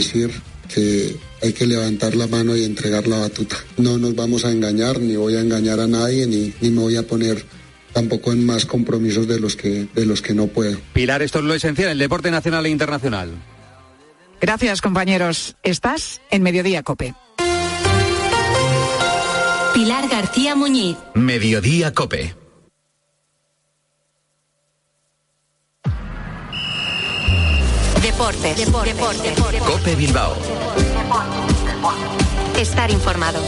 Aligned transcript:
decir 0.00 0.30
que 0.72 1.16
hay 1.42 1.52
que 1.52 1.66
levantar 1.66 2.14
la 2.14 2.26
mano 2.26 2.56
y 2.56 2.64
entregar 2.64 3.06
la 3.06 3.18
batuta. 3.18 3.56
No 3.76 3.98
nos 3.98 4.14
vamos 4.14 4.44
a 4.44 4.52
engañar, 4.52 5.00
ni 5.00 5.16
voy 5.16 5.36
a 5.36 5.40
engañar 5.40 5.80
a 5.80 5.86
nadie, 5.86 6.26
ni, 6.26 6.52
ni 6.60 6.70
me 6.70 6.80
voy 6.80 6.96
a 6.96 7.06
poner 7.06 7.44
tampoco 7.92 8.32
en 8.32 8.46
más 8.46 8.66
compromisos 8.66 9.26
de 9.26 9.40
los 9.40 9.56
que 9.56 9.88
de 9.94 10.06
los 10.06 10.22
que 10.22 10.34
no 10.34 10.46
puedo. 10.46 10.78
Pilar, 10.92 11.22
esto 11.22 11.38
es 11.38 11.44
lo 11.44 11.54
esencial, 11.54 11.90
el 11.90 11.98
deporte 11.98 12.30
nacional 12.30 12.66
e 12.66 12.70
internacional. 12.70 13.30
Gracias, 14.40 14.80
compañeros. 14.80 15.56
Estás 15.62 16.22
en 16.30 16.42
Mediodía 16.42 16.82
Cope. 16.82 17.14
Pilar 19.74 20.08
García 20.08 20.54
Muñiz. 20.54 20.96
Mediodía 21.14 21.92
Cope. 21.92 22.39
Deportes. 28.20 28.54
Deportes. 28.54 29.22
Deportes. 29.22 29.62
Cope 29.62 29.96
Bilbao. 29.96 30.36
Estar 32.58 32.90
informado. 32.90 33.40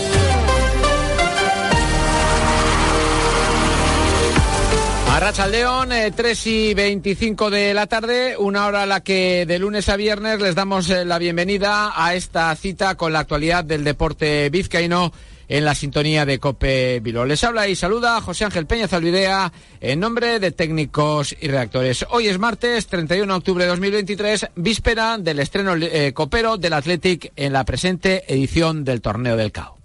Arracha 5.10 5.46
León, 5.46 5.90
3 6.16 6.46
y 6.46 6.72
25 6.72 7.50
de 7.50 7.74
la 7.74 7.86
tarde, 7.86 8.38
una 8.38 8.66
hora 8.66 8.84
a 8.84 8.86
la 8.86 9.02
que 9.02 9.44
de 9.44 9.58
lunes 9.58 9.90
a 9.90 9.96
viernes 9.96 10.40
les 10.40 10.54
damos 10.54 10.88
eh, 10.88 11.04
la 11.04 11.18
bienvenida 11.18 11.92
a 11.94 12.14
esta 12.14 12.56
cita 12.56 12.94
con 12.94 13.12
la 13.12 13.18
actualidad 13.18 13.64
del 13.64 13.84
deporte 13.84 14.48
vizcaíno 14.48 15.12
en 15.52 15.66
la 15.66 15.74
sintonía 15.74 16.24
de 16.24 16.38
Cope 16.38 17.00
Bilbao. 17.00 17.26
Les 17.26 17.44
habla 17.44 17.68
y 17.68 17.76
saluda 17.76 18.22
José 18.22 18.46
Ángel 18.46 18.64
Peña 18.64 18.88
Zalvidea 18.88 19.52
en 19.82 20.00
nombre 20.00 20.40
de 20.40 20.50
técnicos 20.50 21.36
y 21.38 21.46
redactores. 21.46 22.06
Hoy 22.08 22.28
es 22.28 22.38
martes 22.38 22.86
31 22.86 23.30
de 23.30 23.36
octubre 23.36 23.64
de 23.64 23.70
2023, 23.70 24.46
víspera 24.56 25.18
del 25.18 25.40
estreno 25.40 25.74
eh, 25.76 26.14
copero 26.14 26.56
del 26.56 26.72
Athletic 26.72 27.32
en 27.36 27.52
la 27.52 27.66
presente 27.66 28.24
edición 28.32 28.82
del 28.82 29.02
Torneo 29.02 29.36
del 29.36 29.52
CAO. 29.52 29.76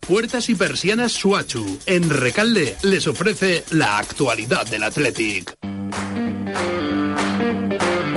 Puertas 0.00 0.50
y 0.50 0.54
persianas 0.56 1.12
Suachu, 1.12 1.78
en 1.86 2.10
Recalde, 2.10 2.76
les 2.82 3.06
ofrece 3.06 3.64
la 3.70 3.96
actualidad 3.96 4.66
del 4.66 4.82
Athletic. 4.82 5.56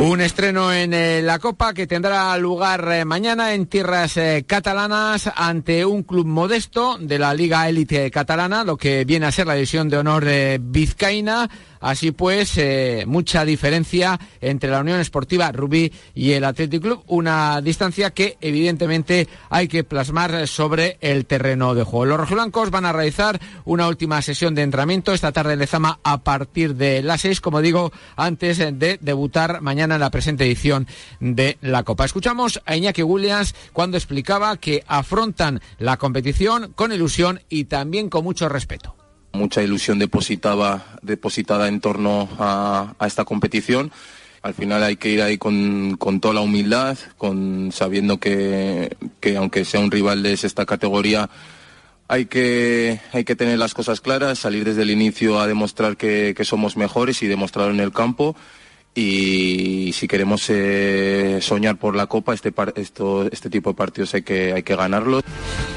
Un 0.07 0.21
estreno 0.21 0.71
en 0.71 0.93
eh, 0.93 1.21
la 1.21 1.37
Copa 1.37 1.73
que 1.73 1.85
tendrá 1.85 2.37
lugar 2.37 2.89
eh, 2.93 3.03
mañana 3.03 3.53
en 3.53 3.65
tierras 3.65 4.15
eh, 4.15 4.45
catalanas 4.47 5.29
ante 5.35 5.85
un 5.85 6.03
club 6.03 6.25
modesto 6.25 6.97
de 6.97 7.19
la 7.19 7.33
Liga 7.33 7.67
Élite 7.67 8.09
catalana, 8.09 8.63
lo 8.63 8.77
que 8.77 9.03
viene 9.03 9.25
a 9.25 9.33
ser 9.33 9.47
la 9.47 9.55
división 9.55 9.89
de 9.89 9.97
honor 9.97 10.25
vizcaína. 10.61 11.49
Así 11.79 12.11
pues, 12.11 12.57
eh, 12.57 13.05
mucha 13.07 13.45
diferencia 13.45 14.19
entre 14.41 14.69
la 14.69 14.81
Unión 14.81 14.99
Esportiva 14.99 15.51
Rubí 15.51 15.91
y 16.15 16.31
el 16.31 16.43
Athletic 16.43 16.81
Club, 16.81 17.03
una 17.07 17.61
distancia 17.61 18.11
que 18.11 18.37
evidentemente 18.41 19.27
hay 19.49 19.67
que 19.67 19.83
plasmar 19.83 20.47
sobre 20.47 20.97
el 21.01 21.25
terreno 21.25 21.75
de 21.75 21.83
juego. 21.83 22.05
Los 22.05 22.19
rojiblancos 22.19 22.71
van 22.71 22.85
a 22.85 22.93
realizar 22.93 23.39
una 23.65 23.87
última 23.87 24.21
sesión 24.21 24.55
de 24.55 24.63
entrenamiento 24.63 25.13
esta 25.13 25.31
tarde 25.31 25.53
en 25.53 25.59
Lezama 25.59 25.99
a 26.03 26.19
partir 26.19 26.75
de 26.75 27.01
las 27.03 27.21
seis, 27.21 27.41
como 27.41 27.61
digo, 27.61 27.91
antes 28.15 28.57
de 28.57 28.97
debutar 29.01 29.61
mañana 29.61 29.95
en 29.95 30.01
la 30.01 30.11
presente 30.11 30.45
edición 30.45 30.87
de 31.19 31.57
la 31.61 31.83
Copa. 31.83 32.05
Escuchamos 32.05 32.61
a 32.65 32.75
Iñaki 32.75 33.03
Williams 33.03 33.55
cuando 33.73 33.97
explicaba 33.97 34.57
que 34.57 34.83
afrontan 34.87 35.61
la 35.79 35.97
competición 35.97 36.73
con 36.75 36.91
ilusión 36.91 37.41
y 37.49 37.65
también 37.65 38.09
con 38.09 38.23
mucho 38.23 38.49
respeto 38.49 38.96
mucha 39.37 39.63
ilusión 39.63 39.99
depositada, 39.99 40.97
depositada 41.01 41.67
en 41.67 41.79
torno 41.79 42.27
a, 42.39 42.93
esta 43.05 43.23
competición. 43.23 43.91
Al 44.41 44.53
final 44.53 44.83
hay 44.83 44.97
que 44.97 45.09
ir 45.09 45.21
ahí 45.21 45.37
con, 45.37 45.97
toda 46.21 46.33
la 46.33 46.41
humildad, 46.41 46.97
con 47.17 47.71
sabiendo 47.71 48.19
que, 48.19 48.97
aunque 49.37 49.65
sea 49.65 49.79
un 49.79 49.91
rival 49.91 50.23
de 50.23 50.33
esta 50.33 50.65
categoría, 50.65 51.29
hay 52.07 52.25
que, 52.25 52.99
hay 53.13 53.23
que 53.23 53.35
tener 53.35 53.59
las 53.59 53.73
cosas 53.73 54.01
claras, 54.01 54.39
salir 54.39 54.63
desde 54.63 54.83
el 54.83 54.91
inicio 54.91 55.39
a 55.39 55.47
demostrar 55.47 55.97
que, 55.97 56.33
que 56.35 56.45
somos 56.45 56.77
mejores 56.77 57.21
y 57.21 57.27
demostrarlo 57.27 57.73
en 57.73 57.79
el 57.79 57.91
campo 57.91 58.35
y 58.99 59.93
si 59.93 60.07
queremos 60.07 60.49
eh, 60.49 61.37
soñar 61.39 61.77
por 61.77 61.95
la 61.95 62.07
Copa, 62.07 62.33
este, 62.33 62.51
este 63.31 63.49
tipo 63.51 63.69
de 63.69 63.75
partidos 63.75 64.15
hay 64.15 64.23
que, 64.23 64.53
hay 64.53 64.63
que 64.63 64.75
ganarlos. 64.75 65.23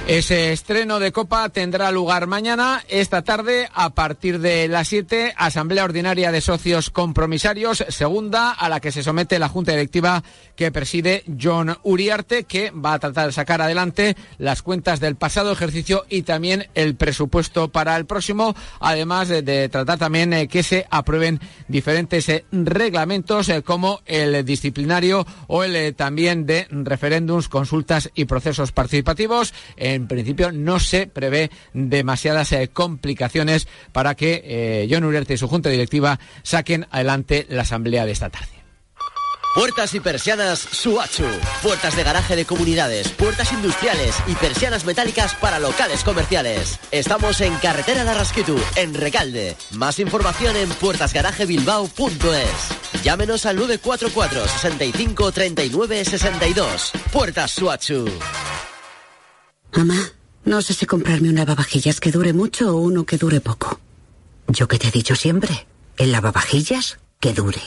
Ese 0.09 0.53
estreno 0.53 0.99
de 0.99 1.13
Copa 1.13 1.51
tendrá 1.51 1.93
lugar 1.93 2.27
mañana, 2.27 2.83
esta 2.89 3.21
tarde, 3.21 3.69
a 3.75 3.91
partir 3.91 4.39
de 4.39 4.69
las 4.69 4.89
7, 4.89 5.35
Asamblea 5.37 5.85
Ordinaria 5.85 6.33
de 6.33 6.41
Socios 6.41 6.89
Compromisarios, 6.89 7.85
segunda, 7.91 8.53
a 8.53 8.71
la 8.71 8.81
que 8.81 8.91
se 8.91 9.03
somete 9.03 9.39
la 9.39 9.51
Junta 9.51 9.73
Directiva 9.73 10.25
que 10.57 10.73
preside 10.73 11.23
John 11.41 11.77
Uriarte, 11.83 12.45
que 12.45 12.71
va 12.71 12.95
a 12.95 12.99
tratar 12.99 13.27
de 13.27 13.33
sacar 13.33 13.61
adelante 13.61 14.17
las 14.39 14.63
cuentas 14.63 14.99
del 14.99 15.17
pasado 15.17 15.53
ejercicio 15.53 16.07
y 16.09 16.23
también 16.23 16.69
el 16.75 16.95
presupuesto 16.95 17.69
para 17.69 17.99
el 17.99 18.07
próximo, 18.07 18.57
además 18.81 19.29
de, 19.29 19.69
tratar 19.69 19.99
también 19.99 20.33
eh, 20.33 20.49
que 20.49 20.63
se 20.63 20.87
aprueben 20.91 21.39
diferentes 21.69 22.27
eh, 22.31 22.47
reglamentos 22.51 23.10
eh, 23.11 23.63
como 23.65 24.01
el 24.07 24.45
disciplinario 24.45 25.27
o 25.49 25.65
el 25.65 25.75
eh, 25.75 25.93
también 25.93 26.47
de 26.47 26.69
referéndums, 26.71 27.49
consultas 27.49 28.11
y 28.15 28.27
procesos 28.27 28.71
participativos. 28.71 29.53
En 29.77 30.07
principio 30.07 30.53
no 30.53 30.79
se 30.79 31.09
prevé 31.09 31.51
demasiadas 31.75 32.53
eh, 32.53 32.69
complicaciones 32.69 33.67
para 33.93 34.15
que 34.15 34.87
John 34.91 35.05
Uriarte 35.05 35.35
y 35.35 35.39
su 35.39 35.49
junta 35.49 35.71
directiva 35.71 36.21
saquen 36.43 36.87
adelante 36.91 37.47
la 37.49 37.63
asamblea 37.63 38.07
de 38.07 38.13
esta 38.13 38.31
tarde. 38.31 38.60
Puertas 39.55 39.95
y 39.95 40.01
persianas 40.01 40.61
Suachu. 40.61 41.25
Puertas 41.61 41.97
de 41.97 42.05
garaje 42.05 42.37
de 42.37 42.45
comunidades, 42.45 43.09
puertas 43.09 43.53
industriales 43.53 44.15
y 44.29 44.37
persianas 44.37 44.85
metálicas 44.85 45.35
para 45.35 45.59
locales 45.59 46.05
comerciales. 46.05 46.79
Estamos 46.93 47.41
en 47.41 47.57
Carretera 47.57 48.05
de 48.05 48.11
Arrasquitu, 48.11 48.57
en 48.77 48.95
Recalde. 48.95 49.57
Más 49.73 49.99
información 49.99 50.55
en 50.55 50.69
puertasgarajebilbao.es. 50.69 53.03
Llámenos 53.03 53.45
al 53.45 53.57
944 53.57 54.47
65 54.47 55.33
39 55.33 56.05
62. 56.05 56.93
Puertas 57.13 57.51
Suachu. 57.51 58.09
Mamá, 59.75 60.13
no 60.45 60.63
sé 60.63 60.75
si 60.75 60.87
comprarme 60.87 61.29
un 61.29 61.35
lavavajillas 61.35 61.99
que 61.99 62.13
dure 62.13 62.33
mucho 62.33 62.77
o 62.77 62.81
uno 62.81 63.05
que 63.05 63.19
dure 63.19 63.41
poco. 63.41 63.81
Yo 64.47 64.69
que 64.69 64.79
te 64.79 64.89
he 64.89 64.93
dicho 64.93 65.17
siempre, 65.17 65.67
el 65.97 66.13
lavavajillas 66.13 66.99
que 67.19 67.33
dure. 67.33 67.61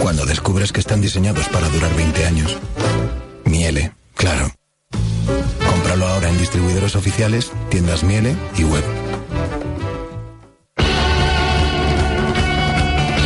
Cuando 0.00 0.26
descubres 0.26 0.72
que 0.72 0.80
están 0.80 1.00
diseñados 1.00 1.48
para 1.48 1.68
durar 1.68 1.94
20 1.94 2.26
años. 2.26 2.58
Miele, 3.44 3.92
claro. 4.14 4.50
Cómpralo 5.70 6.06
ahora 6.06 6.28
en 6.28 6.38
distribuidores 6.38 6.96
oficiales, 6.96 7.52
tiendas 7.70 8.04
Miele 8.04 8.36
y 8.56 8.64
web. 8.64 9.03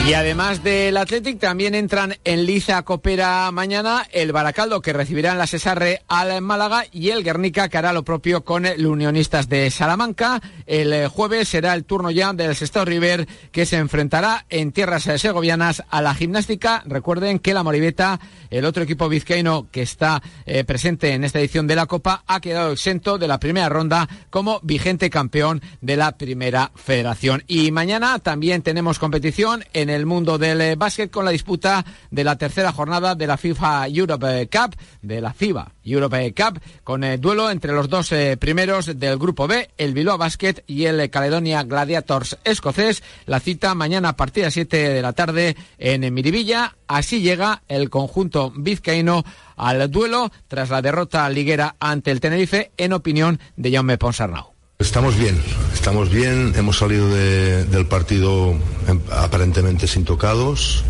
Y 0.08 0.14
además 0.14 0.64
del 0.64 0.96
Athletic 0.96 1.38
también 1.38 1.74
entran 1.74 2.16
en 2.24 2.46
liza 2.46 2.82
Copera 2.82 3.50
mañana 3.52 4.06
el 4.10 4.32
Baracaldo 4.32 4.80
que 4.80 4.94
recibirá 4.94 5.32
en 5.32 5.38
la 5.38 5.46
Cesarre 5.46 6.00
al 6.08 6.41
Málaga 6.41 6.86
y 6.91 7.10
el 7.10 7.22
Guernica 7.22 7.69
que 7.69 7.76
hará 7.76 7.92
lo 7.92 8.04
propio 8.04 8.42
con 8.42 8.64
el 8.64 8.86
Unionistas 8.86 9.50
de 9.50 9.70
Salamanca. 9.70 10.41
El 10.64 10.94
eh, 10.94 11.08
jueves 11.08 11.50
será 11.50 11.74
el 11.74 11.84
turno 11.84 12.10
ya 12.10 12.32
del 12.32 12.56
Sestao 12.56 12.86
River 12.86 13.28
que 13.52 13.66
se 13.66 13.76
enfrentará 13.76 14.47
en 14.48 14.72
tierras 14.72 15.02
segovianas 15.02 15.84
a 15.91 16.00
la 16.00 16.14
gimnástica. 16.14 16.82
Recuerden 16.86 17.38
que 17.38 17.52
la 17.52 17.62
Moribeta, 17.62 18.18
el 18.48 18.64
otro 18.64 18.84
equipo 18.84 19.10
vizcaíno 19.10 19.68
que 19.70 19.82
está 19.82 20.22
eh, 20.47 20.64
presente 20.64 21.12
en 21.12 21.22
esta 21.22 21.38
edición 21.38 21.66
de 21.66 21.76
la 21.76 21.84
Copa, 21.84 22.24
ha 22.26 22.41
quedado 22.41 22.72
exento 22.72 23.18
de 23.18 23.28
la 23.28 23.38
primera 23.38 23.68
ronda 23.68 24.08
como 24.30 24.58
vigente 24.62 25.10
campeón 25.10 25.60
de 25.82 25.98
la 25.98 26.16
primera 26.16 26.72
federación. 26.76 27.44
Y 27.47 27.72
mañana 27.72 28.18
también 28.20 28.62
tenemos 28.62 28.98
competición 28.98 29.66
en 29.74 29.91
el 29.91 29.97
el 29.98 30.06
mundo 30.06 30.38
del 30.38 30.60
eh, 30.60 30.76
básquet 30.76 31.10
con 31.10 31.25
la 31.25 31.31
disputa 31.31 31.84
de 32.10 32.25
la 32.25 32.36
tercera 32.36 32.72
jornada 32.72 33.14
de 33.14 33.26
la 33.26 33.36
FIFA 33.36 33.88
Europe 33.88 34.48
Cup, 34.50 34.76
de 35.03 35.20
la 35.20 35.32
FIBA 35.32 35.72
Europe 35.84 36.34
Cup, 36.34 36.60
con 36.84 37.04
el 37.04 37.21
duelo 37.21 37.50
entre 37.50 37.72
los 37.72 37.89
dos 37.89 38.12
eh, 38.12 38.36
primeros 38.36 38.98
del 38.98 39.18
grupo 39.18 39.47
B, 39.47 39.71
el 39.77 39.95
Bilbao 39.95 40.18
Basket 40.18 40.62
y 40.66 40.84
el 40.84 41.10
Caledonia 41.10 41.65
Gladiators 41.65 42.39
escocés. 42.45 43.03
La 43.27 43.41
cita 43.41 43.74
mañana 43.74 44.10
a 44.10 44.16
partir 44.16 44.42
de 44.42 44.47
las 44.47 44.54
7 44.54 44.77
de 44.77 45.03
la 45.03 45.12
tarde 45.12 45.56
en 45.78 46.12
Miribilla. 46.15 46.77
Así 46.86 47.21
llega 47.21 47.62
el 47.68 47.91
conjunto 47.91 48.53
vizcaíno 48.56 49.24
al 49.56 49.91
duelo 49.91 50.30
tras 50.47 50.71
la 50.71 50.83
derrota 50.83 51.28
liguera 51.28 51.77
ante 51.80 52.10
el 52.10 52.21
Tenerife, 52.21 52.71
en 52.77 52.92
opinión 52.92 53.41
de 53.56 53.72
Jaume 53.72 53.98
Ponsarnau. 53.98 54.58
Estamos 54.80 55.19
bien, 55.19 55.42
estamos 55.75 56.09
bien, 56.09 56.53
hemos 56.57 56.78
salido 56.78 57.09
del 57.09 57.86
partido 57.86 58.54
em, 58.86 59.01
aparentemente 59.10 59.89
sin 59.89 60.04
tocados, 60.04 60.84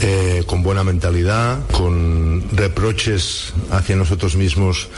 eh, 0.00 0.42
con 0.44 0.64
buena 0.64 0.82
mentalidad, 0.82 1.64
con 1.70 2.44
reproches 2.50 3.52
hacia 3.70 3.94
nosotros 3.94 4.34
mismos 4.34 4.88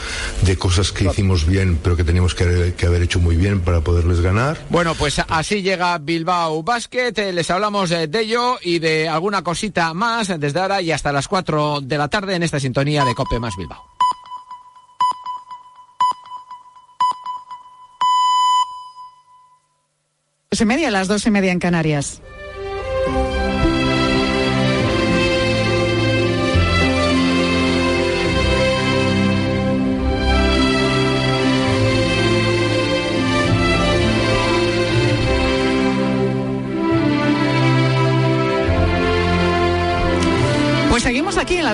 de 0.41 0.57
cosas 0.57 0.91
que 0.91 1.05
hicimos 1.05 1.45
bien 1.45 1.79
pero 1.83 1.95
que 1.95 2.03
teníamos 2.03 2.33
que, 2.33 2.73
haber 2.83 3.03
hecho 3.03 3.19
muy 3.19 3.35
bien 3.35 3.61
para 3.61 3.81
poderles 3.81 4.21
ganar. 4.21 4.57
Bueno, 4.71 4.95
pues 4.95 5.19
así 5.19 5.61
llega 5.61 5.95
Bilbao 5.99 6.63
Basket, 6.63 7.13
eh, 7.17 7.31
les 7.31 7.51
hablamos 7.51 7.91
de 7.91 8.09
ello 8.11 8.57
y 8.59 8.79
de 8.79 9.07
alguna 9.07 9.43
cosita 9.43 9.93
más 9.93 10.33
desde 10.39 10.59
ahora 10.59 10.81
y 10.81 10.91
hasta 10.91 11.11
las 11.11 11.27
4 11.27 11.81
de 11.81 11.97
la 11.99 12.07
tarde 12.07 12.33
en 12.33 12.41
esta 12.41 12.59
sintonía 12.59 13.05
de 13.05 13.13
Cope 13.13 13.39
más 13.39 13.55
Bilbao. 13.55 13.94
Y 20.61 20.65
media, 20.65 20.91
las 20.91 21.07
dos 21.07 21.25
y 21.25 21.31
media 21.31 21.51
en 21.51 21.59
Canarias. 21.59 22.21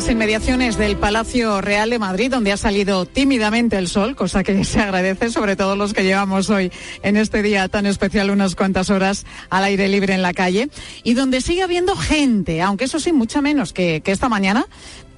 Las 0.01 0.09
inmediaciones 0.09 0.79
del 0.79 0.97
Palacio 0.97 1.61
Real 1.61 1.91
de 1.91 1.99
Madrid, 1.99 2.31
donde 2.31 2.51
ha 2.51 2.57
salido 2.57 3.05
tímidamente 3.05 3.77
el 3.77 3.87
sol, 3.87 4.15
cosa 4.15 4.43
que 4.43 4.63
se 4.63 4.79
agradece, 4.79 5.29
sobre 5.29 5.55
todo 5.55 5.75
los 5.75 5.93
que 5.93 6.03
llevamos 6.03 6.49
hoy 6.49 6.71
en 7.03 7.17
este 7.17 7.43
día 7.43 7.67
tan 7.67 7.85
especial 7.85 8.31
unas 8.31 8.55
cuantas 8.55 8.89
horas 8.89 9.27
al 9.51 9.63
aire 9.63 9.87
libre 9.89 10.15
en 10.15 10.23
la 10.23 10.33
calle, 10.33 10.69
y 11.03 11.13
donde 11.13 11.39
sigue 11.39 11.61
habiendo 11.61 11.95
gente, 11.95 12.63
aunque 12.63 12.85
eso 12.85 12.99
sí, 12.99 13.13
mucha 13.13 13.43
menos 13.43 13.73
que, 13.73 14.01
que 14.01 14.11
esta 14.11 14.27
mañana, 14.27 14.65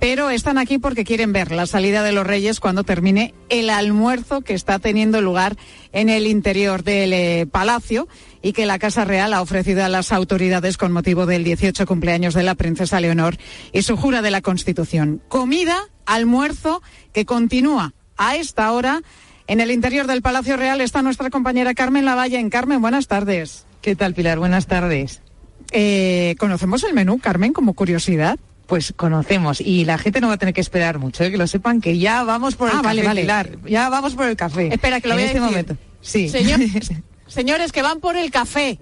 pero 0.03 0.29
están 0.29 0.57
aquí 0.57 0.79
porque 0.79 1.05
quieren 1.05 1.31
ver 1.31 1.53
la 1.53 1.65
salida 1.65 2.03
de 2.03 2.11
los 2.11 2.27
Reyes 2.27 2.59
cuando 2.59 2.83
termine 2.83 3.33
el 3.47 3.69
almuerzo 3.69 4.41
que 4.41 4.53
está 4.53 4.77
teniendo 4.77 5.21
lugar 5.21 5.55
en 5.94 6.09
el 6.09 6.27
interior 6.27 6.83
del 6.83 7.13
eh, 7.13 7.47
palacio 7.50 8.09
y 8.41 8.51
que 8.51 8.65
la 8.65 8.79
Casa 8.79 9.05
Real 9.05 9.33
ha 9.33 9.41
ofrecido 9.41 9.81
a 9.81 9.88
las 9.88 10.11
autoridades 10.11 10.75
con 10.75 10.91
motivo 10.91 11.25
del 11.25 11.45
18 11.45 11.85
cumpleaños 11.85 12.33
de 12.33 12.44
la 12.44 12.55
princesa 12.55 13.00
Leonor 13.00 13.38
y 13.71 13.83
su 13.83 13.95
jura 13.95 14.21
de 14.21 14.29
la 14.29 14.41
Constitución. 14.41 15.21
Comida, 15.29 15.77
almuerzo, 16.05 16.81
que 17.13 17.23
continúa 17.23 17.94
a 18.17 18.35
esta 18.35 18.73
hora. 18.73 19.03
En 19.47 19.61
el 19.61 19.71
interior 19.71 20.05
del 20.05 20.21
Palacio 20.21 20.57
Real 20.57 20.81
está 20.81 21.01
nuestra 21.01 21.29
compañera 21.29 21.75
Carmen 21.75 22.03
Lavalle. 22.03 22.39
En 22.39 22.50
Carmen, 22.50 22.81
buenas 22.81 23.07
tardes. 23.07 23.65
¿Qué 23.81 23.95
tal, 23.95 24.13
Pilar? 24.13 24.38
Buenas 24.38 24.67
tardes. 24.67 25.21
Eh, 25.71 26.35
¿Conocemos 26.39 26.83
el 26.83 26.94
menú, 26.94 27.19
Carmen, 27.19 27.53
como 27.53 27.73
curiosidad? 27.73 28.38
Pues 28.68 28.94
conocemos 28.95 29.60
y 29.62 29.83
la 29.86 29.98
gente 29.98 30.21
no 30.21 30.27
va 30.30 30.36
a 30.36 30.38
tener 30.38 30.54
que 30.54 30.62
esperar 30.62 30.98
mucho, 30.98 31.24
¿eh? 31.24 31.31
que 31.31 31.38
lo 31.38 31.48
sepan 31.48 31.81
que 31.81 31.98
ya 31.98 32.24
vamos 32.24 32.56
por 32.56 32.69
el 32.69 32.75
Ah, 32.75 32.77
café, 32.77 32.88
vale, 32.88 33.04
vale. 33.04 33.21
Pilar, 33.21 33.50
ya 33.68 33.89
vamos 33.89 34.15
por 34.15 34.25
el 34.27 34.36
café. 34.38 34.74
Espera, 34.74 35.01
que 35.01 35.07
lo 35.10 35.15
en 35.15 35.18
voy 35.18 35.24
a 35.24 35.27
este 35.27 35.39
decir. 35.39 35.51
momento. 35.51 35.77
Sí. 36.01 36.30
Señores, 36.30 36.71
señores, 37.27 37.71
que 37.71 37.81
van 37.81 38.00
por 38.00 38.15
el 38.15 38.31
café. 38.31 38.80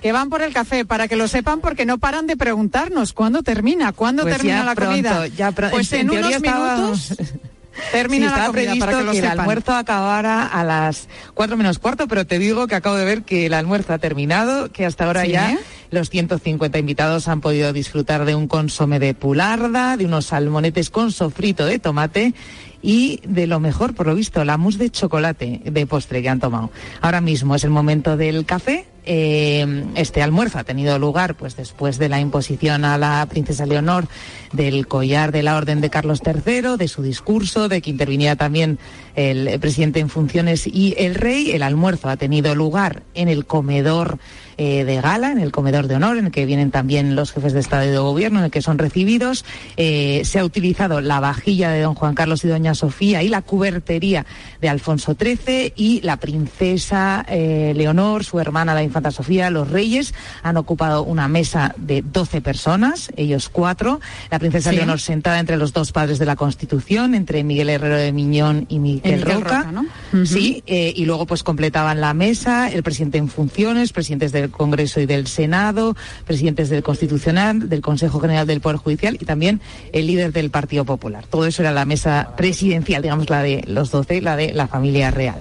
Que 0.00 0.12
van 0.12 0.28
por 0.30 0.42
el 0.42 0.52
café, 0.52 0.84
para 0.84 1.08
que 1.08 1.16
lo 1.16 1.26
sepan, 1.26 1.60
porque 1.60 1.84
no 1.86 1.98
paran 1.98 2.28
de 2.28 2.36
preguntarnos 2.36 3.12
cuándo 3.12 3.42
termina, 3.42 3.92
cuándo 3.92 4.22
Pues 4.22 4.36
termina 4.36 4.62
la 4.64 4.74
pronto, 4.76 4.92
comida. 4.92 5.26
ya 5.26 5.50
pues 5.50 5.92
en- 5.92 6.08
unos 6.08 6.40
minutos 6.40 7.14
termina 7.90 8.28
Sí, 8.28 8.38
la 8.38 8.46
comida, 8.46 8.52
previsto 8.52 8.78
para 8.86 8.98
que 8.98 9.04
lo 9.04 9.12
el 9.12 9.24
almuerzo 9.26 9.72
acabara 9.74 10.46
a 10.46 10.62
las 10.62 11.08
cuatro 11.34 11.56
menos 11.56 11.80
cuarto, 11.80 12.06
pero 12.06 12.24
te 12.26 12.38
digo 12.38 12.68
que 12.68 12.76
acabo 12.76 12.94
de 12.96 13.04
ver 13.04 13.22
que 13.22 13.46
el 13.46 13.54
almuerzo 13.54 13.92
ha 13.92 13.98
terminado, 13.98 14.70
que 14.70 14.86
hasta 14.86 15.04
ahora 15.06 15.22
¿Sí? 15.24 15.32
ya 15.32 15.58
los 15.92 16.08
150 16.08 16.78
invitados 16.78 17.28
han 17.28 17.40
podido 17.40 17.72
disfrutar 17.72 18.24
de 18.24 18.34
un 18.34 18.48
consome 18.48 18.98
de 18.98 19.14
pularda, 19.14 19.96
de 19.96 20.06
unos 20.06 20.26
salmonetes 20.26 20.90
con 20.90 21.12
sofrito 21.12 21.66
de 21.66 21.78
tomate 21.78 22.34
y 22.80 23.20
de 23.24 23.46
lo 23.46 23.60
mejor, 23.60 23.94
por 23.94 24.06
lo 24.06 24.14
visto, 24.14 24.44
la 24.44 24.56
mousse 24.56 24.78
de 24.78 24.90
chocolate 24.90 25.60
de 25.64 25.86
postre 25.86 26.22
que 26.22 26.28
han 26.28 26.40
tomado. 26.40 26.70
Ahora 27.00 27.20
mismo 27.20 27.54
es 27.54 27.62
el 27.62 27.70
momento 27.70 28.16
del 28.16 28.44
café. 28.44 28.86
Eh, 29.04 29.84
este 29.96 30.22
almuerzo 30.22 30.58
ha 30.58 30.64
tenido 30.64 30.96
lugar 30.98 31.34
pues 31.34 31.56
después 31.56 31.98
de 31.98 32.08
la 32.08 32.20
imposición 32.20 32.84
a 32.84 32.98
la 32.98 33.26
princesa 33.28 33.66
Leonor 33.66 34.06
del 34.52 34.86
collar 34.86 35.32
de 35.32 35.42
la 35.42 35.56
Orden 35.56 35.80
de 35.80 35.90
Carlos 35.90 36.22
III, 36.24 36.76
de 36.78 36.88
su 36.88 37.02
discurso, 37.02 37.68
de 37.68 37.82
que 37.82 37.90
interviniera 37.90 38.36
también 38.36 38.78
el 39.14 39.58
presidente 39.60 40.00
en 40.00 40.08
funciones 40.08 40.66
y 40.66 40.94
el 40.98 41.16
rey. 41.16 41.50
El 41.50 41.62
almuerzo 41.62 42.08
ha 42.08 42.16
tenido 42.16 42.54
lugar 42.54 43.02
en 43.14 43.28
el 43.28 43.44
comedor 43.44 44.18
eh, 44.64 44.84
de 44.84 45.00
gala, 45.00 45.32
en 45.32 45.40
el 45.40 45.50
comedor 45.50 45.88
de 45.88 45.96
honor, 45.96 46.16
en 46.18 46.26
el 46.26 46.30
que 46.30 46.46
vienen 46.46 46.70
también 46.70 47.16
los 47.16 47.32
jefes 47.32 47.52
de 47.52 47.58
Estado 47.58 47.84
y 47.84 47.88
de 47.88 47.98
Gobierno, 47.98 48.38
en 48.38 48.44
el 48.44 48.50
que 48.52 48.62
son 48.62 48.78
recibidos. 48.78 49.44
Eh, 49.76 50.22
se 50.24 50.38
ha 50.38 50.44
utilizado 50.44 51.00
la 51.00 51.18
vajilla 51.18 51.70
de 51.70 51.80
don 51.80 51.96
Juan 51.96 52.14
Carlos 52.14 52.44
y 52.44 52.48
doña 52.48 52.72
Sofía 52.76 53.24
y 53.24 53.28
la 53.28 53.42
cubertería 53.42 54.24
de 54.60 54.68
Alfonso 54.68 55.16
XIII 55.20 55.72
y 55.74 56.00
la 56.02 56.18
princesa 56.18 57.26
eh, 57.28 57.72
Leonor, 57.74 58.22
su 58.22 58.38
hermana 58.38 58.72
la 58.72 58.84
infanta 58.84 59.10
Sofía, 59.10 59.50
los 59.50 59.68
reyes 59.68 60.14
han 60.44 60.56
ocupado 60.56 61.02
una 61.02 61.26
mesa 61.26 61.74
de 61.76 62.02
12 62.02 62.40
personas, 62.40 63.10
ellos 63.16 63.48
cuatro. 63.48 64.00
La 64.30 64.38
princesa 64.38 64.70
Sí. 64.70 64.76
Leonor 64.76 65.00
sentada 65.00 65.40
entre 65.40 65.56
los 65.56 65.72
dos 65.72 65.90
padres 65.90 66.20
de 66.20 66.26
la 66.26 66.36
Constitución, 66.36 67.16
entre 67.16 67.42
Miguel 67.42 67.68
Herrero 67.68 67.96
de 67.96 68.12
Miñón 68.12 68.66
y 68.68 68.78
Miguel, 68.78 69.16
Miguel 69.16 69.22
Roca. 69.22 69.58
Roca, 69.62 69.72
¿no? 69.72 69.86
Ujú. 70.12 70.26
Sí, 70.26 70.62
y 70.66 71.04
luego 71.04 71.26
pues 71.26 71.42
completaban 71.42 72.00
la 72.00 72.14
mesa 72.14 72.70
el 72.70 72.84
presidente 72.84 73.18
en 73.18 73.28
funciones, 73.28 73.92
presidentes 73.92 74.30
del 74.30 74.51
Congreso 74.52 75.00
y 75.00 75.06
del 75.06 75.26
Senado, 75.26 75.96
presidentes 76.26 76.70
del 76.70 76.82
Constitucional, 76.82 77.68
del 77.68 77.80
Consejo 77.80 78.20
General 78.20 78.46
del 78.46 78.60
Poder 78.60 78.76
Judicial 78.76 79.16
y 79.20 79.24
también 79.24 79.60
el 79.92 80.06
líder 80.06 80.32
del 80.32 80.50
Partido 80.50 80.84
Popular. 80.84 81.24
Todo 81.28 81.46
eso 81.46 81.62
era 81.62 81.72
la 81.72 81.84
mesa 81.84 82.34
presidencial, 82.36 83.02
digamos 83.02 83.30
la 83.30 83.42
de 83.42 83.64
los 83.66 83.90
12, 83.90 84.20
la 84.20 84.36
de 84.36 84.52
la 84.52 84.68
familia 84.68 85.10
real. 85.10 85.40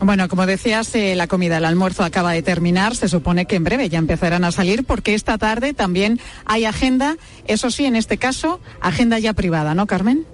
Bueno, 0.00 0.28
como 0.28 0.46
decías, 0.46 0.92
eh, 0.96 1.14
la 1.14 1.28
comida, 1.28 1.58
el 1.58 1.64
almuerzo 1.64 2.02
acaba 2.02 2.32
de 2.32 2.42
terminar. 2.42 2.96
Se 2.96 3.08
supone 3.08 3.46
que 3.46 3.54
en 3.54 3.62
breve 3.62 3.88
ya 3.88 3.98
empezarán 3.98 4.42
a 4.42 4.50
salir 4.50 4.84
porque 4.84 5.14
esta 5.14 5.38
tarde 5.38 5.74
también 5.74 6.18
hay 6.44 6.64
agenda. 6.64 7.16
Eso 7.46 7.70
sí, 7.70 7.84
en 7.84 7.94
este 7.94 8.18
caso, 8.18 8.58
agenda 8.80 9.20
ya 9.20 9.32
privada, 9.32 9.74
¿no, 9.74 9.86
Carmen? 9.86 10.26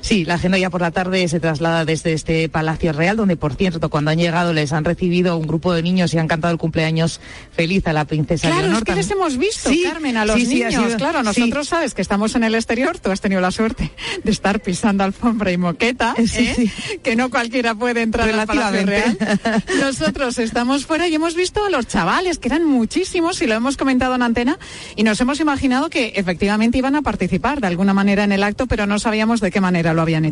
Sí, 0.00 0.24
la 0.24 0.34
agenda 0.34 0.58
ya 0.58 0.68
por 0.70 0.80
la 0.82 0.90
tarde 0.90 1.26
se 1.28 1.40
traslada 1.40 1.84
desde 1.84 2.12
este 2.12 2.48
Palacio 2.48 2.92
Real, 2.92 3.16
donde 3.16 3.36
por 3.36 3.54
cierto, 3.54 3.88
cuando 3.90 4.10
han 4.10 4.18
llegado 4.18 4.52
les 4.52 4.72
han 4.72 4.84
recibido 4.84 5.36
un 5.38 5.46
grupo 5.46 5.72
de 5.72 5.82
niños 5.82 6.12
y 6.14 6.18
han 6.18 6.28
cantado 6.28 6.52
el 6.52 6.58
cumpleaños 6.58 7.20
feliz 7.52 7.86
a 7.86 7.92
la 7.92 8.04
princesa 8.04 8.48
Claro, 8.48 8.62
Leonor. 8.62 8.78
es 8.78 8.84
que 8.84 8.94
les 8.94 9.10
hemos 9.10 9.36
visto, 9.38 9.70
Sí, 9.70 9.82
Carmen, 9.84 10.16
a 10.16 10.24
los 10.26 10.36
sí, 10.36 10.46
sí, 10.46 10.54
niños. 10.56 10.74
sido- 10.74 10.96
claro, 10.98 11.20
sí. 11.20 11.40
nosotros 11.40 11.68
sabes 11.68 11.94
que 11.94 12.02
estamos 12.02 12.34
en 12.34 12.44
el 12.44 12.54
exterior, 12.54 12.98
tú 12.98 13.10
has 13.10 13.20
tenido 13.20 13.40
la 13.40 13.50
suerte 13.50 13.90
de 14.22 14.30
estar 14.30 14.60
pisando 14.60 15.04
alfombra 15.04 15.50
y 15.52 15.56
moqueta, 15.56 16.14
Sí, 16.18 16.46
¿eh? 16.48 16.54
sí. 16.54 16.98
que 17.02 17.16
no 17.16 17.30
cualquiera 17.30 17.74
puede 17.74 18.02
entrar 18.02 18.28
al 18.28 18.46
Palacio 18.46 18.84
Real. 18.86 19.16
Nosotros 19.80 20.38
estamos 20.38 20.86
fuera 20.86 21.08
y 21.08 21.14
hemos 21.14 21.34
visto 21.34 21.64
a 21.64 21.70
los 21.70 21.86
chavales, 21.86 22.38
que 22.38 22.48
eran 22.48 22.64
muchísimos, 22.64 23.40
y 23.42 23.46
lo 23.46 23.54
hemos 23.54 23.76
comentado 23.76 24.14
en 24.14 24.22
antena, 24.22 24.58
y 24.96 25.02
nos 25.02 25.20
hemos 25.20 25.40
imaginado 25.40 25.90
que 25.90 26.12
efectivamente 26.16 26.78
iban 26.78 26.94
a 26.96 27.02
participar 27.02 27.60
de 27.60 27.66
alguna 27.68 27.94
manera 27.94 28.24
en 28.24 28.32
el 28.32 28.42
acto, 28.42 28.66
pero 28.66 28.86
no 28.86 28.98
sabíamos 28.98 29.40
de 29.40 29.50
qué 29.50 29.60
manera 29.60 29.73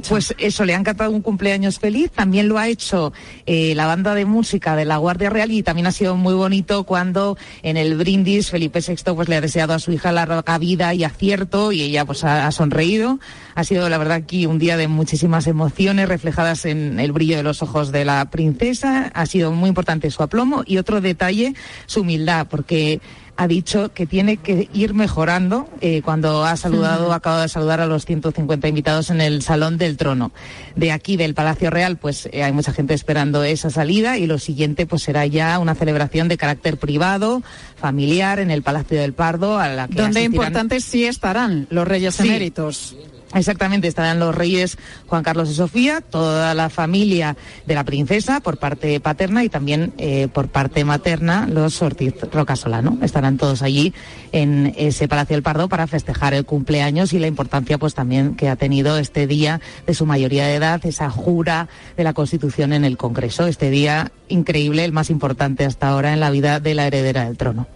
Pues 0.08 0.34
eso, 0.38 0.64
le 0.64 0.74
han 0.74 0.84
cantado 0.84 1.10
un 1.10 1.22
cumpleaños 1.22 1.78
feliz. 1.78 2.10
También 2.10 2.48
lo 2.48 2.58
ha 2.58 2.68
hecho 2.68 3.12
eh, 3.46 3.74
la 3.74 3.86
banda 3.86 4.14
de 4.14 4.24
música 4.24 4.76
de 4.76 4.84
la 4.84 4.96
Guardia 4.96 5.30
Real 5.30 5.50
y 5.50 5.62
también 5.62 5.86
ha 5.86 5.92
sido 5.92 6.16
muy 6.16 6.34
bonito 6.34 6.84
cuando 6.84 7.36
en 7.62 7.76
el 7.76 7.96
brindis 7.96 8.50
Felipe 8.50 8.80
VI 8.86 9.14
pues 9.14 9.28
le 9.28 9.36
ha 9.36 9.40
deseado 9.40 9.74
a 9.74 9.78
su 9.78 9.92
hija 9.92 10.12
larga 10.12 10.58
vida 10.58 10.94
y 10.94 11.04
acierto 11.04 11.72
y 11.72 11.82
ella 11.82 12.04
pues 12.04 12.24
ha 12.24 12.50
sonreído. 12.52 13.18
Ha 13.54 13.64
sido 13.64 13.88
la 13.88 13.98
verdad 13.98 14.16
aquí 14.16 14.46
un 14.46 14.58
día 14.58 14.76
de 14.76 14.88
muchísimas 14.88 15.46
emociones 15.46 16.08
reflejadas 16.08 16.64
en 16.64 16.98
el 16.98 17.12
brillo 17.12 17.36
de 17.36 17.42
los 17.42 17.62
ojos 17.62 17.92
de 17.92 18.04
la 18.04 18.30
princesa. 18.30 19.10
Ha 19.14 19.26
sido 19.26 19.52
muy 19.52 19.68
importante 19.68 20.10
su 20.10 20.22
aplomo 20.22 20.62
y 20.66 20.78
otro 20.78 21.00
detalle, 21.00 21.54
su 21.86 22.00
humildad, 22.00 22.46
porque 22.48 23.00
ha 23.36 23.48
dicho 23.48 23.92
que 23.94 24.06
tiene 24.06 24.36
que 24.36 24.68
ir 24.74 24.92
mejorando 24.94 25.68
eh, 25.80 26.02
cuando 26.04 26.44
ha 26.44 26.56
saludado, 26.56 27.12
ha 27.12 27.16
acabado 27.16 27.42
de 27.42 27.48
saludar 27.48 27.80
a 27.80 27.86
los 27.86 28.04
150 28.04 28.68
invitados 28.68 29.10
en 29.10 29.20
el 29.20 29.42
Salón 29.42 29.78
del 29.78 29.96
Trono. 29.96 30.32
De 30.76 30.92
aquí, 30.92 31.16
del 31.16 31.34
Palacio 31.34 31.70
Real, 31.70 31.96
pues 31.96 32.28
eh, 32.30 32.42
hay 32.44 32.52
mucha 32.52 32.72
gente 32.72 32.94
esperando 32.94 33.42
esa 33.42 33.70
salida 33.70 34.18
y 34.18 34.26
lo 34.26 34.38
siguiente 34.38 34.86
pues 34.86 35.02
será 35.02 35.24
ya 35.26 35.58
una 35.58 35.74
celebración 35.74 36.28
de 36.28 36.36
carácter 36.36 36.76
privado, 36.76 37.42
familiar, 37.76 38.38
en 38.38 38.50
el 38.50 38.62
Palacio 38.62 39.00
del 39.00 39.14
Pardo, 39.14 39.58
a 39.58 39.68
la 39.68 39.88
que 39.88 39.94
Donde 39.94 40.20
asistirán- 40.20 40.24
importantes 40.34 40.84
sí 40.84 41.04
estarán 41.06 41.66
los 41.70 41.88
reyes 41.88 42.14
Sí. 42.14 42.28
eméritos. 42.28 42.96
Exactamente, 43.34 43.88
estarán 43.88 44.18
los 44.18 44.34
reyes 44.34 44.76
Juan 45.06 45.22
Carlos 45.22 45.48
y 45.50 45.54
Sofía, 45.54 46.02
toda 46.02 46.54
la 46.54 46.68
familia 46.68 47.36
de 47.66 47.74
la 47.74 47.84
princesa 47.84 48.40
por 48.40 48.58
parte 48.58 49.00
paterna 49.00 49.42
y 49.42 49.48
también 49.48 49.94
eh, 49.96 50.28
por 50.32 50.48
parte 50.48 50.84
materna 50.84 51.46
los 51.50 51.80
Ortiz 51.80 52.14
Rocasolano. 52.30 52.98
Estarán 53.02 53.38
todos 53.38 53.62
allí 53.62 53.94
en 54.32 54.74
ese 54.76 55.08
Palacio 55.08 55.34
del 55.36 55.42
Pardo 55.42 55.68
para 55.68 55.86
festejar 55.86 56.34
el 56.34 56.44
cumpleaños 56.44 57.14
y 57.14 57.18
la 57.18 57.26
importancia 57.26 57.78
pues 57.78 57.94
también 57.94 58.34
que 58.34 58.50
ha 58.50 58.56
tenido 58.56 58.98
este 58.98 59.26
día 59.26 59.60
de 59.86 59.94
su 59.94 60.04
mayoría 60.04 60.46
de 60.46 60.56
edad, 60.56 60.84
esa 60.84 61.08
jura 61.08 61.68
de 61.96 62.04
la 62.04 62.12
Constitución 62.12 62.72
en 62.72 62.84
el 62.84 62.98
Congreso, 62.98 63.46
este 63.46 63.70
día 63.70 64.12
increíble, 64.28 64.84
el 64.84 64.92
más 64.92 65.08
importante 65.08 65.64
hasta 65.64 65.88
ahora 65.88 66.12
en 66.12 66.20
la 66.20 66.30
vida 66.30 66.60
de 66.60 66.74
la 66.74 66.86
heredera 66.86 67.24
del 67.24 67.38
trono. 67.38 67.66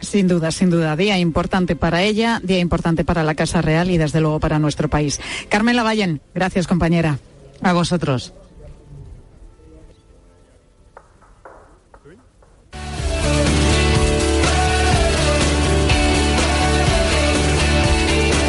Sin 0.00 0.28
duda, 0.28 0.50
sin 0.50 0.70
duda. 0.70 0.96
Día 0.96 1.18
importante 1.18 1.76
para 1.76 2.02
ella, 2.02 2.40
día 2.42 2.58
importante 2.58 3.04
para 3.04 3.24
la 3.24 3.34
Casa 3.34 3.62
Real 3.62 3.90
y 3.90 3.98
desde 3.98 4.20
luego 4.20 4.40
para 4.40 4.58
nuestro 4.58 4.88
país. 4.88 5.20
Carmen 5.48 5.76
Lavallen, 5.76 6.20
gracias 6.34 6.66
compañera. 6.66 7.18
A 7.62 7.72
vosotros. 7.72 8.34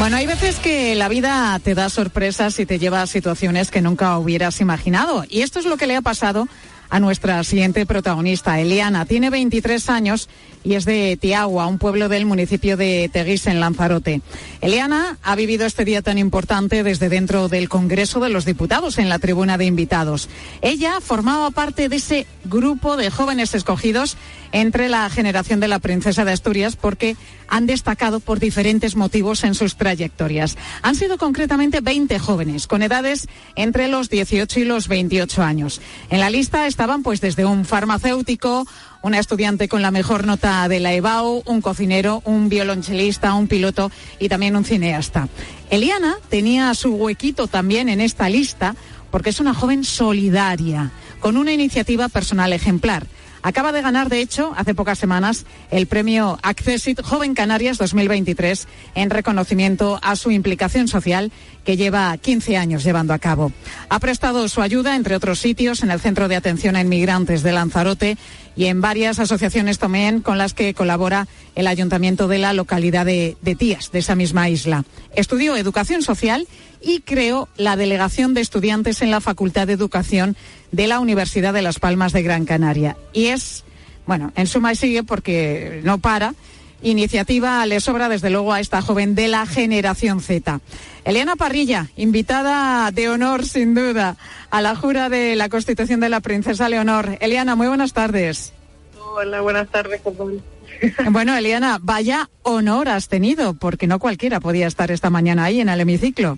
Bueno, 0.08 0.18
hay 0.18 0.28
veces 0.28 0.60
que 0.60 0.96
la 0.96 1.10
vida 1.10 1.60
te 1.62 1.76
da 1.76 1.90
sorpresas 1.90 2.60
y 2.60 2.66
te 2.66 2.80
lleva 2.80 3.02
a 3.02 3.08
situaciones 3.08 3.72
que 3.72 3.82
nunca 3.82 4.18
hubieras 4.18 4.62
imaginado. 4.62 5.26
Y 5.28 5.42
esto 5.42 5.60
es 5.60 5.66
lo 5.66 5.76
que 5.76 5.86
le 5.86 5.98
ha 5.98 6.02
pasado 6.02 6.48
a 6.90 7.00
nuestra 7.02 7.44
siguiente 7.44 7.86
protagonista, 7.86 8.58
Eliana. 8.60 9.06
Tiene 9.06 9.30
23 9.30 9.90
años 9.90 10.30
y 10.68 10.76
es 10.76 10.84
de 10.84 11.18
Tiagua, 11.20 11.66
un 11.68 11.78
pueblo 11.78 12.10
del 12.10 12.26
municipio 12.26 12.76
de 12.76 13.10
Teguís, 13.14 13.48
en 13.48 13.62
Lanzarote. 13.62 14.20
Eliana 14.60 15.18
ha 15.24 15.36
vivido 15.38 15.66
este 15.66 15.86
día 15.86 16.02
tan 16.02 16.18
importante 16.18 16.84
desde 16.84 17.08
dentro 17.08 17.48
del 17.48 17.70
Congreso 17.70 18.20
de 18.20 18.28
los 18.28 18.44
Diputados, 18.44 18.98
en 18.98 19.08
la 19.08 19.18
tribuna 19.18 19.58
de 19.58 19.64
invitados. 19.64 20.28
Ella 20.62 21.00
formaba 21.00 21.52
parte 21.52 21.88
de 21.88 21.96
ese 21.96 22.28
grupo 22.44 22.98
de 22.98 23.10
jóvenes 23.10 23.56
escogidos 23.56 24.18
entre 24.52 24.90
la 24.90 25.10
generación 25.10 25.62
de 25.62 25.70
la 25.70 25.80
princesa 25.80 26.26
de 26.26 26.34
Asturias 26.34 26.76
porque 26.76 27.16
han 27.48 27.66
destacado 27.66 28.20
por 28.20 28.40
diferentes 28.40 28.96
motivos 28.96 29.44
en 29.44 29.56
sus 29.56 29.78
trayectorias. 29.78 30.58
Han 30.82 30.96
sido 30.96 31.18
concretamente 31.18 31.80
20 31.80 32.20
jóvenes 32.20 32.68
con 32.68 32.82
edades 32.82 33.28
entre 33.56 33.88
los 33.88 34.10
18 34.10 34.60
y 34.60 34.66
los 34.66 34.88
28 34.88 35.44
años. 35.44 35.82
En 36.10 36.20
la 36.20 36.30
lista 36.30 36.68
estaban 36.68 37.04
pues 37.04 37.22
desde 37.22 37.46
un 37.46 37.64
farmacéutico, 37.64 38.68
una 39.02 39.20
estudiante 39.20 39.68
con 39.68 39.82
la 39.82 39.92
mejor 39.92 40.26
nota 40.26 40.68
de 40.68 40.80
la 40.80 40.94
EBAU, 40.94 41.44
un 41.46 41.62
cocinero, 41.62 42.22
un 42.26 42.50
violonchelista, 42.50 43.34
un 43.34 43.48
piloto 43.48 43.92
y 44.20 44.30
también 44.30 44.56
un 44.56 44.66
cineasta. 44.66 45.28
Eliana 45.70 46.18
tenía 46.30 46.74
su 46.74 46.96
huequito 46.96 47.48
también 47.48 47.90
en 47.90 48.02
esta 48.02 48.30
lista 48.30 48.76
porque 49.12 49.30
es 49.30 49.40
una 49.40 49.54
joven 49.54 49.84
solidaria, 49.84 50.92
con 51.20 51.38
una 51.38 51.54
iniciativa 51.54 52.10
personal 52.10 52.54
ejemplar. 52.54 53.08
Acaba 53.42 53.72
de 53.72 53.82
ganar, 53.82 54.10
de 54.10 54.22
hecho, 54.22 54.54
hace 54.56 54.76
pocas 54.76 55.00
semanas, 55.00 55.46
el 55.72 55.88
premio 55.88 56.40
Accessit 56.42 57.02
Joven 57.02 57.34
Canarias 57.34 57.78
2023 57.78 58.68
en 58.96 59.10
reconocimiento 59.10 60.00
a 60.02 60.16
su 60.16 60.32
implicación 60.32 60.88
social 60.88 61.32
que 61.64 61.78
lleva 61.78 62.16
15 62.18 62.58
años 62.58 62.84
llevando 62.84 63.14
a 63.14 63.20
cabo. 63.20 63.52
Ha 63.90 64.00
prestado 64.00 64.48
su 64.48 64.62
ayuda, 64.62 64.96
entre 64.96 65.16
otros 65.16 65.40
sitios, 65.40 65.84
en 65.84 65.92
el 65.92 66.00
Centro 66.00 66.28
de 66.28 66.36
Atención 66.36 66.76
a 66.76 66.82
Inmigrantes 66.82 67.44
de 67.44 67.52
Lanzarote 67.52 68.18
y 68.56 68.66
en 68.66 68.82
varias 68.82 69.20
asociaciones 69.20 69.78
también 69.78 70.22
con 70.22 70.38
las 70.38 70.54
que 70.54 70.74
colabora 70.74 71.28
el 71.56 71.68
ayuntamiento 71.68 72.28
de 72.28 72.40
la 72.40 72.54
localidad 72.54 73.06
de, 73.06 73.38
de 73.42 73.56
Tías, 73.56 73.92
de 73.92 74.00
esa 74.00 74.16
misma 74.16 74.50
isla. 74.50 74.86
Estudió 75.16 75.56
educación 75.56 76.02
social 76.02 76.48
y 76.82 77.02
creó 77.02 77.50
la 77.58 77.76
Delegación 77.76 78.34
de 78.34 78.42
Estudiantes 78.42 79.02
en 79.02 79.12
la 79.12 79.22
Facultad 79.22 79.68
de 79.68 79.74
Educación 79.74 80.36
de 80.72 80.88
la 80.88 81.00
Universidad 81.00 81.54
de 81.54 81.62
Las 81.62 81.80
Palmas 81.80 82.14
de 82.14 82.24
Gran 82.24 82.46
Canaria. 82.46 82.98
Y 83.14 83.28
es, 83.28 83.64
bueno, 84.06 84.32
en 84.36 84.48
suma 84.48 84.74
y 84.74 84.76
sigue 84.76 85.04
porque 85.04 85.82
no 85.84 85.98
para. 85.98 86.34
Iniciativa 86.82 87.66
le 87.66 87.80
sobra 87.80 88.08
desde 88.08 88.30
luego 88.30 88.54
a 88.54 88.60
esta 88.60 88.82
joven 88.82 89.16
de 89.16 89.28
la 89.28 89.48
generación 89.48 90.22
Z. 90.22 90.60
Eliana 91.06 91.36
Parrilla, 91.36 91.88
invitada 91.96 92.92
de 92.92 93.10
honor 93.10 93.46
sin 93.46 93.74
duda 93.74 94.16
a 94.52 94.62
la 94.62 94.76
jura 94.76 95.10
de 95.10 95.36
la 95.36 95.50
Constitución 95.50 96.00
de 96.00 96.10
la 96.10 96.20
Princesa 96.20 96.70
Leonor. 96.70 97.18
Eliana, 97.20 97.56
muy 97.56 97.68
buenas 97.68 97.94
tardes. 97.94 98.54
Hola, 99.00 99.42
buenas 99.42 99.70
tardes, 99.70 100.02
Bueno, 101.12 101.36
Eliana, 101.36 101.80
vaya 101.82 102.30
honor 102.44 102.90
has 102.90 103.08
tenido, 103.08 103.56
porque 103.56 103.88
no 103.88 103.98
cualquiera 103.98 104.40
podía 104.40 104.68
estar 104.68 104.92
esta 104.92 105.10
mañana 105.10 105.46
ahí 105.46 105.60
en 105.60 105.70
el 105.70 105.82
hemiciclo. 105.82 106.38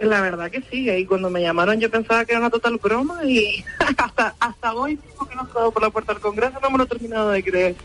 La 0.00 0.20
verdad 0.20 0.50
que 0.50 0.62
sí, 0.70 0.88
y 0.88 1.06
cuando 1.06 1.28
me 1.28 1.40
llamaron 1.40 1.80
yo 1.80 1.90
pensaba 1.90 2.24
que 2.24 2.32
era 2.32 2.40
una 2.40 2.50
total 2.50 2.78
broma 2.78 3.24
y 3.24 3.64
hasta, 3.96 4.34
hasta 4.38 4.74
hoy 4.74 4.96
que 4.96 5.34
no 5.34 5.42
he 5.42 5.46
estado 5.46 5.72
por 5.72 5.82
la 5.82 5.90
puerta 5.90 6.12
del 6.12 6.22
Congreso 6.22 6.58
no 6.62 6.70
me 6.70 6.78
lo 6.78 6.84
he 6.84 6.86
terminado 6.86 7.30
de 7.30 7.42
creer. 7.42 7.76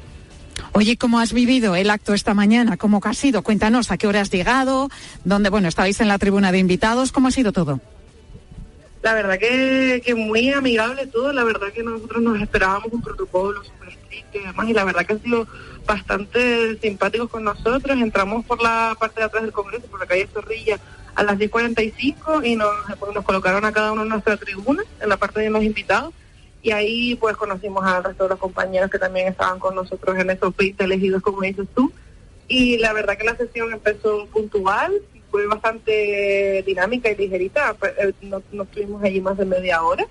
Oye, 0.74 0.98
¿cómo 0.98 1.20
has 1.20 1.34
vivido 1.34 1.76
el 1.76 1.90
acto 1.90 2.14
esta 2.14 2.34
mañana? 2.34 2.78
¿Cómo 2.78 3.00
ha 3.04 3.14
sido? 3.14 3.42
Cuéntanos, 3.44 3.92
¿a 3.92 3.98
qué 3.98 4.08
hora 4.08 4.22
has 4.22 4.32
llegado? 4.32 4.90
¿Dónde, 5.24 5.50
bueno, 5.50 5.68
estabais 5.68 6.00
en 6.02 6.08
la 6.08 6.18
tribuna 6.18 6.52
de 6.52 6.60
invitados? 6.60 7.12
¿Cómo 7.12 7.28
ha 7.28 7.32
sido 7.32 7.52
todo? 7.52 7.80
La 9.02 9.14
verdad 9.14 9.38
que, 9.38 10.02
que 10.04 10.16
muy 10.16 10.52
amigable 10.52 11.08
todo, 11.08 11.34
la 11.34 11.44
verdad 11.44 11.68
que 11.74 11.84
nosotros 11.84 12.24
nos 12.24 12.42
esperábamos 12.42 12.92
un 12.92 13.02
protocolo 13.02 13.64
súper 13.64 13.90
y 14.68 14.74
la 14.74 14.84
verdad 14.84 15.06
que 15.06 15.14
han 15.14 15.22
sido 15.22 15.48
bastante 15.86 16.78
simpáticos 16.80 17.30
con 17.30 17.44
nosotros. 17.44 17.98
Entramos 18.00 18.46
por 18.46 18.62
la 18.62 18.96
parte 19.00 19.22
de 19.22 19.26
atrás 19.26 19.44
del 19.44 19.52
Congreso, 19.52 19.88
por 19.88 20.00
la 20.00 20.06
calle 20.06 20.28
Zorrilla, 20.34 20.80
a 21.16 21.24
las 21.24 21.38
10.45 21.38 22.46
y 22.46 22.56
nos, 22.56 22.72
nos 23.14 23.26
colocaron 23.26 23.66
a 23.66 23.72
cada 23.72 23.92
uno 23.92 24.04
en 24.04 24.10
nuestra 24.10 24.38
tribuna, 24.38 24.84
en 25.00 25.10
la 25.10 25.18
parte 25.18 25.42
de 25.42 25.50
los 25.50 25.64
invitados. 25.64 26.14
Y 26.62 26.72
ahí 26.72 27.16
pues 27.16 27.36
conocimos 27.36 27.84
al 27.86 28.04
resto 28.04 28.24
de 28.24 28.30
los 28.30 28.40
compañeros 28.40 28.90
que 28.90 28.98
también 28.98 29.28
estaban 29.28 29.60
con 29.60 29.76
nosotros 29.76 30.18
en 30.18 30.30
esos 30.30 30.56
20 30.56 30.84
elegidos, 30.84 31.22
como 31.22 31.42
dices 31.42 31.68
tú. 31.76 31.92
Y 32.48 32.78
la 32.78 32.94
verdad 32.94 33.18
que 33.18 33.26
la 33.26 33.36
sesión 33.36 33.74
empezó 33.74 34.26
puntual, 34.28 34.94
fue 35.30 35.48
bastante 35.48 36.64
dinámica 36.66 37.10
y 37.10 37.16
ligerita. 37.16 37.74
Pues, 37.74 37.94
eh, 37.98 38.14
nos, 38.22 38.44
nos 38.52 38.68
tuvimos 38.70 39.04
allí 39.04 39.20
más 39.20 39.38
de 39.38 39.46
media 39.46 39.82
hora. 39.84 40.06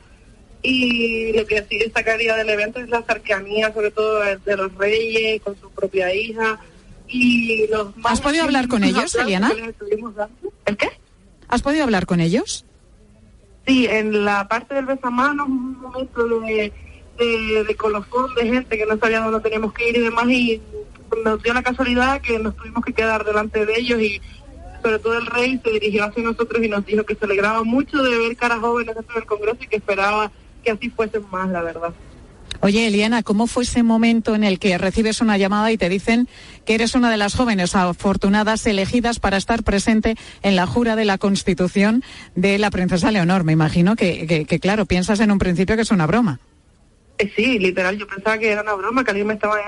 Y 0.63 1.33
lo 1.33 1.45
que 1.47 1.65
sí 1.69 1.79
destacaría 1.79 2.37
del 2.37 2.49
evento 2.49 2.79
es 2.79 2.89
la 2.89 3.03
cercanía, 3.03 3.73
sobre 3.73 3.91
todo 3.91 4.21
de 4.21 4.57
los 4.57 4.75
reyes 4.77 5.43
con 5.43 5.59
su 5.59 5.71
propia 5.71 6.15
hija, 6.15 6.61
y 7.09 7.67
los 7.67 7.89
¿Has 8.05 8.21
podido 8.21 8.45
hablar 8.45 8.69
con 8.69 8.85
ellos, 8.85 9.15
Eliana? 9.15 9.53
¿El 10.65 10.77
qué? 10.77 10.91
¿Has 11.49 11.63
podido 11.63 11.85
hablar 11.85 12.07
con 12.07 12.21
ellos? 12.21 12.65
Sí, 13.67 13.87
en 13.87 14.25
la 14.25 14.49
parte 14.49 14.75
del 14.75 14.87
besamanos, 14.87 15.47
un 15.47 15.81
momento 15.81 16.27
de, 16.41 16.73
de, 17.19 17.65
de, 17.65 17.77
colofón 17.77 18.35
de 18.35 18.47
gente 18.47 18.79
que 18.79 18.87
no 18.87 18.97
sabía 18.99 19.21
dónde 19.21 19.41
teníamos 19.41 19.73
que 19.73 19.91
ir 19.91 19.97
y 19.97 20.01
demás, 20.01 20.29
y 20.29 20.61
nos 21.25 21.43
dio 21.43 21.53
la 21.53 21.63
casualidad 21.63 22.21
que 22.21 22.39
nos 22.39 22.57
tuvimos 22.57 22.85
que 22.85 22.93
quedar 22.93 23.25
delante 23.25 23.67
de 23.67 23.75
ellos 23.79 24.01
y 24.01 24.21
sobre 24.83 24.99
todo 24.99 25.19
el 25.19 25.27
rey 25.27 25.61
se 25.63 25.71
dirigió 25.71 26.05
hacia 26.05 26.25
nosotros 26.25 26.63
y 26.63 26.69
nos 26.69 26.85
dijo 26.85 27.05
que 27.05 27.15
se 27.15 27.25
alegraba 27.25 27.63
mucho 27.63 28.03
de 28.03 28.19
ver 28.19 28.37
caras 28.37 28.59
jóvenes 28.59 28.95
dentro 28.95 29.15
del 29.15 29.27
Congreso 29.27 29.59
y 29.61 29.67
que 29.69 29.77
esperaba 29.77 30.33
que 30.63 30.71
así 30.71 30.91
fuesen 30.91 31.23
más, 31.31 31.49
la 31.51 31.63
verdad. 31.63 31.93
Oye, 32.61 32.87
Eliana, 32.87 33.23
¿cómo 33.23 33.47
fue 33.47 33.65
ese 33.65 33.83
momento 33.83 34.35
en 34.35 34.45
el 34.45 34.59
que 34.59 34.79
recibes 34.79 35.21
una 35.21 35.37
llamada 35.37 35.73
y 35.73 35.79
te 35.79 35.89
dicen 35.89 36.29
que 36.65 36.75
eres 36.75 36.95
una 36.95 37.11
de 37.11 37.17
las 37.17 37.35
jóvenes 37.35 37.75
afortunadas 37.75 38.65
elegidas 38.67 39.19
para 39.19 39.37
estar 39.37 39.65
presente 39.65 40.15
en 40.43 40.55
la 40.55 40.67
jura 40.67 40.95
de 40.95 41.05
la 41.05 41.19
Constitución 41.19 42.05
de 42.37 42.59
la 42.59 42.71
princesa 42.71 43.11
Leonor? 43.11 43.43
Me 43.43 43.53
imagino 43.53 43.97
que, 43.97 44.47
claro, 44.61 44.87
piensas 44.87 45.19
en 45.21 45.33
un 45.33 45.39
principio 45.39 45.75
que 45.75 45.83
es 45.83 45.91
una 45.91 46.07
broma. 46.07 46.39
Eh, 47.19 47.33
sí, 47.35 47.59
literal, 47.59 47.99
yo 47.99 48.07
pensaba 48.07 48.39
que 48.39 48.51
era 48.51 48.63
una 48.63 48.75
broma, 48.75 49.03
que 49.05 49.11
alguien 49.11 49.27
me 49.27 49.35
estaba 49.35 49.59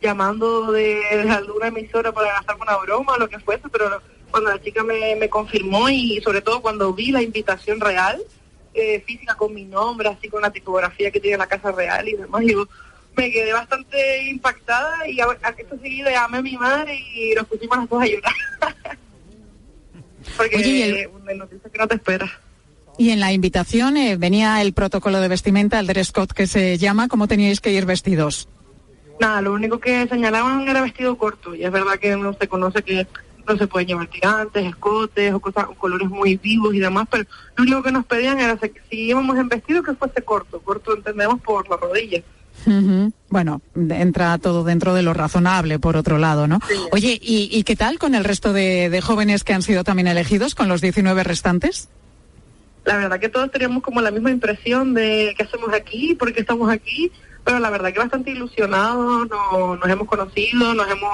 llamando 0.00 0.72
de, 0.72 1.02
alguna 1.30 1.68
emisora 1.68 2.12
para 2.12 2.38
hacerme 2.38 2.62
una 2.62 2.76
broma 2.78 3.12
o 3.12 3.18
lo 3.18 3.28
que 3.28 3.38
fuese, 3.40 3.68
pero 3.70 4.00
cuando 4.30 4.50
la 4.50 4.62
chica 4.62 4.82
me, 4.82 5.16
me 5.16 5.28
confirmó 5.28 5.90
y 5.90 6.20
sobre 6.22 6.40
todo 6.40 6.60
cuando 6.62 6.92
vi 6.94 7.12
la 7.12 7.22
invitación 7.22 7.80
real, 7.80 8.22
eh, 8.78 9.02
física 9.06 9.34
con 9.34 9.52
mi 9.52 9.64
nombre, 9.64 10.08
así 10.08 10.28
con 10.28 10.42
la 10.42 10.50
tipografía 10.50 11.10
que 11.10 11.20
tiene 11.20 11.36
la 11.36 11.46
Casa 11.46 11.72
Real 11.72 12.08
y 12.08 12.16
demás. 12.16 12.42
Yo 12.46 12.68
me 13.16 13.30
quedé 13.30 13.52
bastante 13.52 14.24
impactada 14.28 15.08
y 15.08 15.20
a, 15.20 15.26
esto 15.56 15.78
seguido 15.82 16.10
llamé 16.10 16.38
a 16.38 16.42
mi 16.42 16.56
madre 16.56 16.98
y 17.14 17.34
nos 17.34 17.46
pusimos 17.46 17.76
las 17.78 17.88
dos 17.88 18.02
a 18.02 18.06
llorar. 18.06 18.34
Porque 20.36 20.56
Oye, 20.56 21.10
el... 21.28 21.38
noticia 21.38 21.70
que 21.70 21.78
no 21.78 21.88
te 21.88 21.94
espera. 21.96 22.30
Y 22.96 23.10
en 23.10 23.20
la 23.20 23.32
invitación 23.32 23.96
eh, 23.96 24.16
venía 24.16 24.60
el 24.60 24.72
protocolo 24.72 25.20
de 25.20 25.28
vestimenta, 25.28 25.78
el 25.78 25.86
dress 25.86 26.12
code 26.12 26.34
que 26.34 26.46
se 26.46 26.78
llama, 26.78 27.08
¿cómo 27.08 27.28
teníais 27.28 27.60
que 27.60 27.72
ir 27.72 27.86
vestidos? 27.86 28.48
Nada, 29.20 29.40
lo 29.40 29.52
único 29.52 29.78
que 29.80 30.06
señalaban 30.06 30.68
era 30.68 30.82
vestido 30.82 31.16
corto 31.18 31.54
y 31.54 31.64
es 31.64 31.72
verdad 31.72 31.98
que 31.98 32.16
no 32.16 32.32
se 32.34 32.48
conoce 32.48 32.82
que 32.82 33.06
no 33.48 33.56
se 33.56 33.66
pueden 33.66 33.88
llevar 33.88 34.06
tirantes, 34.08 34.66
escotes 34.66 35.32
o 35.34 35.40
cosas, 35.40 35.66
colores 35.78 36.08
muy 36.08 36.36
vivos 36.36 36.74
y 36.74 36.78
demás, 36.80 37.06
pero 37.10 37.24
lo 37.56 37.62
único 37.62 37.82
que 37.82 37.92
nos 37.92 38.04
pedían 38.06 38.38
era 38.40 38.56
que 38.56 38.72
si 38.90 39.08
íbamos 39.08 39.36
en 39.38 39.48
vestido 39.48 39.82
que 39.82 39.94
fuese 39.94 40.22
corto, 40.22 40.60
corto 40.60 40.94
entendemos 40.94 41.40
por 41.40 41.68
la 41.68 41.76
rodilla. 41.76 42.22
Bueno, 43.30 43.60
entra 43.90 44.36
todo 44.38 44.64
dentro 44.64 44.92
de 44.94 45.02
lo 45.02 45.14
razonable, 45.14 45.78
por 45.78 45.96
otro 45.96 46.18
lado, 46.18 46.46
¿no? 46.48 46.58
Oye, 46.92 47.18
¿y, 47.22 47.48
y 47.52 47.62
qué 47.62 47.76
tal 47.76 47.98
con 47.98 48.14
el 48.14 48.24
resto 48.24 48.52
de, 48.52 48.90
de 48.90 49.00
jóvenes 49.00 49.44
que 49.44 49.52
han 49.54 49.62
sido 49.62 49.84
también 49.84 50.08
elegidos, 50.08 50.54
con 50.54 50.68
los 50.68 50.80
19 50.80 51.22
restantes? 51.24 51.88
La 52.84 52.96
verdad 52.96 53.20
que 53.20 53.28
todos 53.28 53.50
teníamos 53.50 53.82
como 53.82 54.00
la 54.00 54.10
misma 54.10 54.30
impresión 54.30 54.92
de 54.94 55.34
qué 55.36 55.44
hacemos 55.44 55.72
aquí, 55.72 56.14
por 56.14 56.32
qué 56.32 56.40
estamos 56.40 56.70
aquí, 56.70 57.12
pero 57.44 57.58
la 57.58 57.70
verdad 57.70 57.92
que 57.92 57.98
bastante 58.00 58.30
ilusionados, 58.32 59.28
no- 59.28 59.76
nos 59.76 59.88
hemos 59.88 60.08
conocido, 60.08 60.74
nos 60.74 60.90
hemos, 60.90 61.10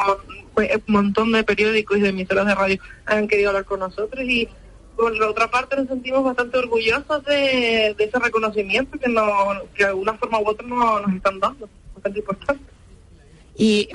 pues, 0.55 0.71
un 0.87 0.93
montón 0.93 1.33
de 1.33 1.45
periódicos 1.45 1.99
y 1.99 2.01
de 2.03 2.09
emisoras 2.11 2.47
de 2.47 2.55
radio 2.55 2.79
han 3.07 3.29
querido 3.29 3.51
hablar 3.51 3.65
con 3.65 3.81
nosotros 3.81 4.25
y 4.25 4.49
por 4.97 5.17
la 5.17 5.29
otra 5.29 5.51
parte 5.51 5.77
nos 5.77 5.89
sentimos 5.89 6.23
bastante 6.25 6.57
orgullosos 6.59 7.25
de, 7.25 7.97
ese 7.99 8.19
reconocimiento 8.19 8.99
que, 8.99 9.09
no, 9.09 9.27
que 9.75 9.83
de 9.85 9.91
alguna 9.91 10.15
forma 10.15 10.39
u 10.39 10.49
otra 10.49 10.67
no- 10.67 11.01
nos 11.01 11.15
están 11.15 11.41
dando, 11.41 11.69
bastante 11.95 12.19
importante. 12.21 12.63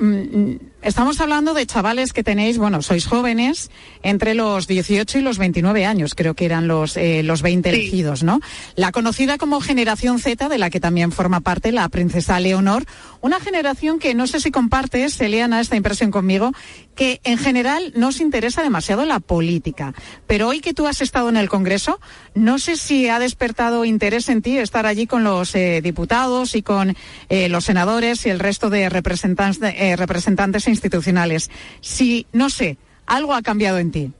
Mm, 0.00 0.40
mm, 0.40 0.58
estamos 0.82 1.20
hablando 1.20 1.54
de 1.54 1.66
chavales 1.66 2.12
que 2.12 2.24
tenéis, 2.24 2.58
bueno, 2.58 2.82
sois 2.82 3.06
jóvenes, 3.06 3.70
entre 4.02 4.34
los 4.34 4.66
18 4.66 5.18
y 5.18 5.22
los 5.22 5.38
29 5.38 5.84
años, 5.84 6.14
creo 6.14 6.34
que 6.34 6.44
eran 6.46 6.68
los, 6.68 6.96
eh, 6.96 7.22
los 7.22 7.42
20 7.42 7.68
elegidos, 7.68 8.22
¿no? 8.22 8.40
La 8.76 8.92
conocida 8.92 9.38
como 9.38 9.60
generación 9.60 10.18
Z, 10.18 10.48
de 10.48 10.58
la 10.58 10.70
que 10.70 10.80
también 10.80 11.12
forma 11.12 11.40
parte 11.40 11.72
la 11.72 11.88
princesa 11.88 12.40
Leonor, 12.40 12.84
una 13.20 13.40
generación 13.40 13.98
que 13.98 14.14
no 14.14 14.26
sé 14.26 14.40
si 14.40 14.50
compartes, 14.50 15.20
Eliana, 15.20 15.60
esta 15.60 15.76
impresión 15.76 16.10
conmigo, 16.10 16.52
que 16.94 17.20
en 17.24 17.38
general 17.38 17.92
no 17.96 18.08
os 18.08 18.20
interesa 18.20 18.62
demasiado 18.62 19.04
la 19.04 19.20
política. 19.20 19.94
Pero 20.26 20.48
hoy 20.48 20.60
que 20.60 20.74
tú 20.74 20.86
has 20.86 21.00
estado 21.00 21.28
en 21.28 21.36
el 21.36 21.48
Congreso, 21.48 22.00
no 22.34 22.58
sé 22.58 22.76
si 22.76 23.08
ha 23.08 23.18
despertado 23.18 23.84
interés 23.84 24.28
en 24.28 24.42
ti 24.42 24.58
estar 24.58 24.86
allí 24.86 25.06
con 25.06 25.24
los 25.24 25.54
eh, 25.54 25.80
diputados 25.82 26.54
y 26.54 26.62
con 26.62 26.96
eh, 27.28 27.48
los 27.48 27.64
senadores 27.64 28.24
y 28.26 28.30
el 28.30 28.38
resto 28.38 28.70
de 28.70 28.88
representantes, 28.88 29.98
representantes 29.98 30.66
institucionales. 30.70 31.50
Si, 31.80 32.26
no 32.32 32.48
sé, 32.48 32.78
algo 33.06 33.34
ha 33.34 33.42
cambiado 33.42 33.78
en 33.78 33.90
ti. 33.90 34.12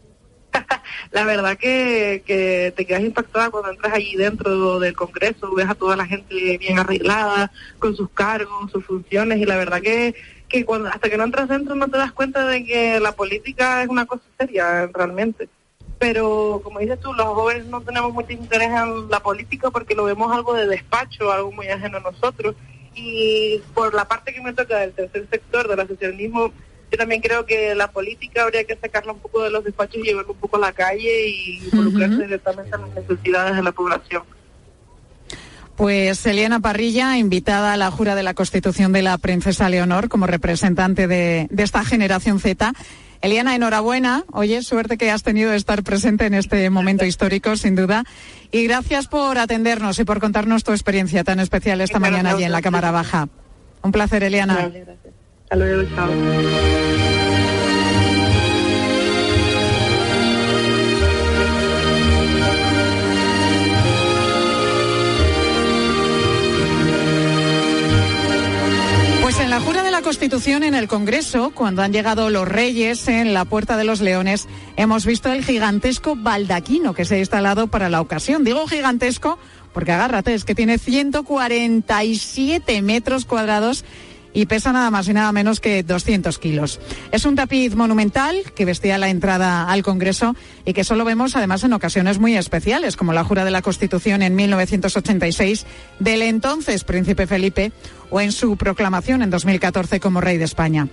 La 1.12 1.24
verdad 1.24 1.56
que, 1.56 2.22
te 2.76 2.86
quedas 2.86 3.02
impactada 3.02 3.50
cuando 3.50 3.70
entras 3.70 3.94
allí 3.94 4.16
dentro 4.16 4.78
del 4.78 4.94
Congreso, 4.94 5.54
ves 5.54 5.68
a 5.68 5.74
toda 5.74 5.96
la 5.96 6.06
gente 6.06 6.58
bien 6.58 6.78
arreglada, 6.78 7.50
con 7.78 7.96
sus 7.96 8.10
cargos, 8.10 8.70
sus 8.70 8.84
funciones, 8.84 9.38
y 9.38 9.44
la 9.44 9.56
verdad 9.56 9.80
que, 9.80 10.14
que 10.48 10.64
cuando, 10.64 10.88
hasta 10.88 11.08
que 11.08 11.16
no 11.16 11.24
entras 11.24 11.48
dentro 11.48 11.74
no 11.74 11.88
te 11.88 11.98
das 11.98 12.12
cuenta 12.12 12.46
de 12.46 12.64
que 12.64 13.00
la 13.00 13.12
política 13.12 13.82
es 13.82 13.88
una 13.88 14.06
cosa 14.06 14.24
seria 14.38 14.86
realmente. 14.92 15.48
Pero 15.98 16.60
como 16.64 16.78
dices 16.78 16.98
tú, 16.98 17.12
los 17.12 17.26
jóvenes 17.26 17.66
no 17.66 17.82
tenemos 17.82 18.12
mucho 18.12 18.32
interés 18.32 18.70
en 18.70 19.10
la 19.10 19.20
política 19.20 19.70
porque 19.70 19.94
lo 19.94 20.04
vemos 20.04 20.32
algo 20.32 20.54
de 20.54 20.66
despacho, 20.66 21.30
algo 21.30 21.52
muy 21.52 21.68
ajeno 21.68 21.98
a 21.98 22.00
nosotros. 22.00 22.56
Y 22.94 23.60
por 23.74 23.94
la 23.94 24.06
parte 24.06 24.32
que 24.32 24.40
me 24.40 24.52
toca 24.52 24.78
del 24.78 24.92
tercer 24.92 25.26
sector, 25.30 25.68
del 25.68 25.80
asociacionismo, 25.80 26.52
yo 26.90 26.98
también 26.98 27.20
creo 27.20 27.46
que 27.46 27.74
la 27.74 27.90
política 27.90 28.42
habría 28.42 28.64
que 28.64 28.76
sacarla 28.76 29.12
un 29.12 29.20
poco 29.20 29.42
de 29.42 29.50
los 29.50 29.64
despachos 29.64 29.96
y 29.96 30.02
llevarla 30.02 30.32
un 30.32 30.38
poco 30.38 30.56
a 30.56 30.60
la 30.60 30.72
calle 30.72 31.28
y 31.28 31.58
involucrarse 31.72 32.22
directamente 32.22 32.74
en 32.74 32.82
las 32.82 32.94
necesidades 32.94 33.56
de 33.56 33.62
la 33.62 33.72
población. 33.72 34.22
Pues 35.76 36.26
Eliana 36.26 36.60
Parrilla, 36.60 37.16
invitada 37.16 37.72
a 37.72 37.76
la 37.76 37.90
jura 37.90 38.14
de 38.14 38.22
la 38.22 38.34
Constitución 38.34 38.92
de 38.92 39.02
la 39.02 39.16
Princesa 39.18 39.68
Leonor 39.70 40.08
como 40.08 40.26
representante 40.26 41.06
de, 41.06 41.46
de 41.48 41.62
esta 41.62 41.84
generación 41.84 42.38
Z. 42.38 42.74
Eliana, 43.22 43.54
enhorabuena. 43.54 44.24
Oye, 44.32 44.62
suerte 44.62 44.98
que 44.98 45.10
has 45.10 45.22
tenido 45.22 45.50
de 45.50 45.56
estar 45.56 45.82
presente 45.82 46.26
en 46.26 46.34
este 46.34 46.68
momento 46.70 47.04
histórico, 47.04 47.56
sin 47.56 47.76
duda. 47.76 48.04
Y 48.52 48.64
gracias 48.64 49.06
por 49.06 49.38
atendernos 49.38 49.98
y 49.98 50.04
por 50.04 50.20
contarnos 50.20 50.64
tu 50.64 50.72
experiencia 50.72 51.22
tan 51.22 51.38
especial 51.40 51.80
esta 51.80 51.98
mañana 51.98 52.30
allí 52.30 52.44
en 52.44 52.52
la. 52.52 52.62
Cámara 52.62 52.90
Baja. 52.90 53.28
Un 53.82 53.92
placer, 53.92 54.22
Eliana. 54.22 54.56
Vale, 54.56 54.80
gracias. 54.80 55.14
Hasta 55.44 55.56
luego, 55.56 55.82
chao. 55.94 57.29
Constitución 70.10 70.64
en 70.64 70.74
el 70.74 70.88
Congreso, 70.88 71.52
cuando 71.54 71.82
han 71.82 71.92
llegado 71.92 72.30
los 72.30 72.48
reyes 72.48 73.06
en 73.06 73.32
la 73.32 73.44
Puerta 73.44 73.76
de 73.76 73.84
los 73.84 74.00
Leones, 74.00 74.48
hemos 74.74 75.06
visto 75.06 75.30
el 75.30 75.44
gigantesco 75.44 76.16
baldaquino 76.16 76.94
que 76.94 77.04
se 77.04 77.14
ha 77.14 77.20
instalado 77.20 77.68
para 77.68 77.88
la 77.88 78.00
ocasión. 78.00 78.42
Digo 78.42 78.66
gigantesco 78.66 79.38
porque 79.72 79.92
agárrate, 79.92 80.34
es 80.34 80.44
que 80.44 80.56
tiene 80.56 80.78
147 80.78 82.82
metros 82.82 83.24
cuadrados 83.24 83.84
y 84.32 84.46
pesa 84.46 84.72
nada 84.72 84.90
más 84.90 85.08
y 85.08 85.12
nada 85.12 85.32
menos 85.32 85.60
que 85.60 85.82
200 85.82 86.38
kilos. 86.38 86.80
Es 87.12 87.24
un 87.24 87.36
tapiz 87.36 87.74
monumental 87.74 88.36
que 88.54 88.64
vestía 88.64 88.98
la 88.98 89.08
entrada 89.08 89.70
al 89.70 89.82
Congreso 89.82 90.34
y 90.64 90.72
que 90.72 90.84
solo 90.84 91.04
vemos 91.04 91.36
además 91.36 91.64
en 91.64 91.72
ocasiones 91.72 92.18
muy 92.18 92.36
especiales, 92.36 92.96
como 92.96 93.12
la 93.12 93.24
jura 93.24 93.44
de 93.44 93.50
la 93.50 93.62
Constitución 93.62 94.22
en 94.22 94.34
1986 94.34 95.66
del 95.98 96.22
entonces 96.22 96.84
príncipe 96.84 97.26
Felipe 97.26 97.72
o 98.10 98.20
en 98.20 98.32
su 98.32 98.56
proclamación 98.56 99.22
en 99.22 99.30
2014 99.30 100.00
como 100.00 100.20
rey 100.20 100.38
de 100.38 100.44
España. 100.44 100.88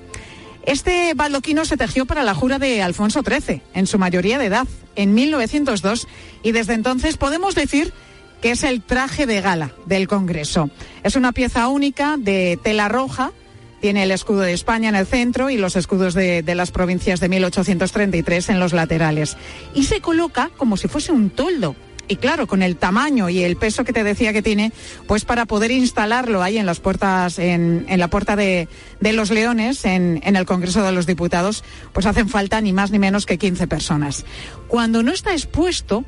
Este 0.68 1.14
baldoquino 1.14 1.64
se 1.64 1.78
tejió 1.78 2.06
para 2.06 2.24
la 2.24 2.36
jura 2.36 2.60
de 2.60 2.82
Alfonso 2.82 3.22
XIII, 3.26 3.62
en 3.74 3.88
su 3.88 3.98
mayoría 3.98 4.38
de 4.38 4.48
edad, 4.48 4.68
en 4.98 5.14
1902, 5.14 6.10
y 6.44 6.52
desde 6.52 6.74
entonces 6.74 7.16
podemos 7.16 7.56
decir 7.56 7.94
que 8.42 8.52
es 8.52 8.64
el 8.64 8.82
traje 8.82 9.26
de 9.26 9.42
gala 9.42 9.72
del 9.86 10.08
Congreso. 10.08 10.70
Es 11.04 11.16
una 11.16 11.32
pieza 11.32 11.68
única 11.68 12.18
de 12.18 12.60
tela 12.62 12.88
roja, 12.88 13.32
tiene 13.82 14.04
el 14.04 14.12
escudo 14.12 14.42
de 14.42 14.54
España 14.54 14.90
en 14.90 14.96
el 14.96 15.06
centro 15.06 15.50
y 15.50 15.58
los 15.58 15.76
escudos 15.76 16.14
de, 16.14 16.42
de 16.42 16.56
las 16.56 16.72
provincias 16.72 17.20
de 17.20 17.30
1833 17.30 18.50
en 18.50 18.60
los 18.60 18.74
laterales. 18.74 19.38
Y 19.76 19.84
se 19.84 20.02
coloca 20.02 20.50
como 20.58 20.78
si 20.78 20.88
fuese 20.88 21.12
un 21.12 21.30
toldo. 21.30 21.76
Y 22.10 22.16
claro, 22.16 22.48
con 22.48 22.64
el 22.64 22.78
tamaño 22.78 23.28
y 23.28 23.44
el 23.44 23.58
peso 23.58 23.84
que 23.84 23.92
te 23.92 24.04
decía 24.04 24.32
que 24.32 24.42
tiene, 24.42 24.72
pues 25.08 25.26
para 25.26 25.46
poder 25.46 25.72
instalarlo 25.72 26.42
ahí 26.42 26.58
en 26.58 26.66
las 26.66 26.80
puertas, 26.80 27.38
en, 27.38 27.86
en 27.90 28.00
la 28.00 28.08
puerta 28.08 28.38
de, 28.38 28.70
de 29.02 29.14
los 29.14 29.30
Leones, 29.30 29.84
en, 29.84 30.22
en 30.24 30.38
el 30.38 30.46
Congreso 30.46 30.84
de 30.84 30.94
los 30.94 31.06
Diputados, 31.06 31.66
pues 31.92 32.06
hacen 32.06 32.30
falta 32.30 32.62
ni 32.62 32.72
más 32.72 32.92
ni 32.92 33.00
menos 33.00 33.26
que 33.26 33.38
15 33.38 33.68
personas. 33.68 34.26
Cuando 34.70 35.04
no 35.04 35.12
está 35.12 35.34
expuesto, 35.34 36.06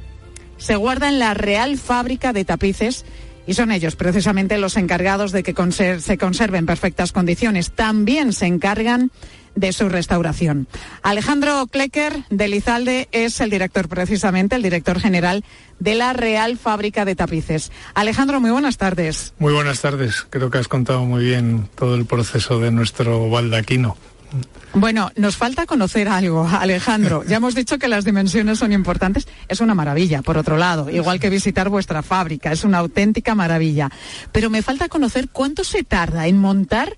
se 0.60 0.76
guarda 0.76 1.10
en 1.10 1.17
la 1.17 1.34
Real 1.34 1.78
Fábrica 1.78 2.32
de 2.32 2.45
Tapices 2.45 3.06
y 3.48 3.56
son 3.56 3.72
ellos 3.72 3.95
precisamente 3.95 4.60
los 4.60 4.78
encargados 4.78 5.32
de 5.32 5.41
que 5.41 5.56
se 6.00 6.17
conserve 6.19 6.58
en 6.60 6.67
perfectas 6.67 7.12
condiciones. 7.12 7.72
También 7.72 8.32
se 8.32 8.45
encargan 8.45 9.12
de 9.56 9.74
su 9.74 9.89
restauración. 9.89 10.67
Alejandro 11.02 11.65
Klecker 11.65 12.26
de 12.30 12.48
Lizalde 12.48 13.10
es 13.12 13.41
el 13.41 13.50
director 13.50 13.89
precisamente, 13.89 14.56
el 14.56 14.62
director 14.62 15.00
general 15.00 15.43
de 15.80 15.95
la 15.95 16.13
Real 16.13 16.58
Fábrica 16.58 17.06
de 17.06 17.15
Tapices. 17.15 17.72
Alejandro, 17.95 18.39
muy 18.39 18.52
buenas 18.52 18.78
tardes. 18.78 19.34
Muy 19.39 19.54
buenas 19.54 19.82
tardes. 19.82 20.28
Creo 20.30 20.52
que 20.52 20.60
has 20.60 20.67
contado 20.67 21.04
muy 21.06 21.24
bien 21.24 21.67
todo 21.76 21.95
el 21.95 22.06
proceso 22.06 22.60
de 22.60 22.69
nuestro 22.69 23.30
baldaquino. 23.30 23.98
Bueno, 24.73 25.11
nos 25.15 25.35
falta 25.35 25.65
conocer 25.65 26.07
algo, 26.07 26.47
Alejandro. 26.47 27.23
Ya 27.27 27.37
hemos 27.37 27.55
dicho 27.55 27.79
que 27.79 27.87
las 27.87 28.05
dimensiones 28.05 28.59
son 28.59 28.71
importantes. 28.71 29.27
Es 29.47 29.61
una 29.61 29.73
maravilla, 29.73 30.21
por 30.21 30.37
otro 30.37 30.57
lado, 30.57 30.89
igual 30.89 31.19
que 31.19 31.29
visitar 31.29 31.69
vuestra 31.69 32.03
fábrica. 32.03 32.51
Es 32.51 32.63
una 32.63 32.77
auténtica 32.77 33.33
maravilla. 33.33 33.89
Pero 34.31 34.49
me 34.49 34.61
falta 34.61 34.87
conocer 34.87 35.29
cuánto 35.29 35.63
se 35.63 35.83
tarda 35.83 36.27
en 36.27 36.37
montar 36.37 36.97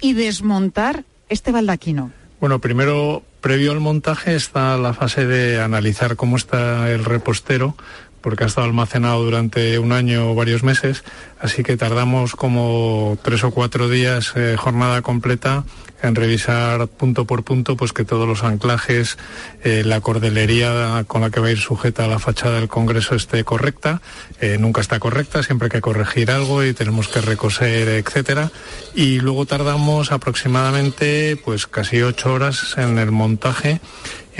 y 0.00 0.14
desmontar 0.14 1.04
este 1.28 1.52
baldaquino. 1.52 2.10
Bueno, 2.40 2.58
primero, 2.58 3.22
previo 3.42 3.72
al 3.72 3.80
montaje 3.80 4.34
está 4.34 4.76
la 4.78 4.94
fase 4.94 5.26
de 5.26 5.60
analizar 5.60 6.16
cómo 6.16 6.36
está 6.36 6.90
el 6.90 7.04
repostero, 7.04 7.76
porque 8.20 8.44
ha 8.44 8.46
estado 8.46 8.66
almacenado 8.66 9.22
durante 9.22 9.78
un 9.78 9.92
año 9.92 10.30
o 10.30 10.34
varios 10.34 10.62
meses, 10.62 11.04
así 11.38 11.62
que 11.62 11.76
tardamos 11.76 12.36
como 12.36 13.18
tres 13.22 13.44
o 13.44 13.50
cuatro 13.50 13.88
días, 13.88 14.32
eh, 14.36 14.56
jornada 14.58 15.02
completa, 15.02 15.64
en 16.02 16.14
revisar 16.14 16.86
punto 16.88 17.24
por 17.24 17.44
punto, 17.44 17.76
pues 17.76 17.92
que 17.92 18.04
todos 18.04 18.26
los 18.26 18.44
anclajes, 18.44 19.18
eh, 19.62 19.82
la 19.84 20.00
cordelería 20.00 21.04
con 21.06 21.20
la 21.20 21.30
que 21.30 21.40
va 21.40 21.48
a 21.48 21.50
ir 21.52 21.58
sujeta 21.58 22.06
la 22.06 22.18
fachada 22.18 22.56
del 22.56 22.68
Congreso 22.68 23.14
esté 23.14 23.44
correcta. 23.44 24.00
Eh, 24.40 24.56
nunca 24.58 24.80
está 24.80 24.98
correcta, 24.98 25.42
siempre 25.42 25.66
hay 25.66 25.70
que 25.70 25.80
corregir 25.80 26.30
algo 26.30 26.64
y 26.64 26.72
tenemos 26.72 27.08
que 27.08 27.20
recoser, 27.20 27.88
etcétera. 27.88 28.50
Y 28.94 29.20
luego 29.20 29.46
tardamos 29.46 30.12
aproximadamente, 30.12 31.40
pues 31.44 31.66
casi 31.66 32.02
ocho 32.02 32.32
horas 32.32 32.76
en 32.78 32.98
el 32.98 33.10
montaje 33.10 33.80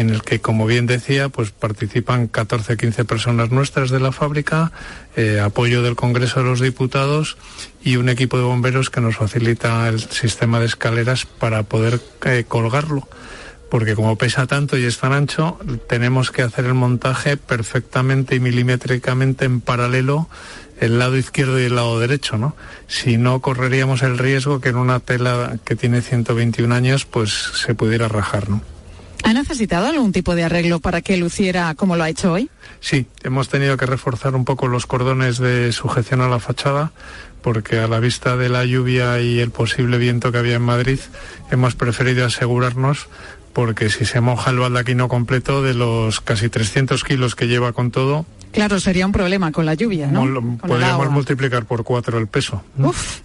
en 0.00 0.10
el 0.10 0.22
que, 0.22 0.40
como 0.40 0.66
bien 0.66 0.86
decía, 0.86 1.28
pues 1.28 1.50
participan 1.50 2.26
14 2.26 2.76
15 2.76 3.04
personas 3.04 3.50
nuestras 3.50 3.90
de 3.90 4.00
la 4.00 4.12
fábrica, 4.12 4.72
eh, 5.16 5.40
apoyo 5.40 5.82
del 5.82 5.94
Congreso 5.94 6.40
de 6.40 6.46
los 6.46 6.60
Diputados 6.60 7.36
y 7.84 7.96
un 7.96 8.08
equipo 8.08 8.38
de 8.38 8.44
bomberos 8.44 8.90
que 8.90 9.00
nos 9.00 9.16
facilita 9.16 9.88
el 9.88 10.00
sistema 10.00 10.58
de 10.58 10.66
escaleras 10.66 11.26
para 11.26 11.62
poder 11.64 12.00
eh, 12.24 12.44
colgarlo. 12.48 13.08
porque 13.70 13.94
como 13.94 14.18
pesa 14.18 14.48
tanto 14.48 14.76
y 14.76 14.84
es 14.84 14.98
tan 14.98 15.12
ancho, 15.12 15.56
tenemos 15.88 16.32
que 16.32 16.42
hacer 16.42 16.64
el 16.64 16.74
montaje 16.74 17.36
perfectamente 17.36 18.34
y 18.34 18.40
milimétricamente 18.40 19.44
en 19.44 19.60
paralelo 19.60 20.28
el 20.80 20.98
lado 20.98 21.16
izquierdo 21.16 21.60
y 21.60 21.64
el 21.64 21.76
lado 21.76 22.00
derecho, 22.00 22.36
¿no? 22.36 22.56
Si 22.88 23.16
no, 23.16 23.40
correríamos 23.40 24.02
el 24.02 24.18
riesgo 24.18 24.60
que 24.60 24.70
en 24.70 24.76
una 24.76 24.98
tela 24.98 25.58
que 25.64 25.76
tiene 25.76 26.00
121 26.00 26.74
años, 26.74 27.04
pues 27.04 27.30
se 27.30 27.74
pudiera 27.76 28.08
rajar, 28.08 28.48
¿no? 28.48 28.62
¿Ha 29.24 29.32
necesitado 29.32 29.86
algún 29.86 30.12
tipo 30.12 30.34
de 30.34 30.44
arreglo 30.44 30.80
para 30.80 31.02
que 31.02 31.16
luciera 31.16 31.74
como 31.74 31.96
lo 31.96 32.04
ha 32.04 32.08
hecho 32.08 32.32
hoy? 32.32 32.50
Sí, 32.80 33.06
hemos 33.22 33.48
tenido 33.48 33.76
que 33.76 33.86
reforzar 33.86 34.34
un 34.34 34.44
poco 34.44 34.66
los 34.66 34.86
cordones 34.86 35.38
de 35.38 35.72
sujeción 35.72 36.20
a 36.20 36.28
la 36.28 36.40
fachada 36.40 36.92
porque 37.42 37.78
a 37.78 37.88
la 37.88 38.00
vista 38.00 38.36
de 38.36 38.48
la 38.48 38.64
lluvia 38.64 39.20
y 39.20 39.40
el 39.40 39.50
posible 39.50 39.98
viento 39.98 40.32
que 40.32 40.38
había 40.38 40.56
en 40.56 40.62
Madrid 40.62 40.98
hemos 41.50 41.74
preferido 41.74 42.26
asegurarnos 42.26 43.08
porque 43.52 43.90
si 43.90 44.04
se 44.04 44.20
moja 44.20 44.50
el 44.50 44.58
baldaquino 44.58 45.08
completo 45.08 45.62
de 45.62 45.74
los 45.74 46.20
casi 46.20 46.48
300 46.48 47.02
kilos 47.04 47.34
que 47.34 47.48
lleva 47.48 47.72
con 47.72 47.90
todo... 47.90 48.24
Claro, 48.52 48.80
sería 48.80 49.06
un 49.06 49.12
problema 49.12 49.52
con 49.52 49.66
la 49.66 49.74
lluvia, 49.74 50.08
¿no? 50.08 50.58
podríamos 50.58 51.10
multiplicar 51.10 51.66
por 51.66 51.84
cuatro 51.84 52.18
el 52.18 52.26
peso. 52.26 52.62
Uf. 52.78 53.20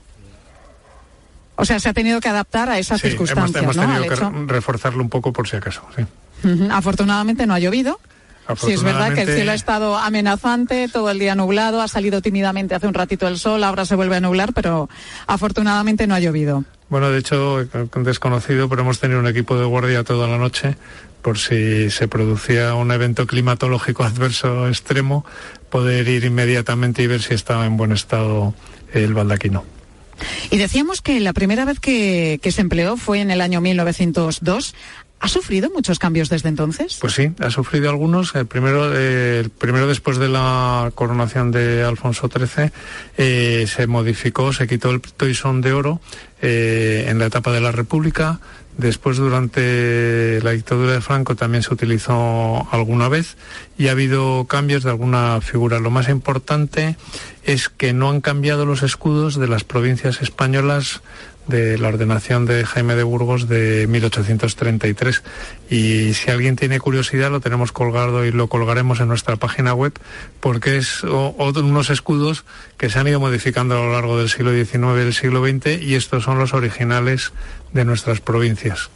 O 1.56 1.66
sea, 1.66 1.80
se 1.80 1.90
ha 1.90 1.94
tenido 1.94 2.20
que 2.20 2.30
adaptar 2.30 2.70
a 2.70 2.80
esas 2.80 3.02
circunstancias, 3.02 3.64
hemos, 3.64 3.78
hemos 3.78 4.10
tenido 4.10 4.46
que 4.46 4.54
reforzarlo 4.54 5.02
un 5.02 5.10
poco 5.10 5.32
por 5.34 5.48
si 5.48 5.56
acaso, 5.56 5.84
sí. 5.96 6.06
Afortunadamente 6.70 7.48
no 7.48 7.54
ha 7.54 7.60
llovido. 7.60 8.00
Sí, 8.58 8.74
es 8.74 8.84
verdad 8.84 9.14
que 9.14 9.24
el 9.24 9.30
cielo 9.30 9.52
ha 9.52 9.56
estado 9.56 9.98
amenazante, 9.98 10.88
todo 10.88 11.10
el 11.10 11.18
día 11.18 11.34
nublado, 11.34 11.82
ha 11.82 11.88
salido 11.88 12.22
tímidamente 12.22 12.76
hace 12.76 12.88
un 12.88 12.94
ratito 12.94 13.28
el 13.28 13.40
sol, 13.40 13.64
ahora 13.64 13.86
se 13.86 13.96
vuelve 13.96 14.18
a 14.18 14.22
nublar, 14.22 14.54
pero 14.54 14.88
afortunadamente 15.26 16.06
no 16.06 16.14
ha 16.14 16.20
llovido. 16.20 16.64
Bueno, 16.88 17.10
de 17.10 17.18
hecho, 17.18 17.66
desconocido, 17.96 18.70
pero 18.70 18.84
hemos 18.84 19.00
tenido 19.00 19.20
un 19.20 19.28
equipo 19.28 19.58
de 19.58 19.66
guardia 19.66 20.04
toda 20.04 20.28
la 20.28 20.38
noche 20.38 20.78
por 21.24 21.40
si 21.40 21.90
se 21.90 22.08
producía 22.08 22.76
un 22.76 22.92
evento 22.92 23.26
climatológico 23.26 24.04
adverso 24.04 24.68
extremo, 24.68 25.26
poder 25.72 26.08
ir 26.08 26.24
inmediatamente 26.24 27.02
y 27.02 27.08
ver 27.08 27.24
si 27.24 27.34
estaba 27.34 27.66
en 27.66 27.78
buen 27.78 27.92
estado 27.92 28.54
el 28.94 29.16
baldaquino. 29.16 29.66
Y 30.52 30.58
decíamos 30.58 31.02
que 31.02 31.20
la 31.20 31.34
primera 31.34 31.66
vez 31.66 31.80
que, 31.80 32.40
que, 32.42 32.52
se 32.52 32.62
empleó 32.62 32.98
fue 32.98 33.22
en 33.22 33.32
el 33.32 33.42
año 33.42 33.62
1902. 33.62 34.76
¿Ha 35.20 35.28
sufrido 35.28 35.72
muchos 35.74 35.98
cambios 35.98 36.30
desde 36.30 36.50
entonces? 36.50 36.98
Pues 37.00 37.14
sí, 37.14 37.32
ha 37.40 37.50
sufrido 37.50 37.90
algunos. 37.90 38.36
El 38.36 38.46
primero, 38.46 38.92
eh, 38.94 39.48
primero 39.58 39.88
después 39.88 40.18
de 40.18 40.28
la 40.28 40.92
coronación 40.94 41.52
de 41.52 41.84
Alfonso 41.84 42.30
XIII, 42.30 42.72
eh, 43.18 43.66
se 43.68 43.88
modificó, 43.88 44.54
se 44.54 44.68
quitó 44.68 44.92
el 44.92 45.02
toisón 45.02 45.62
de 45.62 45.74
oro 45.74 46.02
eh, 46.42 47.06
en 47.08 47.18
la 47.18 47.26
etapa 47.26 47.52
de 47.54 47.62
la 47.62 47.72
República. 47.72 48.40
Después, 48.78 49.18
durante 49.18 50.42
la 50.42 50.52
dictadura 50.52 50.92
de 50.92 51.02
Franco, 51.02 51.36
también 51.36 51.64
se 51.64 51.74
utilizó 51.74 52.68
alguna 52.72 53.08
vez 53.08 53.38
y 53.78 53.88
ha 53.88 53.92
habido 53.92 54.46
cambios 54.46 54.84
de 54.84 54.90
alguna 54.90 55.40
figura. 55.40 55.80
Lo 55.80 55.92
más 55.92 56.10
importante 56.10 56.98
es 57.44 57.70
que 57.70 57.94
no 57.94 58.10
han 58.10 58.20
cambiado 58.20 58.66
los 58.66 58.84
escudos 58.84 59.40
de 59.40 59.48
las 59.48 59.64
provincias 59.64 60.22
españolas 60.22 61.02
de 61.48 61.78
la 61.78 61.90
ordenación 61.90 62.46
de 62.46 62.66
Jaime 62.66 62.96
de 62.96 63.04
Burgos 63.04 63.48
de 63.48 63.88
1833. 63.88 65.24
Y 65.70 66.14
si 66.14 66.32
alguien 66.32 66.56
tiene 66.56 66.80
curiosidad, 66.80 67.32
lo 67.32 67.40
tenemos 67.40 67.72
colgado 67.72 68.26
y 68.26 68.32
lo 68.32 68.48
colgaremos 68.48 69.00
en 69.00 69.08
nuestra 69.08 69.36
página 69.36 69.74
web, 69.74 69.94
porque 70.40 70.78
es 70.78 71.04
unos 71.04 71.90
escudos 71.90 72.46
que 72.78 72.90
se 72.90 73.00
han 73.00 73.08
ido 73.08 73.20
modificando 73.20 73.76
a 73.76 73.86
lo 73.86 73.92
largo 73.92 74.18
del 74.18 74.30
siglo 74.30 74.52
XIX 74.52 74.76
y 74.76 75.00
del 75.00 75.14
siglo 75.14 75.46
XX, 75.46 75.82
y 75.82 75.96
estos 75.96 76.24
son 76.24 76.40
los 76.40 76.54
originales 76.54 77.32
de 77.74 77.86
nuestras 77.86 78.22
provincias. 78.22 78.90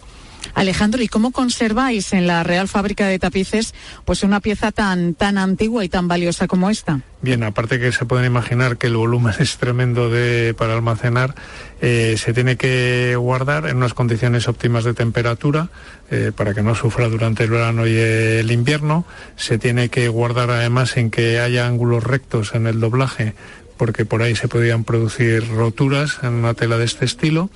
Alejandro, 0.53 1.01
¿y 1.01 1.07
cómo 1.07 1.31
conserváis 1.31 2.13
en 2.13 2.27
la 2.27 2.43
Real 2.43 2.67
Fábrica 2.67 3.07
de 3.07 3.19
Tapices 3.19 3.73
pues 4.05 4.23
una 4.23 4.39
pieza 4.39 4.71
tan, 4.71 5.13
tan 5.13 5.37
antigua 5.37 5.83
y 5.83 5.89
tan 5.89 6.07
valiosa 6.07 6.47
como 6.47 6.69
esta? 6.69 7.01
Bien, 7.21 7.43
aparte 7.43 7.79
que 7.79 7.91
se 7.91 8.05
pueden 8.05 8.25
imaginar 8.25 8.77
que 8.77 8.87
el 8.87 8.95
volumen 8.95 9.33
es 9.39 9.57
tremendo 9.57 10.09
de, 10.09 10.53
para 10.57 10.73
almacenar, 10.73 11.35
eh, 11.81 12.15
se 12.17 12.33
tiene 12.33 12.57
que 12.57 13.15
guardar 13.17 13.67
en 13.67 13.77
unas 13.77 13.93
condiciones 13.93 14.47
óptimas 14.47 14.83
de 14.83 14.93
temperatura 14.93 15.69
eh, 16.11 16.31
para 16.35 16.53
que 16.53 16.61
no 16.61 16.75
sufra 16.75 17.07
durante 17.09 17.43
el 17.43 17.49
verano 17.49 17.87
y 17.87 17.95
el 17.97 18.51
invierno. 18.51 19.05
Se 19.35 19.57
tiene 19.57 19.89
que 19.89 20.07
guardar 20.07 20.49
además 20.49 20.97
en 20.97 21.11
que 21.11 21.39
haya 21.39 21.67
ángulos 21.67 22.03
rectos 22.03 22.55
en 22.55 22.67
el 22.67 22.79
doblaje 22.79 23.33
porque 23.79 24.03
por 24.03 24.21
ahí 24.21 24.35
se 24.35 24.49
podían 24.49 24.83
producir 24.83 25.47
roturas 25.47 26.19
en 26.21 26.33
una 26.33 26.53
tela 26.53 26.77
de 26.77 26.83
este 26.83 27.05
estilo 27.05 27.49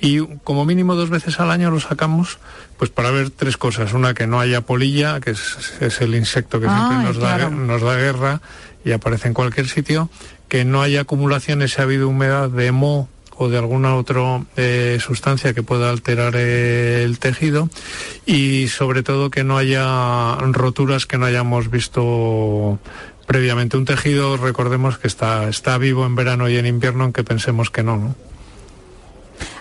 y 0.00 0.20
como 0.44 0.64
mínimo 0.64 0.94
dos 0.94 1.10
veces 1.10 1.40
al 1.40 1.50
año 1.50 1.70
lo 1.70 1.80
sacamos 1.80 2.38
pues 2.76 2.90
para 2.90 3.10
ver 3.10 3.30
tres 3.30 3.56
cosas. 3.56 3.92
Una, 3.92 4.14
que 4.14 4.26
no 4.26 4.38
haya 4.40 4.60
polilla, 4.60 5.20
que 5.20 5.32
es, 5.32 6.00
el 6.00 6.14
insecto 6.14 6.60
que 6.60 6.68
siempre 6.68 6.98
nos, 6.98 7.18
da, 7.18 7.50
nos 7.50 7.82
da 7.82 7.96
guerra 7.96 8.40
y 8.84 8.92
aparece 8.92 9.28
en 9.28 9.34
cualquier 9.34 9.68
sitio, 9.68 10.08
que 10.48 10.64
no 10.64 10.82
haya 10.82 11.02
acumulaciones 11.02 11.72
si 11.72 11.80
ha 11.80 11.84
habido 11.84 12.08
humedad 12.08 12.48
de 12.48 12.70
moho 12.72 13.08
o 13.36 13.48
de 13.48 13.58
alguna 13.58 13.94
otra 13.94 14.42
eh, 14.56 14.98
sustancia 15.00 15.54
que 15.54 15.62
pueda 15.62 15.90
alterar 15.90 16.34
el 16.34 17.18
tejido 17.18 17.70
y 18.26 18.66
sobre 18.66 19.04
todo 19.04 19.30
que 19.30 19.44
no 19.44 19.56
haya 19.56 20.36
roturas 20.52 21.06
que 21.06 21.18
no 21.18 21.26
hayamos 21.26 21.70
visto 21.70 22.78
previamente. 23.26 23.76
Un 23.76 23.84
tejido, 23.84 24.36
recordemos 24.36 24.98
que 24.98 25.06
está, 25.06 25.48
está 25.48 25.78
vivo 25.78 26.04
en 26.04 26.16
verano 26.16 26.48
y 26.48 26.56
en 26.56 26.66
invierno, 26.66 27.04
aunque 27.04 27.22
pensemos 27.22 27.70
que 27.70 27.82
no. 27.84 27.96
¿no? 27.96 28.27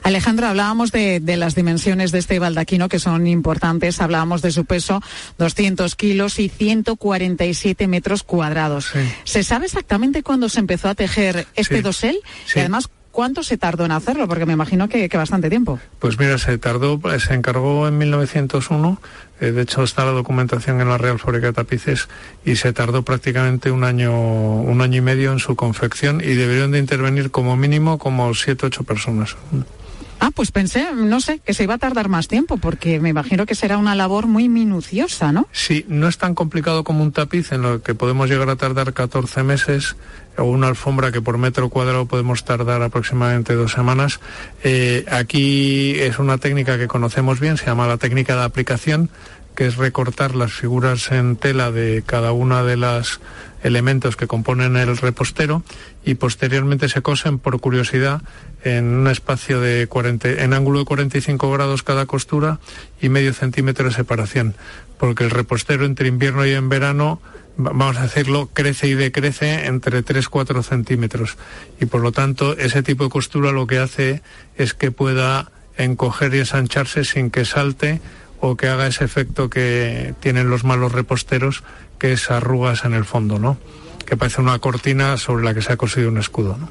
Alejandro, 0.03 0.47
hablábamos 0.47 0.91
de, 0.91 1.21
las 1.37 1.55
dimensiones 1.55 2.11
de 2.11 2.19
este 2.19 2.39
baldaquino 2.39 2.89
que 2.89 2.99
son 2.99 3.27
importantes. 3.27 4.01
Hablábamos 4.01 4.41
de 4.41 4.51
su 4.51 4.65
peso, 4.65 5.01
200 5.37 5.95
kilos 5.95 6.39
y 6.39 6.49
147 6.49 7.87
metros 7.87 8.23
cuadrados. 8.23 8.91
¿Se 9.23 9.43
sabe 9.43 9.65
exactamente 9.65 10.23
cuándo 10.23 10.49
se 10.49 10.59
empezó 10.59 10.89
a 10.89 10.95
tejer 10.95 11.47
este 11.55 11.81
dosel? 11.81 12.19
Y 12.55 12.59
además, 12.59 12.89
¿Cuánto 13.17 13.41
se 13.41 13.57
tardó 13.57 13.83
en 13.83 13.91
hacerlo? 13.91 14.27
Porque 14.27 14.45
me 14.45 14.53
imagino 14.53 14.87
que, 14.87 15.07
bastante 15.07 15.49
tiempo. 15.49 15.79
Pues 15.97 16.19
mira, 16.19 16.37
se 16.37 16.59
tardó, 16.59 17.01
se 17.17 17.33
encargó 17.33 17.87
en 17.87 17.97
1901. 17.97 19.01
Eh, 19.41 19.51
de 19.53 19.61
hecho, 19.63 19.81
está 19.81 20.05
la 20.05 20.11
documentación 20.11 20.81
en 20.81 20.87
la 20.87 20.99
Real 20.99 21.17
Fábrica 21.17 21.47
de 21.47 21.53
Tapices 21.53 22.09
y 22.45 22.57
se 22.57 22.73
tardó 22.73 23.01
prácticamente 23.01 23.71
un 23.71 23.83
año, 23.83 24.13
un 24.13 24.81
año 24.81 24.97
y 24.97 25.01
medio 25.01 25.31
en 25.31 25.39
su 25.39 25.55
confección 25.55 26.21
y 26.21 26.35
deberían 26.35 26.69
de 26.69 26.77
intervenir 26.77 27.31
como 27.31 27.57
mínimo 27.57 27.97
como 27.97 28.31
siete, 28.35 28.67
ocho 28.67 28.83
personas. 28.83 29.35
Ah, 30.19 30.31
pues 30.33 30.51
pensé, 30.51 30.87
no 30.93 31.21
sé, 31.21 31.39
que 31.39 31.53
se 31.53 31.63
iba 31.63 31.75
a 31.75 31.77
tardar 31.77 32.09
más 32.09 32.27
tiempo, 32.27 32.57
porque 32.57 32.99
me 32.99 33.09
imagino 33.09 33.45
que 33.45 33.55
será 33.55 33.77
una 33.77 33.95
labor 33.95 34.27
muy 34.27 34.49
minuciosa, 34.49 35.31
¿no? 35.31 35.47
Sí, 35.51 35.85
no 35.87 36.07
es 36.07 36.17
tan 36.17 36.33
complicado 36.33 36.83
como 36.83 37.03
un 37.03 37.11
tapiz, 37.11 37.51
en 37.51 37.61
lo 37.61 37.81
que 37.81 37.93
podemos 37.93 38.29
llegar 38.29 38.49
a 38.49 38.55
tardar 38.55 38.93
14 38.93 39.43
meses, 39.43 39.95
o 40.37 40.43
una 40.43 40.67
alfombra 40.67 41.11
que 41.11 41.21
por 41.21 41.37
metro 41.37 41.69
cuadrado 41.69 42.05
podemos 42.05 42.45
tardar 42.45 42.81
aproximadamente 42.81 43.53
dos 43.53 43.71
semanas. 43.71 44.19
Eh, 44.63 45.05
aquí 45.11 45.95
es 45.99 46.19
una 46.19 46.37
técnica 46.37 46.77
que 46.77 46.87
conocemos 46.87 47.39
bien, 47.39 47.57
se 47.57 47.65
llama 47.65 47.87
la 47.87 47.97
técnica 47.97 48.35
de 48.35 48.43
aplicación, 48.43 49.09
que 49.55 49.65
es 49.65 49.77
recortar 49.77 50.35
las 50.35 50.53
figuras 50.53 51.11
en 51.11 51.35
tela 51.35 51.71
de 51.71 52.03
cada 52.05 52.31
una 52.31 52.63
de 52.63 52.77
los 52.77 53.19
elementos 53.67 54.15
que 54.15 54.27
componen 54.27 54.75
el 54.77 54.97
repostero 54.97 55.63
y 56.03 56.15
posteriormente 56.15 56.89
se 56.89 57.01
cosen 57.01 57.37
por 57.39 57.59
curiosidad 57.59 58.21
en 58.63 58.85
un 58.85 59.07
espacio 59.07 59.61
de 59.61 59.87
40, 59.87 60.29
en 60.43 60.53
ángulo 60.53 60.79
de 60.79 60.85
45 60.85 61.51
grados 61.51 61.83
cada 61.83 62.05
costura 62.05 62.59
y 63.01 63.09
medio 63.09 63.33
centímetro 63.33 63.85
de 63.85 63.93
separación, 63.93 64.55
porque 64.97 65.23
el 65.23 65.29
repostero 65.29 65.85
entre 65.85 66.07
invierno 66.07 66.45
y 66.45 66.51
en 66.51 66.69
verano, 66.69 67.21
vamos 67.57 67.97
a 67.97 68.03
decirlo, 68.03 68.49
crece 68.53 68.87
y 68.87 68.93
decrece 68.93 69.65
entre 69.65 70.03
3-4 70.03 70.63
centímetros. 70.63 71.37
Y 71.79 71.85
por 71.85 72.01
lo 72.01 72.11
tanto, 72.11 72.57
ese 72.57 72.83
tipo 72.83 73.03
de 73.03 73.09
costura 73.09 73.51
lo 73.51 73.67
que 73.67 73.79
hace 73.79 74.21
es 74.55 74.73
que 74.73 74.91
pueda 74.91 75.51
encoger 75.77 76.33
y 76.33 76.39
ensancharse 76.39 77.03
sin 77.03 77.29
que 77.29 77.45
salte 77.45 78.01
o 78.39 78.55
que 78.55 78.67
haga 78.67 78.87
ese 78.87 79.03
efecto 79.03 79.49
que 79.49 80.13
tienen 80.19 80.49
los 80.49 80.63
malos 80.63 80.91
reposteros, 80.91 81.63
que 81.99 82.13
es 82.13 82.29
arrugas 82.31 82.85
en 82.85 82.93
el 82.93 83.05
fondo, 83.05 83.39
¿no? 83.39 83.57
Que 84.05 84.17
parece 84.17 84.41
una 84.41 84.59
cortina 84.59 85.17
sobre 85.17 85.43
la 85.43 85.53
que 85.53 85.61
se 85.61 85.73
ha 85.73 85.77
cosido 85.77 86.09
un 86.09 86.17
escudo, 86.17 86.57
¿no? 86.57 86.69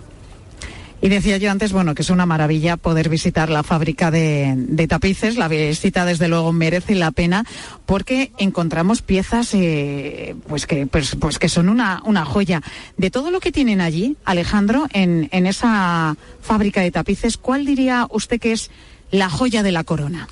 Y 1.03 1.09
decía 1.09 1.37
yo 1.37 1.51
antes, 1.51 1.73
bueno, 1.73 1.95
que 1.95 2.03
es 2.03 2.11
una 2.11 2.25
maravilla 2.25 2.79
poder 2.79 3.11
visitar 3.11 3.51
la 3.51 3.63
fábrica 3.63 4.11
de, 4.11 4.87
tapices. 4.89 5.37
La 5.37 5.47
visita, 5.47 6.07
desde 6.07 6.27
luego, 6.27 6.53
merece 6.53 6.95
la 6.95 7.11
pena 7.11 7.45
porque 7.85 8.33
encontramos 8.39 9.03
piezas 9.03 9.53
eh, 9.55 10.35
pues 10.49 10.67
que, 10.67 10.87
pues, 10.87 11.17
pues, 11.21 11.39
que 11.39 11.51
son 11.51 11.69
una, 11.69 12.01
una 12.05 12.25
joya. 12.25 12.63
De 12.97 13.11
todo 13.11 13.31
lo 13.31 13.41
que 13.41 13.53
tienen 13.53 13.83
allí, 13.83 14.17
Alejandro, 14.25 14.87
en, 14.93 15.29
en 15.33 15.47
esa 15.47 16.17
fábrica 16.41 16.81
de 16.81 16.91
tapices, 16.91 17.37
¿cuál 17.37 17.67
diría 17.67 18.07
usted 18.11 18.41
que 18.41 18.53
es 18.53 18.71
la 19.11 19.29
joya 19.29 19.63
de 19.63 19.73
la 19.73 19.85
corona? 19.85 20.29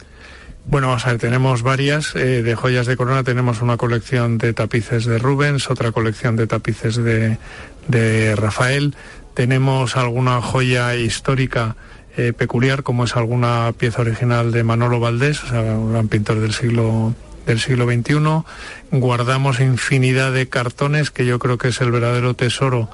Bueno, 0.67 0.89
vamos 0.89 1.07
a 1.07 1.11
ver, 1.11 1.21
tenemos 1.21 1.63
varias 1.63 2.17
eh, 2.17 2.43
de 2.43 2.55
joyas 2.55 2.87
de 2.87 2.97
corona. 2.97 3.23
Tenemos 3.23 3.61
una 3.61 3.77
colección 3.77 4.39
de 4.39 4.53
tapices 4.55 5.05
de 5.05 5.19
Rubens, 5.19 5.71
otra 5.71 5.93
colección 5.93 6.37
de 6.37 6.47
tapices 6.47 6.97
de, 6.97 7.39
de 7.89 8.35
Rafael 8.35 8.95
tenemos 9.35 9.97
alguna 9.97 10.41
joya 10.41 10.95
histórica 10.95 11.77
eh, 12.17 12.33
peculiar, 12.33 12.85
como 12.85 13.05
es 13.05 13.17
alguna 13.17 13.73
pieza 13.77 14.03
original 14.03 14.53
de 14.53 14.63
Manolo 14.63 15.01
Valdés, 15.01 15.43
un 15.51 15.93
gran 15.93 16.09
pintor 16.09 16.41
del 16.41 16.53
siglo 16.53 17.15
del 17.45 17.61
siglo 17.61 17.85
XXI. 17.85 18.45
Guardamos 18.93 19.61
infinidad 19.61 20.33
de 20.33 20.49
cartones, 20.49 21.11
que 21.11 21.27
yo 21.27 21.39
creo 21.39 21.59
que 21.59 21.69
es 21.69 21.81
el 21.83 21.91
verdadero 21.91 22.35
tesoro 22.35 22.89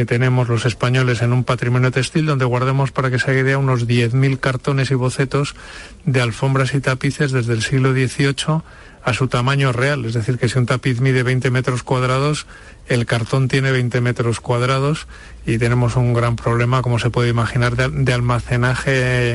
que 0.00 0.06
tenemos 0.06 0.48
los 0.48 0.64
españoles 0.64 1.20
en 1.20 1.30
un 1.30 1.44
patrimonio 1.44 1.90
textil, 1.90 2.24
donde 2.24 2.46
guardemos, 2.46 2.90
para 2.90 3.10
que 3.10 3.18
se 3.18 3.30
haga 3.30 3.40
idea, 3.40 3.58
unos 3.58 3.86
10.000 3.86 4.40
cartones 4.40 4.90
y 4.90 4.94
bocetos 4.94 5.54
de 6.06 6.22
alfombras 6.22 6.72
y 6.72 6.80
tapices 6.80 7.32
desde 7.32 7.52
el 7.52 7.60
siglo 7.60 7.92
XVIII 7.92 8.62
a 9.04 9.12
su 9.12 9.28
tamaño 9.28 9.72
real. 9.72 10.06
Es 10.06 10.14
decir, 10.14 10.38
que 10.38 10.48
si 10.48 10.58
un 10.58 10.64
tapiz 10.64 11.02
mide 11.02 11.22
20 11.22 11.50
metros 11.50 11.82
cuadrados, 11.82 12.46
el 12.88 13.04
cartón 13.04 13.48
tiene 13.48 13.72
20 13.72 14.00
metros 14.00 14.40
cuadrados 14.40 15.06
y 15.44 15.58
tenemos 15.58 15.96
un 15.96 16.14
gran 16.14 16.34
problema, 16.36 16.80
como 16.80 16.98
se 16.98 17.10
puede 17.10 17.28
imaginar, 17.28 17.76
de, 17.76 18.12
almacenaje 18.14 19.34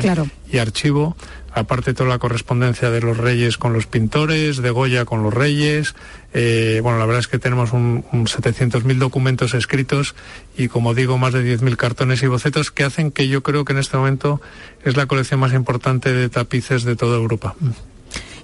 y 0.52 0.58
archivo 0.58 1.16
aparte 1.56 1.94
toda 1.94 2.10
la 2.10 2.20
correspondencia 2.20 2.92
de 2.92 3.02
los 3.02 3.18
reyes 3.18 3.58
con 3.58 3.74
los 3.74 3.88
pintores, 3.88 4.58
de 4.58 4.70
Goya 4.70 5.06
con 5.06 5.24
los 5.24 5.34
reyes. 5.34 5.96
Eh, 6.34 6.82
bueno, 6.84 7.00
la 7.00 7.06
verdad 7.06 7.22
es 7.22 7.28
que 7.30 7.40
tenemos 7.40 7.72
un, 7.72 8.04
700.000 8.04 8.98
documentos 8.98 9.54
escritos 9.54 10.16
y, 10.58 10.68
como 10.68 10.94
digo, 10.94 11.18
más 11.18 11.34
de 11.34 11.58
10.000 11.58 11.78
cartones 11.78 12.22
y 12.24 12.28
bocetos 12.28 12.72
que 12.72 12.84
hacen 12.84 13.10
que 13.10 13.30
yo 13.30 13.42
creo 13.42 13.64
que 13.64 13.72
en 13.72 13.80
este 13.80 13.96
momento 13.96 14.42
es 14.84 14.98
la 14.98 15.06
colección 15.06 15.40
más 15.40 15.54
importante 15.54 16.12
de 16.12 16.28
tapices 16.28 16.84
de 16.84 16.98
toda 16.98 17.18
Europa. 17.18 17.56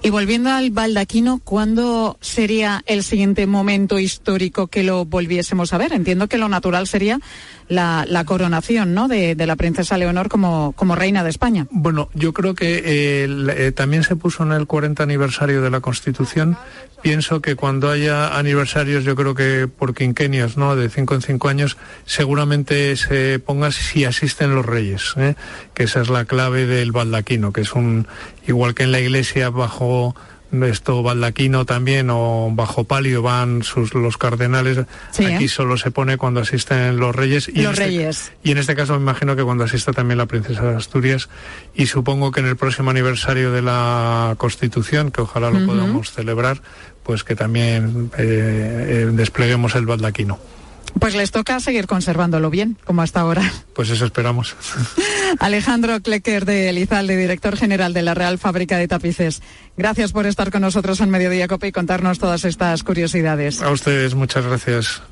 Y 0.04 0.10
volviendo 0.10 0.50
al 0.50 0.72
baldaquino, 0.72 1.40
¿cuándo 1.44 2.18
sería 2.20 2.82
el 2.86 3.04
siguiente 3.04 3.46
momento 3.46 4.00
histórico 4.00 4.66
que 4.66 4.82
lo 4.82 5.04
volviésemos 5.04 5.72
a 5.72 5.78
ver? 5.78 5.92
Entiendo 5.92 6.26
que 6.26 6.38
lo 6.38 6.48
natural 6.48 6.88
sería 6.88 7.20
la, 7.72 8.24
coronación 8.24 8.94
¿no? 8.94 9.08
de, 9.08 9.34
la 9.38 9.56
princesa 9.56 9.98
Leonor 9.98 10.28
como, 10.28 10.72
como 10.72 10.94
reina 10.94 11.24
de 11.24 11.30
España. 11.30 11.66
Bueno, 11.70 12.08
yo 12.14 12.32
creo 12.32 12.54
que 12.54 12.78
eh, 12.84 13.26
eh, 13.56 13.72
también 13.72 14.04
se 14.04 14.16
puso 14.16 14.42
en 14.42 14.52
el 14.52 14.66
40 14.66 15.02
aniversario 15.02 15.62
de 15.62 15.70
la 15.70 15.80
Constitución. 15.80 16.56
Pienso 17.02 17.42
que 17.42 17.56
cuando 17.56 17.90
haya 17.90 18.38
aniversarios, 18.38 19.02
yo 19.02 19.16
creo 19.16 19.34
que 19.34 19.66
por 19.66 19.92
quinquenios, 19.92 20.56
¿no? 20.56 20.76
De 20.76 20.88
cinco 20.88 21.16
en 21.16 21.22
cinco 21.22 21.48
años, 21.48 21.76
seguramente 22.06 22.94
se 22.96 23.40
ponga 23.40 23.72
si 23.72 24.04
asisten 24.04 24.54
los 24.54 24.64
reyes, 24.64 25.14
¿eh? 25.16 25.34
que 25.74 25.82
esa 25.82 26.00
es 26.00 26.08
la 26.08 26.26
clave 26.26 26.66
del 26.66 26.92
baldaquino, 26.92 27.52
que 27.52 27.62
es 27.62 27.72
un, 27.72 28.06
igual 28.46 28.76
que 28.76 28.84
en 28.84 28.92
la 28.92 29.00
iglesia 29.00 29.50
bajo 29.50 30.14
esto 30.62 31.02
baldaquino 31.02 31.64
también 31.64 32.08
o 32.10 32.50
bajo 32.52 32.84
palio 32.84 33.22
van 33.22 33.62
sus 33.62 33.94
los 33.94 34.18
cardenales. 34.18 34.78
Aquí 35.18 35.48
solo 35.48 35.76
se 35.76 35.90
pone 35.90 36.18
cuando 36.18 36.40
asisten 36.40 36.98
los 36.98 37.14
reyes 37.14 37.48
y 37.48 37.62
los 37.62 37.72
este 37.72 37.84
reyes. 37.84 38.32
y 38.42 38.50
en 38.50 38.58
este 38.58 38.74
caso 38.76 38.94
me 38.94 39.00
imagino 39.00 39.34
que 39.34 39.42
cuando 39.42 39.64
asista 39.64 39.92
también 39.92 40.18
la 40.18 40.26
princesa 40.26 40.62
de 40.62 40.76
Asturias. 40.76 41.28
Y 41.74 41.86
supongo 41.86 42.30
que 42.30 42.40
en 42.40 42.46
el 42.46 42.56
próximo 42.56 42.90
aniversario 42.90 43.52
de 43.52 43.62
la 43.62 44.34
Constitución 44.38 45.10
que 45.10 45.22
ojalá 45.22 45.50
lo 45.50 45.64
podamos 45.66 46.12
celebrar 46.12 46.60
pues 47.02 47.24
que 47.24 47.34
también 47.34 48.10
eh, 48.16 48.24
eh, 48.88 49.10
despleguemos 49.12 49.74
el 49.74 49.86
baldaquino 49.86 50.38
pues 50.98 51.14
les 51.14 51.30
toca 51.30 51.60
seguir 51.60 51.86
conservándolo 51.86 52.50
bien, 52.50 52.76
como 52.84 53.02
hasta 53.02 53.20
ahora. 53.20 53.50
Pues 53.74 53.90
eso 53.90 54.04
esperamos. 54.04 54.54
Alejandro 55.38 56.00
Klecker 56.00 56.44
de 56.44 56.68
Elizalde, 56.68 57.16
director 57.16 57.56
general 57.56 57.92
de 57.92 58.02
la 58.02 58.14
Real 58.14 58.38
Fábrica 58.38 58.76
de 58.76 58.88
Tapices. 58.88 59.42
Gracias 59.76 60.12
por 60.12 60.26
estar 60.26 60.50
con 60.50 60.62
nosotros 60.62 61.00
en 61.00 61.10
Mediodía 61.10 61.48
Copa 61.48 61.66
y 61.66 61.72
contarnos 61.72 62.18
todas 62.18 62.44
estas 62.44 62.82
curiosidades. 62.82 63.62
A 63.62 63.70
ustedes, 63.70 64.14
muchas 64.14 64.46
gracias. 64.46 65.02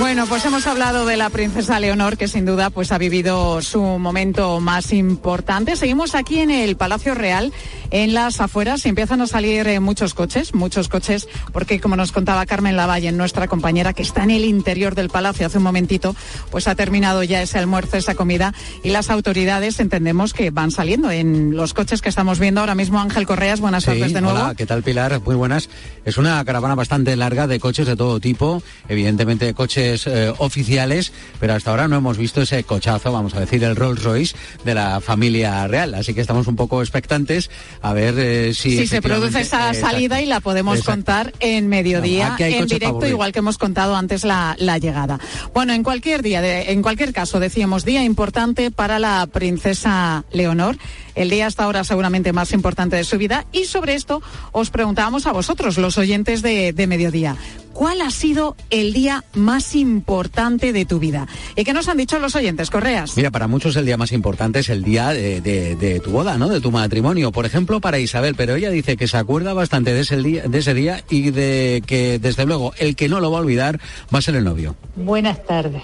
Bueno, 0.00 0.26
pues 0.26 0.44
hemos 0.44 0.66
hablado 0.66 1.06
de 1.06 1.16
la 1.16 1.30
princesa 1.30 1.78
Leonor, 1.78 2.16
que 2.16 2.26
sin 2.26 2.44
duda 2.44 2.70
pues 2.70 2.90
ha 2.90 2.98
vivido 2.98 3.62
su 3.62 3.80
momento 3.80 4.60
más 4.60 4.92
importante. 4.92 5.76
Seguimos 5.76 6.16
aquí 6.16 6.40
en 6.40 6.50
el 6.50 6.76
Palacio 6.76 7.14
Real, 7.14 7.52
en 7.92 8.12
las 8.12 8.40
afueras, 8.40 8.84
y 8.84 8.88
empiezan 8.88 9.20
a 9.20 9.28
salir 9.28 9.68
eh, 9.68 9.78
muchos 9.78 10.12
coches, 10.12 10.52
muchos 10.52 10.88
coches, 10.88 11.28
porque 11.52 11.80
como 11.80 11.94
nos 11.94 12.10
contaba 12.10 12.44
Carmen 12.44 12.76
Lavalle, 12.76 13.12
nuestra 13.12 13.46
compañera, 13.46 13.92
que 13.92 14.02
está 14.02 14.24
en 14.24 14.32
el 14.32 14.44
interior 14.44 14.96
del 14.96 15.10
palacio 15.10 15.46
hace 15.46 15.58
un 15.58 15.64
momentito, 15.64 16.16
pues 16.50 16.66
ha 16.66 16.74
terminado 16.74 17.22
ya 17.22 17.40
ese 17.40 17.58
almuerzo, 17.58 17.96
esa 17.96 18.16
comida, 18.16 18.52
y 18.82 18.90
las 18.90 19.10
autoridades 19.10 19.78
entendemos 19.78 20.32
que 20.32 20.50
van 20.50 20.72
saliendo 20.72 21.12
en 21.12 21.56
los 21.56 21.72
coches 21.72 22.02
que 22.02 22.08
estamos 22.08 22.40
viendo 22.40 22.60
ahora 22.60 22.74
mismo. 22.74 22.98
Ángel 22.98 23.26
Correas, 23.26 23.60
buenas 23.60 23.84
tardes 23.84 24.12
de 24.12 24.20
nuevo. 24.20 24.38
Hola, 24.38 24.54
¿qué 24.56 24.66
tal 24.66 24.82
Pilar? 24.82 25.20
Muy 25.20 25.36
buenas. 25.36 25.70
Es 26.04 26.18
una 26.18 26.44
caravana 26.44 26.74
bastante 26.74 27.14
larga 27.14 27.46
de 27.46 27.60
coches 27.60 27.86
de 27.86 27.96
todo 27.96 28.18
tipo, 28.18 28.60
evidentemente 28.88 29.54
coches 29.54 29.83
eh, 29.84 30.32
oficiales, 30.38 31.12
pero 31.40 31.54
hasta 31.54 31.70
ahora 31.70 31.88
no 31.88 31.96
hemos 31.96 32.16
visto 32.16 32.42
ese 32.42 32.64
cochazo, 32.64 33.12
vamos 33.12 33.34
a 33.34 33.40
decir, 33.40 33.62
el 33.64 33.76
Rolls 33.76 34.02
Royce 34.02 34.36
de 34.64 34.74
la 34.74 35.00
familia 35.00 35.66
real. 35.66 35.94
Así 35.94 36.14
que 36.14 36.20
estamos 36.20 36.46
un 36.46 36.56
poco 36.56 36.80
expectantes 36.80 37.50
a 37.82 37.92
ver 37.92 38.14
eh, 38.18 38.54
si... 38.54 38.78
Si 38.78 38.86
se 38.86 39.02
produce 39.02 39.40
esa 39.40 39.72
salida 39.74 40.20
y 40.22 40.26
la 40.26 40.40
podemos 40.40 40.82
contar 40.82 41.32
en 41.40 41.68
mediodía, 41.68 42.36
en 42.38 42.66
directo, 42.66 43.06
igual 43.06 43.32
que 43.32 43.40
hemos 43.40 43.58
contado 43.58 43.96
antes 43.96 44.24
la, 44.24 44.56
llegada. 44.80 45.20
Bueno, 45.52 45.72
en 45.72 45.82
cualquier 45.82 46.22
día, 46.22 46.62
en 46.62 46.82
cualquier 46.82 47.12
caso, 47.12 47.38
decíamos, 47.38 47.84
día 47.84 48.02
importante 48.02 48.70
para 48.70 48.98
la 48.98 49.26
princesa 49.26 50.24
Leonor 50.32 50.76
el 51.14 51.30
día 51.30 51.46
hasta 51.46 51.64
ahora 51.64 51.84
seguramente 51.84 52.32
más 52.32 52.52
importante 52.52 52.96
de 52.96 53.04
su 53.04 53.18
vida. 53.18 53.46
Y 53.52 53.64
sobre 53.64 53.94
esto 53.94 54.22
os 54.52 54.70
preguntábamos 54.70 55.26
a 55.26 55.32
vosotros, 55.32 55.78
los 55.78 55.98
oyentes 55.98 56.42
de, 56.42 56.72
de 56.72 56.86
Mediodía. 56.86 57.36
¿Cuál 57.74 58.02
ha 58.02 58.10
sido 58.12 58.56
el 58.70 58.92
día 58.92 59.24
más 59.34 59.74
importante 59.74 60.72
de 60.72 60.84
tu 60.84 61.00
vida? 61.00 61.26
¿Y 61.56 61.64
qué 61.64 61.72
nos 61.72 61.88
han 61.88 61.96
dicho 61.96 62.20
los 62.20 62.36
oyentes, 62.36 62.70
Correas? 62.70 63.16
Mira, 63.16 63.32
para 63.32 63.48
muchos 63.48 63.74
el 63.74 63.84
día 63.84 63.96
más 63.96 64.12
importante 64.12 64.60
es 64.60 64.68
el 64.68 64.84
día 64.84 65.08
de, 65.08 66.00
tu 66.02 66.12
boda, 66.12 66.38
¿no? 66.38 66.48
De 66.48 66.60
tu 66.60 66.70
matrimonio. 66.70 67.32
Por 67.32 67.46
ejemplo, 67.46 67.80
para 67.80 67.98
Isabel, 67.98 68.36
pero 68.36 68.54
ella 68.54 68.70
dice 68.70 68.96
que 68.96 69.08
se 69.08 69.16
acuerda 69.16 69.54
bastante 69.54 69.92
de 69.92 70.00
ese 70.00 70.16
día, 70.18 70.44
de 70.44 70.58
ese 70.58 70.72
día 70.72 71.02
y 71.10 71.32
de 71.32 71.82
que, 71.84 72.20
desde 72.20 72.46
luego, 72.46 72.72
el 72.78 72.94
que 72.94 73.08
no 73.08 73.18
lo 73.18 73.32
va 73.32 73.38
a 73.38 73.40
olvidar 73.40 73.80
va 74.14 74.20
a 74.20 74.22
ser 74.22 74.36
el 74.36 74.44
novio. 74.44 74.76
Buenas 74.94 75.44
tardes. 75.44 75.82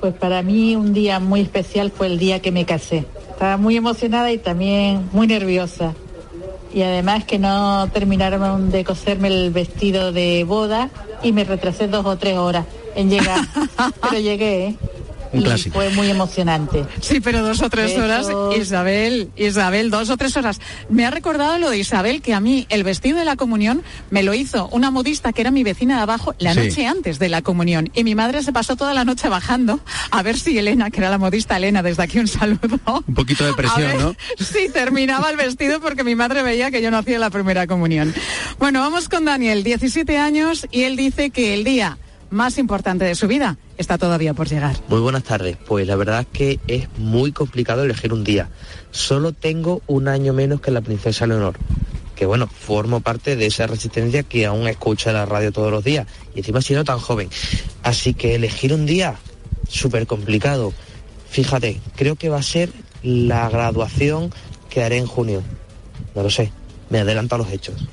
Pues 0.00 0.14
para 0.14 0.42
mí 0.42 0.74
un 0.74 0.94
día 0.94 1.20
muy 1.20 1.42
especial 1.42 1.90
fue 1.90 2.06
el 2.06 2.18
día 2.18 2.40
que 2.40 2.50
me 2.50 2.64
casé. 2.64 3.04
Estaba 3.30 3.58
muy 3.58 3.76
emocionada 3.76 4.32
y 4.32 4.38
también 4.38 5.06
muy 5.12 5.26
nerviosa. 5.26 5.94
Y 6.72 6.82
además 6.82 7.24
que 7.24 7.38
no 7.38 7.88
terminaron 7.92 8.70
de 8.70 8.84
coserme 8.84 9.28
el 9.28 9.50
vestido 9.50 10.12
de 10.12 10.44
boda 10.44 10.90
y 11.22 11.32
me 11.32 11.44
retrasé 11.44 11.88
dos 11.88 12.04
o 12.04 12.16
tres 12.16 12.36
horas 12.36 12.66
en 12.94 13.10
llegar. 13.10 13.40
Pero 14.02 14.20
llegué, 14.20 14.66
¿eh? 14.66 14.76
Fue 15.72 15.90
muy 15.90 16.10
emocionante. 16.10 16.84
Sí, 17.00 17.20
pero 17.20 17.42
dos 17.42 17.62
o 17.62 17.70
tres 17.70 17.96
horas, 17.96 18.28
Isabel, 18.58 19.30
Isabel, 19.36 19.90
dos 19.90 20.10
o 20.10 20.16
tres 20.16 20.36
horas. 20.36 20.60
Me 20.88 21.04
ha 21.06 21.10
recordado 21.10 21.58
lo 21.58 21.70
de 21.70 21.78
Isabel, 21.78 22.22
que 22.22 22.34
a 22.34 22.40
mí 22.40 22.66
el 22.68 22.84
vestido 22.84 23.18
de 23.18 23.24
la 23.24 23.36
comunión 23.36 23.82
me 24.10 24.22
lo 24.22 24.34
hizo 24.34 24.68
una 24.68 24.90
modista 24.90 25.32
que 25.32 25.40
era 25.40 25.50
mi 25.50 25.62
vecina 25.62 25.96
de 25.96 26.02
abajo 26.02 26.34
la 26.38 26.54
noche 26.54 26.86
antes 26.86 27.18
de 27.18 27.28
la 27.28 27.42
comunión. 27.42 27.90
Y 27.94 28.04
mi 28.04 28.14
madre 28.14 28.42
se 28.42 28.52
pasó 28.52 28.76
toda 28.76 28.94
la 28.94 29.04
noche 29.04 29.28
bajando 29.28 29.80
a 30.10 30.22
ver 30.22 30.38
si 30.38 30.58
Elena, 30.58 30.90
que 30.90 31.00
era 31.00 31.10
la 31.10 31.18
modista 31.18 31.56
Elena, 31.56 31.82
desde 31.82 32.02
aquí 32.02 32.18
un 32.18 32.28
saludo. 32.28 32.80
Un 33.06 33.14
poquito 33.14 33.44
de 33.44 33.54
presión, 33.54 33.98
¿no? 33.98 34.16
Sí, 34.38 34.68
terminaba 34.72 35.30
el 35.30 35.36
vestido 35.36 35.80
porque 35.80 36.04
mi 36.04 36.14
madre 36.14 36.42
veía 36.42 36.70
que 36.70 36.82
yo 36.82 36.90
no 36.90 36.98
hacía 36.98 37.18
la 37.18 37.30
primera 37.30 37.66
comunión. 37.66 38.14
Bueno, 38.58 38.80
vamos 38.80 39.08
con 39.08 39.24
Daniel, 39.24 39.64
17 39.64 40.18
años, 40.18 40.66
y 40.70 40.82
él 40.82 40.96
dice 40.96 41.30
que 41.30 41.54
el 41.54 41.64
día 41.64 41.98
más 42.30 42.58
importante 42.58 43.04
de 43.04 43.14
su 43.14 43.28
vida 43.28 43.58
está 43.78 43.98
todavía 43.98 44.34
por 44.34 44.48
llegar. 44.48 44.76
Muy 44.88 45.00
buenas 45.00 45.24
tardes. 45.24 45.56
Pues 45.66 45.86
la 45.86 45.96
verdad 45.96 46.20
es 46.20 46.26
que 46.26 46.60
es 46.66 46.88
muy 46.98 47.32
complicado 47.32 47.84
elegir 47.84 48.12
un 48.12 48.24
día. 48.24 48.48
Solo 48.90 49.32
tengo 49.32 49.82
un 49.86 50.08
año 50.08 50.32
menos 50.32 50.60
que 50.60 50.70
la 50.70 50.80
princesa 50.80 51.26
Leonor. 51.26 51.56
Que 52.14 52.26
bueno, 52.26 52.46
formo 52.46 53.00
parte 53.00 53.36
de 53.36 53.46
esa 53.46 53.66
resistencia 53.66 54.22
que 54.22 54.46
aún 54.46 54.66
escucha 54.68 55.12
la 55.12 55.26
radio 55.26 55.52
todos 55.52 55.70
los 55.70 55.84
días. 55.84 56.06
Y 56.34 56.38
encima 56.38 56.62
siendo 56.62 56.84
tan 56.84 56.98
joven. 56.98 57.28
Así 57.82 58.14
que 58.14 58.34
elegir 58.34 58.72
un 58.72 58.86
día, 58.86 59.16
súper 59.68 60.06
complicado. 60.06 60.72
Fíjate, 61.28 61.80
creo 61.96 62.16
que 62.16 62.28
va 62.28 62.38
a 62.38 62.42
ser 62.42 62.70
la 63.02 63.48
graduación 63.50 64.32
que 64.70 64.82
haré 64.82 64.98
en 64.98 65.06
junio. 65.06 65.42
No 66.14 66.22
lo 66.22 66.30
sé. 66.30 66.52
Me 66.88 67.00
adelanto 67.00 67.34
a 67.34 67.38
los 67.38 67.52
hechos. 67.52 67.86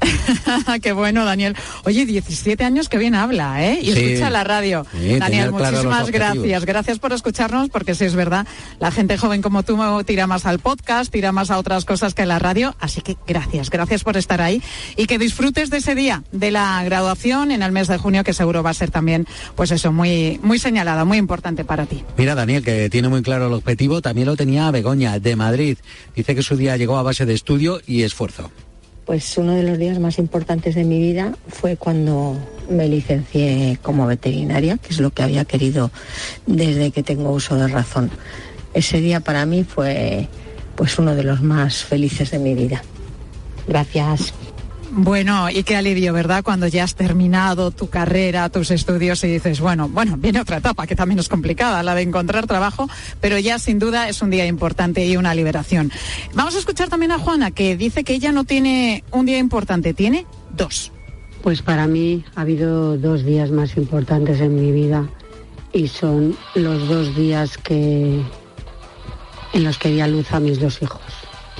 Qué 0.82 0.92
bueno, 0.92 1.24
Daniel. 1.24 1.56
Oye, 1.84 2.06
17 2.06 2.64
años 2.64 2.88
que 2.88 2.98
bien 2.98 3.14
habla, 3.14 3.64
¿eh? 3.64 3.80
Y 3.82 3.90
escucha 3.90 4.30
la 4.30 4.44
radio. 4.44 4.86
Daniel, 5.18 5.52
muchísimas 5.52 6.10
gracias. 6.10 6.64
Gracias 6.64 6.98
por 6.98 7.12
escucharnos, 7.12 7.68
porque 7.70 7.94
si 7.94 8.04
es 8.04 8.14
verdad, 8.14 8.46
la 8.78 8.90
gente 8.90 9.18
joven 9.18 9.42
como 9.42 9.62
tú 9.62 9.78
tira 10.04 10.26
más 10.26 10.46
al 10.46 10.58
podcast, 10.58 11.12
tira 11.12 11.32
más 11.32 11.50
a 11.50 11.58
otras 11.58 11.84
cosas 11.84 12.14
que 12.14 12.22
a 12.22 12.26
la 12.26 12.38
radio. 12.38 12.74
Así 12.80 13.00
que 13.00 13.16
gracias, 13.26 13.70
gracias 13.70 14.04
por 14.04 14.16
estar 14.16 14.40
ahí 14.40 14.62
y 14.96 15.06
que 15.06 15.18
disfrutes 15.18 15.70
de 15.70 15.78
ese 15.78 15.94
día 15.94 16.22
de 16.32 16.50
la 16.50 16.82
graduación 16.84 17.50
en 17.50 17.62
el 17.62 17.72
mes 17.72 17.88
de 17.88 17.98
junio, 17.98 18.24
que 18.24 18.32
seguro 18.32 18.62
va 18.62 18.70
a 18.70 18.74
ser 18.74 18.90
también, 18.90 19.26
pues 19.56 19.70
eso, 19.70 19.92
muy, 19.92 20.40
muy 20.42 20.58
señalada, 20.58 21.04
muy 21.04 21.18
importante 21.18 21.64
para 21.64 21.86
ti. 21.86 22.04
Mira, 22.16 22.34
Daniel, 22.34 22.64
que 22.64 22.90
tiene 22.90 23.08
muy 23.08 23.22
claro 23.22 23.46
el 23.46 23.52
objetivo, 23.52 24.02
también 24.02 24.26
lo 24.26 24.36
tenía 24.36 24.70
Begoña, 24.70 25.18
de 25.18 25.36
Madrid. 25.36 25.78
Dice 26.14 26.34
que 26.34 26.42
su 26.42 26.56
día 26.56 26.76
llegó 26.76 26.98
a 26.98 27.02
base 27.02 27.26
de 27.26 27.34
estudio 27.34 27.80
y 27.86 28.02
esfuerzo. 28.02 28.50
Pues 29.10 29.36
uno 29.38 29.56
de 29.56 29.64
los 29.64 29.76
días 29.76 29.98
más 29.98 30.20
importantes 30.20 30.76
de 30.76 30.84
mi 30.84 31.00
vida 31.00 31.34
fue 31.48 31.76
cuando 31.76 32.36
me 32.68 32.86
licencié 32.86 33.76
como 33.82 34.06
veterinaria, 34.06 34.76
que 34.78 34.90
es 34.90 35.00
lo 35.00 35.10
que 35.10 35.24
había 35.24 35.44
querido 35.44 35.90
desde 36.46 36.92
que 36.92 37.02
tengo 37.02 37.32
uso 37.32 37.56
de 37.56 37.66
razón. 37.66 38.08
Ese 38.72 39.00
día 39.00 39.18
para 39.18 39.46
mí 39.46 39.64
fue 39.64 40.28
pues 40.76 40.96
uno 41.00 41.16
de 41.16 41.24
los 41.24 41.42
más 41.42 41.82
felices 41.82 42.30
de 42.30 42.38
mi 42.38 42.54
vida. 42.54 42.84
Gracias. 43.66 44.32
Bueno, 44.92 45.48
y 45.48 45.62
qué 45.62 45.76
alivio, 45.76 46.12
¿verdad? 46.12 46.42
Cuando 46.42 46.66
ya 46.66 46.82
has 46.82 46.96
terminado 46.96 47.70
tu 47.70 47.88
carrera, 47.88 48.48
tus 48.48 48.72
estudios 48.72 49.22
y 49.22 49.28
dices, 49.28 49.60
bueno, 49.60 49.88
bueno, 49.88 50.16
viene 50.16 50.40
otra 50.40 50.56
etapa 50.56 50.84
que 50.86 50.96
también 50.96 51.20
es 51.20 51.28
complicada, 51.28 51.84
la 51.84 51.94
de 51.94 52.02
encontrar 52.02 52.48
trabajo, 52.48 52.88
pero 53.20 53.38
ya 53.38 53.60
sin 53.60 53.78
duda 53.78 54.08
es 54.08 54.20
un 54.20 54.30
día 54.30 54.46
importante 54.46 55.06
y 55.06 55.16
una 55.16 55.32
liberación. 55.32 55.92
Vamos 56.34 56.56
a 56.56 56.58
escuchar 56.58 56.88
también 56.88 57.12
a 57.12 57.20
Juana, 57.20 57.52
que 57.52 57.76
dice 57.76 58.02
que 58.02 58.14
ella 58.14 58.32
no 58.32 58.42
tiene 58.42 59.04
un 59.12 59.26
día 59.26 59.38
importante, 59.38 59.94
tiene 59.94 60.26
dos. 60.56 60.90
Pues 61.40 61.62
para 61.62 61.86
mí 61.86 62.24
ha 62.34 62.40
habido 62.40 62.98
dos 62.98 63.24
días 63.24 63.52
más 63.52 63.76
importantes 63.76 64.40
en 64.40 64.56
mi 64.56 64.72
vida 64.72 65.08
y 65.72 65.86
son 65.86 66.36
los 66.56 66.88
dos 66.88 67.14
días 67.14 67.58
que 67.58 68.20
en 69.52 69.64
los 69.64 69.78
que 69.78 69.90
di 69.90 70.00
a 70.00 70.08
luz 70.08 70.32
a 70.32 70.40
mis 70.40 70.58
dos 70.58 70.82
hijos. 70.82 71.00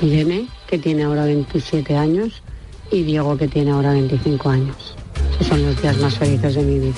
Irene, 0.02 0.48
que 0.66 0.78
tiene 0.78 1.04
ahora 1.04 1.24
27 1.24 1.96
años, 1.96 2.42
y 2.90 3.02
Diego 3.02 3.36
que 3.36 3.48
tiene 3.48 3.70
ahora 3.70 3.92
25 3.92 4.48
años. 4.48 4.96
Son 5.48 5.64
los 5.64 5.80
días 5.80 5.96
más 5.98 6.18
felices 6.18 6.54
de 6.54 6.62
mi 6.62 6.78
vida. 6.78 6.94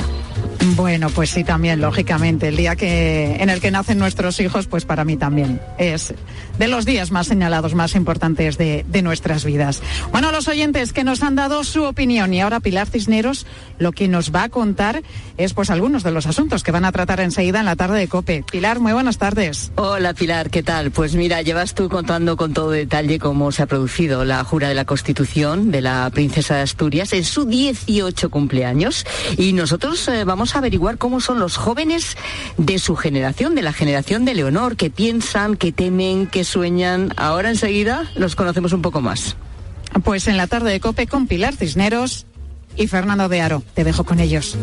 Bueno, 0.64 1.10
pues 1.10 1.30
sí, 1.30 1.42
también, 1.42 1.80
lógicamente. 1.80 2.48
El 2.48 2.56
día 2.56 2.76
que, 2.76 3.36
en 3.40 3.50
el 3.50 3.60
que 3.60 3.70
nacen 3.70 3.98
nuestros 3.98 4.38
hijos, 4.40 4.66
pues 4.66 4.84
para 4.84 5.04
mí 5.04 5.16
también 5.16 5.60
es 5.76 6.14
de 6.58 6.68
los 6.68 6.84
días 6.84 7.10
más 7.10 7.26
señalados, 7.26 7.74
más 7.74 7.94
importantes 7.94 8.58
de, 8.58 8.84
nuestras 9.02 9.44
vidas. 9.44 9.82
Bueno, 10.12 10.30
los 10.30 10.46
oyentes 10.46 10.92
que 10.92 11.02
nos 11.02 11.24
han 11.24 11.34
dado 11.34 11.64
su 11.64 11.82
opinión 11.82 12.32
y 12.32 12.40
ahora 12.40 12.60
Pilar 12.60 12.86
Cisneros 12.86 13.46
lo 13.80 13.90
que 13.90 14.06
nos 14.06 14.32
va 14.32 14.44
a 14.44 14.48
contar 14.48 15.02
es 15.38 15.54
pues 15.54 15.70
algunos 15.70 16.04
de 16.04 16.12
los 16.12 16.26
asuntos 16.26 16.62
que 16.62 16.70
van 16.70 16.84
a 16.84 16.92
tratar 16.92 17.18
enseguida 17.18 17.58
en 17.58 17.66
la 17.66 17.74
tarde 17.74 17.98
de 17.98 18.06
COPE. 18.06 18.44
Pilar, 18.48 18.78
muy 18.78 18.92
buenas 18.92 19.18
tardes. 19.18 19.72
Hola 19.74 20.14
Pilar, 20.14 20.50
¿qué 20.50 20.62
tal? 20.62 20.92
Pues 20.92 21.16
mira, 21.16 21.42
llevas 21.42 21.74
tú 21.74 21.88
contando 21.88 22.36
con 22.36 22.52
todo 22.52 22.70
detalle 22.70 23.18
cómo 23.18 23.50
se 23.50 23.64
ha 23.64 23.66
producido 23.66 24.24
la 24.24 24.44
jura 24.44 24.68
de 24.68 24.74
la 24.74 24.84
Constitución 24.84 25.72
de 25.72 25.80
la 25.80 26.08
princesa 26.10 26.54
de 26.54 26.62
Asturias 26.62 27.12
en 27.12 27.24
su 27.24 27.44
18 27.44 28.30
cumpleaños 28.30 29.04
y 29.36 29.52
nosotros 29.52 30.06
eh, 30.06 30.22
vamos 30.22 30.51
a 30.54 30.58
averiguar 30.58 30.98
cómo 30.98 31.20
son 31.20 31.38
los 31.38 31.56
jóvenes 31.56 32.16
de 32.56 32.78
su 32.78 32.96
generación, 32.96 33.54
de 33.54 33.62
la 33.62 33.72
generación 33.72 34.24
de 34.24 34.34
Leonor, 34.34 34.76
que 34.76 34.90
piensan, 34.90 35.56
que 35.56 35.72
temen, 35.72 36.26
que 36.26 36.44
sueñan. 36.44 37.12
Ahora 37.16 37.50
enseguida 37.50 38.10
los 38.14 38.36
conocemos 38.36 38.72
un 38.72 38.82
poco 38.82 39.00
más. 39.00 39.36
Pues 40.04 40.26
en 40.28 40.36
la 40.36 40.46
tarde 40.46 40.70
de 40.70 40.80
COPE 40.80 41.06
con 41.06 41.26
Pilar 41.26 41.54
Cisneros 41.54 42.26
y 42.76 42.86
Fernando 42.86 43.28
de 43.28 43.40
Aro. 43.40 43.62
Te 43.74 43.84
dejo 43.84 44.04
con 44.04 44.20
ellos. 44.20 44.56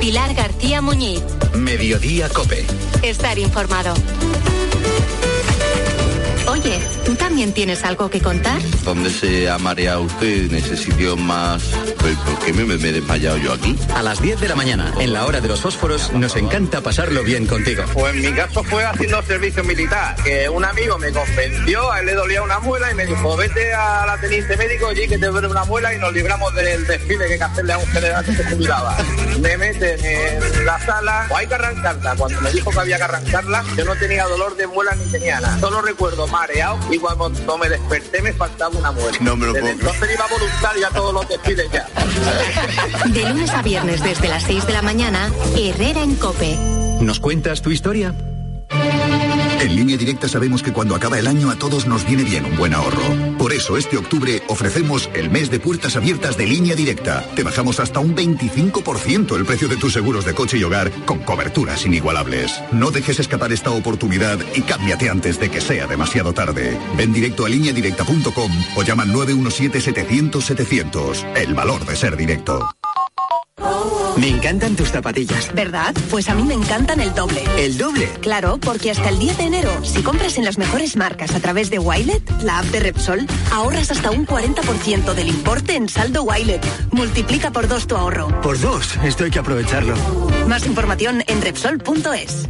Pilar 0.00 0.34
García 0.34 0.80
Muñiz. 0.80 1.39
Mediodía 1.80 2.28
Cope. 2.28 2.66
Estar 3.02 3.38
informado. 3.38 3.94
Oye, 6.46 6.78
¿tú 7.10 7.16
también 7.16 7.52
tienes 7.52 7.82
algo 7.82 8.08
que 8.08 8.20
contar? 8.20 8.60
¿Dónde 8.84 9.10
se 9.10 9.50
ha 9.50 9.58
mareado 9.58 10.02
usted 10.02 10.44
en 10.44 10.54
ese 10.54 10.76
sitio 10.76 11.16
más... 11.16 11.60
¿Por 11.64 12.38
qué 12.38 12.52
me, 12.52 12.64
me 12.64 12.74
he 12.74 12.92
desmayado 12.92 13.36
yo 13.36 13.52
aquí? 13.52 13.76
A 13.96 14.02
las 14.02 14.22
10 14.22 14.40
de 14.40 14.48
la 14.48 14.54
mañana, 14.54 14.92
en 15.00 15.12
la 15.12 15.26
hora 15.26 15.40
de 15.40 15.48
los 15.48 15.60
fósforos, 15.60 16.12
nos 16.12 16.36
encanta 16.36 16.80
pasarlo 16.82 17.24
bien 17.24 17.46
contigo. 17.46 17.82
Pues 17.92 18.14
en 18.14 18.20
mi 18.20 18.32
caso 18.32 18.62
fue 18.62 18.84
haciendo 18.84 19.20
servicio 19.22 19.64
militar, 19.64 20.14
que 20.22 20.48
un 20.48 20.64
amigo 20.64 20.98
me 20.98 21.10
convenció, 21.10 21.90
a 21.90 21.98
él 21.98 22.06
le 22.06 22.14
dolía 22.14 22.42
una 22.42 22.60
muela 22.60 22.92
y 22.92 22.94
me 22.94 23.06
dijo, 23.06 23.36
vete 23.36 23.74
a 23.74 24.06
la 24.06 24.16
teniente 24.20 24.56
médico 24.56 24.86
allí 24.86 25.08
que 25.08 25.18
te 25.18 25.26
duele 25.26 25.48
una 25.48 25.64
muela 25.64 25.92
y 25.92 25.98
nos 25.98 26.12
libramos 26.12 26.54
del 26.54 26.86
desfile 26.86 27.26
que 27.26 27.32
hay 27.32 27.38
que 27.38 27.44
hacerle 27.44 27.72
a 27.72 27.78
un 27.78 27.86
general 27.88 28.24
que 28.24 28.34
se 28.34 28.44
jubilaba. 28.44 28.96
Me 29.40 29.56
meten 29.56 30.04
en 30.04 30.64
la 30.64 30.78
sala, 30.78 31.26
o 31.28 31.36
hay 31.36 31.46
que 31.48 31.54
arrancarla. 31.54 32.14
Cuando 32.14 32.40
me 32.40 32.52
dijo 32.52 32.70
que 32.70 32.78
había 32.78 32.98
que 32.98 33.02
arrancarla, 33.02 33.64
yo 33.76 33.84
no 33.84 33.96
tenía 33.96 34.26
dolor 34.26 34.56
de 34.56 34.68
muela 34.68 34.94
ni 34.94 35.10
tenía 35.10 35.40
nada. 35.40 35.58
Solo 35.58 35.82
recuerdo 35.82 36.28
mareado 36.28 36.78
y 36.90 36.99
cuando 37.00 37.58
me 37.58 37.68
desperté 37.68 38.22
me 38.22 38.32
faltaba 38.32 38.76
una 38.78 38.92
muela. 38.92 39.16
No 39.20 39.36
me 39.36 39.46
lo 39.46 39.52
Desde 39.52 39.74
puedo 39.74 39.90
entonces 39.90 40.14
iba 40.14 40.26
voluntario 40.26 40.86
a 40.86 40.90
todos 40.90 41.14
los 41.14 41.28
desfiles 41.28 41.70
ya. 41.72 41.86
De 43.08 43.28
lunes 43.28 43.50
a 43.50 43.62
viernes 43.62 44.02
desde 44.02 44.28
las 44.28 44.42
6 44.44 44.66
de 44.66 44.72
la 44.72 44.82
mañana, 44.82 45.30
Herrera 45.56 46.02
en 46.02 46.14
Cope. 46.16 46.56
¿Nos 47.00 47.20
cuentas 47.20 47.62
tu 47.62 47.70
historia? 47.70 48.14
En 49.60 49.76
línea 49.76 49.96
directa 49.96 50.28
sabemos 50.28 50.62
que 50.62 50.72
cuando 50.72 50.94
acaba 50.94 51.18
el 51.18 51.26
año 51.26 51.50
a 51.50 51.56
todos 51.56 51.86
nos 51.86 52.06
viene 52.06 52.24
bien 52.24 52.44
un 52.44 52.56
buen 52.56 52.74
ahorro. 52.74 53.02
Por 53.50 53.56
eso 53.56 53.76
este 53.76 53.96
octubre 53.96 54.44
ofrecemos 54.46 55.10
el 55.12 55.28
mes 55.28 55.50
de 55.50 55.58
puertas 55.58 55.96
abiertas 55.96 56.36
de 56.36 56.46
línea 56.46 56.76
directa. 56.76 57.26
Te 57.34 57.42
bajamos 57.42 57.80
hasta 57.80 57.98
un 57.98 58.14
25% 58.14 59.36
el 59.36 59.44
precio 59.44 59.66
de 59.66 59.76
tus 59.76 59.92
seguros 59.92 60.24
de 60.24 60.34
coche 60.34 60.56
y 60.56 60.62
hogar 60.62 60.92
con 61.04 61.18
coberturas 61.18 61.84
inigualables. 61.84 62.62
No 62.70 62.92
dejes 62.92 63.18
escapar 63.18 63.50
esta 63.50 63.72
oportunidad 63.72 64.38
y 64.54 64.62
cámbiate 64.62 65.10
antes 65.10 65.40
de 65.40 65.50
que 65.50 65.60
sea 65.60 65.88
demasiado 65.88 66.32
tarde. 66.32 66.78
Ven 66.96 67.12
directo 67.12 67.44
a 67.44 67.48
lineadirecta.com 67.48 68.52
o 68.76 68.82
llama 68.84 69.02
al 69.02 69.12
917-700-700. 69.14 71.36
El 71.36 71.52
valor 71.52 71.84
de 71.84 71.96
ser 71.96 72.16
directo. 72.16 72.70
Me 74.20 74.28
encantan 74.28 74.76
tus 74.76 74.90
zapatillas. 74.90 75.50
¿Verdad? 75.54 75.94
Pues 76.10 76.28
a 76.28 76.34
mí 76.34 76.42
me 76.42 76.52
encantan 76.52 77.00
el 77.00 77.14
doble. 77.14 77.42
¿El 77.56 77.78
doble? 77.78 78.06
Claro, 78.20 78.58
porque 78.60 78.90
hasta 78.90 79.08
el 79.08 79.18
10 79.18 79.38
de 79.38 79.44
enero, 79.44 79.70
si 79.82 80.02
compras 80.02 80.36
en 80.36 80.44
las 80.44 80.58
mejores 80.58 80.94
marcas 80.94 81.34
a 81.34 81.40
través 81.40 81.70
de 81.70 81.78
Wilet, 81.78 82.22
la 82.42 82.58
app 82.58 82.66
de 82.66 82.80
Repsol, 82.80 83.26
ahorras 83.50 83.90
hasta 83.90 84.10
un 84.10 84.26
40% 84.26 85.14
del 85.14 85.28
importe 85.28 85.74
en 85.74 85.88
saldo 85.88 86.24
Wilet. 86.24 86.62
Multiplica 86.90 87.50
por 87.50 87.66
dos 87.66 87.86
tu 87.86 87.96
ahorro. 87.96 88.28
Por 88.42 88.60
dos, 88.60 88.98
esto 89.02 89.24
hay 89.24 89.30
que 89.30 89.38
aprovecharlo. 89.38 89.94
Más 90.46 90.66
información 90.66 91.24
en 91.26 91.40
Repsol.es. 91.40 92.46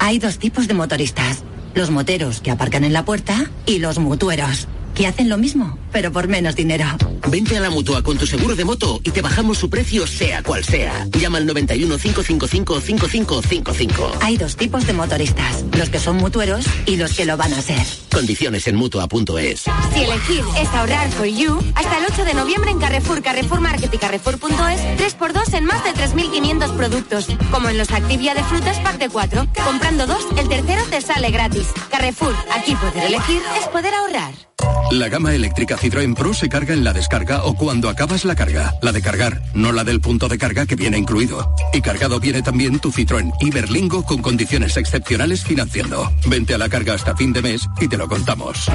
Hay 0.00 0.18
dos 0.18 0.38
tipos 0.40 0.66
de 0.66 0.74
motoristas. 0.74 1.44
Los 1.74 1.90
moteros 1.92 2.40
que 2.40 2.50
aparcan 2.50 2.82
en 2.82 2.92
la 2.92 3.04
puerta 3.04 3.48
y 3.66 3.78
los 3.78 4.00
mutueros, 4.00 4.66
que 4.94 5.06
hacen 5.06 5.28
lo 5.28 5.38
mismo, 5.38 5.78
pero 5.92 6.12
por 6.12 6.28
menos 6.28 6.56
dinero. 6.56 6.84
Vente 7.28 7.56
a 7.56 7.60
la 7.60 7.70
mutua 7.70 8.02
con 8.02 8.18
tu 8.18 8.26
seguro 8.26 8.56
de 8.56 8.64
moto 8.64 9.00
y 9.04 9.10
te 9.10 9.22
bajamos 9.22 9.58
su 9.58 9.70
precio 9.70 10.06
sea 10.06 10.42
cual 10.42 10.64
sea. 10.64 11.06
Llama 11.18 11.38
al 11.38 11.46
91 11.46 11.98
555 11.98 12.80
5555. 12.80 14.12
Hay 14.20 14.36
dos 14.36 14.56
tipos 14.56 14.86
de 14.86 14.92
motoristas, 14.92 15.64
los 15.76 15.90
que 15.90 15.98
son 15.98 16.16
mutueros 16.16 16.64
y 16.86 16.96
los 16.96 17.12
que 17.12 17.24
lo 17.24 17.36
van 17.36 17.52
a 17.52 17.62
ser. 17.62 17.84
Condiciones 18.12 18.66
en 18.66 18.76
mutua.es. 18.76 19.64
Si 19.94 20.00
elegir 20.02 20.44
es 20.58 20.68
ahorrar 20.68 21.10
for 21.12 21.26
you, 21.26 21.58
hasta 21.74 21.98
el 21.98 22.04
8 22.12 22.24
de 22.24 22.34
noviembre 22.34 22.70
en 22.70 22.78
Carrefour, 22.78 23.22
Carrefour 23.22 23.60
Market 23.60 23.92
y 23.94 23.98
Carrefour.es, 23.98 24.80
3x2 25.16 25.54
en 25.54 25.64
más 25.64 25.84
de 25.84 25.90
3.500 25.94 26.76
productos. 26.76 27.26
Como 27.50 27.68
en 27.68 27.78
los 27.78 27.90
Activia 27.90 28.34
de 28.34 28.42
frutas 28.44 28.78
pack 28.80 28.98
de 28.98 29.08
4. 29.08 29.46
Comprando 29.64 30.06
dos, 30.06 30.26
el 30.36 30.48
tercero 30.48 30.82
te 30.90 31.00
sale 31.00 31.30
gratis. 31.30 31.66
Carrefour, 31.90 32.34
aquí 32.52 32.74
poder 32.74 33.04
elegir 33.04 33.42
es 33.58 33.68
poder 33.68 33.94
ahorrar. 33.94 34.49
La 34.90 35.08
gama 35.08 35.34
eléctrica 35.34 35.76
Citroën 35.78 36.14
Pro 36.14 36.34
se 36.34 36.48
carga 36.48 36.74
en 36.74 36.82
la 36.82 36.92
descarga 36.92 37.44
o 37.44 37.54
cuando 37.54 37.88
acabas 37.88 38.24
la 38.24 38.34
carga. 38.34 38.74
La 38.82 38.90
de 38.92 39.00
cargar, 39.00 39.42
no 39.54 39.70
la 39.70 39.84
del 39.84 40.00
punto 40.00 40.28
de 40.28 40.36
carga 40.36 40.66
que 40.66 40.74
viene 40.74 40.98
incluido. 40.98 41.54
Y 41.72 41.80
cargado 41.80 42.18
viene 42.18 42.42
también 42.42 42.80
tu 42.80 42.90
Citroën 42.90 43.32
Iberlingo 43.40 44.04
con 44.04 44.20
condiciones 44.20 44.76
excepcionales 44.76 45.44
financiando. 45.44 46.12
Vente 46.26 46.54
a 46.54 46.58
la 46.58 46.68
carga 46.68 46.94
hasta 46.94 47.14
fin 47.14 47.32
de 47.32 47.42
mes 47.42 47.68
y 47.80 47.86
te 47.88 47.96
lo 47.96 48.08
contamos. 48.08 48.66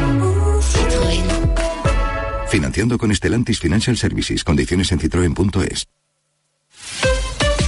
Financiando 2.48 2.98
con 2.98 3.14
Stellantis 3.14 3.60
Financial 3.60 3.98
Services. 3.98 4.44
Condiciones 4.44 4.92
en 4.94 5.00
citroen.es. 5.00 5.88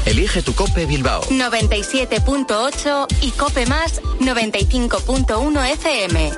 Elige 0.06 0.41
tu 0.41 0.56
Cope 0.56 0.86
Bilbao. 0.86 1.21
97.8 1.23 3.08
y 3.21 3.32
Cope 3.32 3.65
Más 3.65 4.01
95.1 4.21 5.71
FM. 5.73 6.32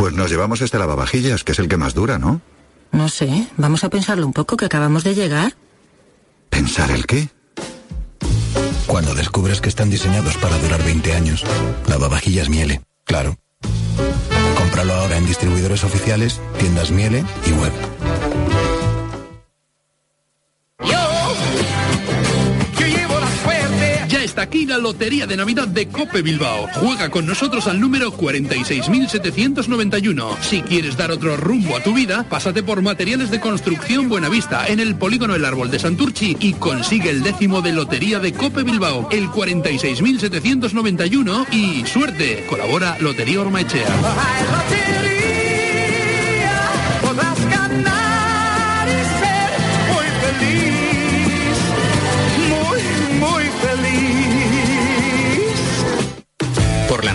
Pues 0.00 0.14
nos 0.14 0.30
llevamos 0.30 0.62
este 0.62 0.78
lavavajillas, 0.78 1.44
que 1.44 1.52
es 1.52 1.58
el 1.58 1.68
que 1.68 1.76
más 1.76 1.92
dura, 1.92 2.18
¿no? 2.18 2.40
No 2.90 3.10
sé, 3.10 3.48
vamos 3.58 3.84
a 3.84 3.90
pensarlo 3.90 4.24
un 4.24 4.32
poco, 4.32 4.56
que 4.56 4.64
acabamos 4.64 5.04
de 5.04 5.14
llegar. 5.14 5.54
¿Pensar 6.48 6.90
el 6.90 7.04
qué? 7.04 7.28
Cuando 8.86 9.14
descubres 9.14 9.60
que 9.60 9.68
están 9.68 9.90
diseñados 9.90 10.38
para 10.38 10.56
durar 10.56 10.82
20 10.82 11.12
años, 11.12 11.44
lavavajillas 11.86 12.48
Miele, 12.48 12.80
claro. 13.04 13.36
Cómpralo 14.56 14.94
ahora 14.94 15.18
en 15.18 15.26
distribuidores 15.26 15.84
oficiales, 15.84 16.40
tiendas 16.58 16.90
Miele 16.90 17.22
y 17.46 17.52
web. 17.52 17.72
Aquí 24.40 24.64
la 24.64 24.78
Lotería 24.78 25.26
de 25.26 25.36
Navidad 25.36 25.68
de 25.68 25.88
Cope 25.88 26.22
Bilbao. 26.22 26.66
Juega 26.76 27.10
con 27.10 27.26
nosotros 27.26 27.66
al 27.66 27.78
número 27.78 28.10
46.791. 28.10 30.40
Si 30.40 30.62
quieres 30.62 30.96
dar 30.96 31.10
otro 31.10 31.36
rumbo 31.36 31.76
a 31.76 31.82
tu 31.82 31.92
vida, 31.92 32.24
pásate 32.26 32.62
por 32.62 32.80
Materiales 32.80 33.30
de 33.30 33.38
Construcción 33.38 34.08
Buenavista 34.08 34.66
en 34.66 34.80
el 34.80 34.94
Polígono 34.94 35.34
El 35.34 35.44
Árbol 35.44 35.70
de 35.70 35.78
Santurchi 35.78 36.38
y 36.40 36.54
consigue 36.54 37.10
el 37.10 37.22
décimo 37.22 37.60
de 37.60 37.72
Lotería 37.72 38.18
de 38.18 38.32
Cope 38.32 38.62
Bilbao, 38.62 39.10
el 39.12 39.28
46.791 39.28 41.46
y 41.52 41.84
suerte. 41.86 42.46
Colabora 42.48 42.96
Lotería 42.98 43.42
Ormaechea. 43.42 43.88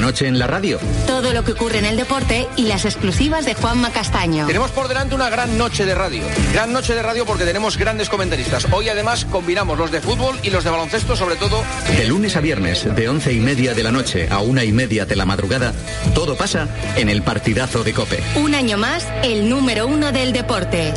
Noche 0.06 0.28
en 0.28 0.38
la 0.38 0.46
radio. 0.46 0.78
Todo 1.08 1.34
lo 1.34 1.44
que 1.44 1.54
ocurre 1.54 1.80
en 1.80 1.86
el 1.86 1.98
deporte 1.98 2.48
y 2.58 2.68
las 2.68 2.86
exclusivas 2.86 3.44
de 3.44 3.56
Juanma 3.56 3.90
Castaño. 3.90 4.46
Tenemos 4.46 4.70
por 4.70 4.88
delante 4.88 5.16
una 5.16 5.32
gran 5.32 5.58
noche 5.58 5.84
de 5.84 5.96
radio. 5.96 6.22
Gran 6.54 6.72
noche 6.72 6.94
de 6.94 7.02
radio 7.02 7.26
porque 7.26 7.44
tenemos 7.44 7.76
grandes 7.76 8.08
comentaristas. 8.08 8.68
Hoy 8.72 8.88
además 8.88 9.26
combinamos 9.26 9.80
los 9.80 9.90
de 9.90 10.02
fútbol 10.02 10.38
y 10.44 10.52
los 10.52 10.64
de 10.64 10.70
baloncesto, 10.70 11.16
sobre 11.16 11.38
todo. 11.38 11.64
De 11.98 12.06
lunes 12.06 12.36
a 12.36 12.42
viernes, 12.42 12.86
de 12.96 13.10
once 13.10 13.34
y 13.34 13.40
media 13.40 13.74
de 13.74 13.82
la 13.82 13.92
noche 13.92 14.28
a 14.30 14.42
una 14.42 14.64
y 14.64 14.72
media 14.72 15.08
de 15.08 15.16
la 15.16 15.26
madrugada, 15.26 15.74
todo 16.14 16.36
pasa 16.36 16.68
en 16.96 17.10
el 17.10 17.24
partidazo 17.24 17.84
de 17.84 17.94
Cope. 17.94 18.22
Un 18.36 18.54
año 18.54 18.78
más, 18.78 19.08
el 19.24 19.50
número 19.50 19.88
uno 19.88 20.12
del 20.12 20.34
deporte. 20.34 20.94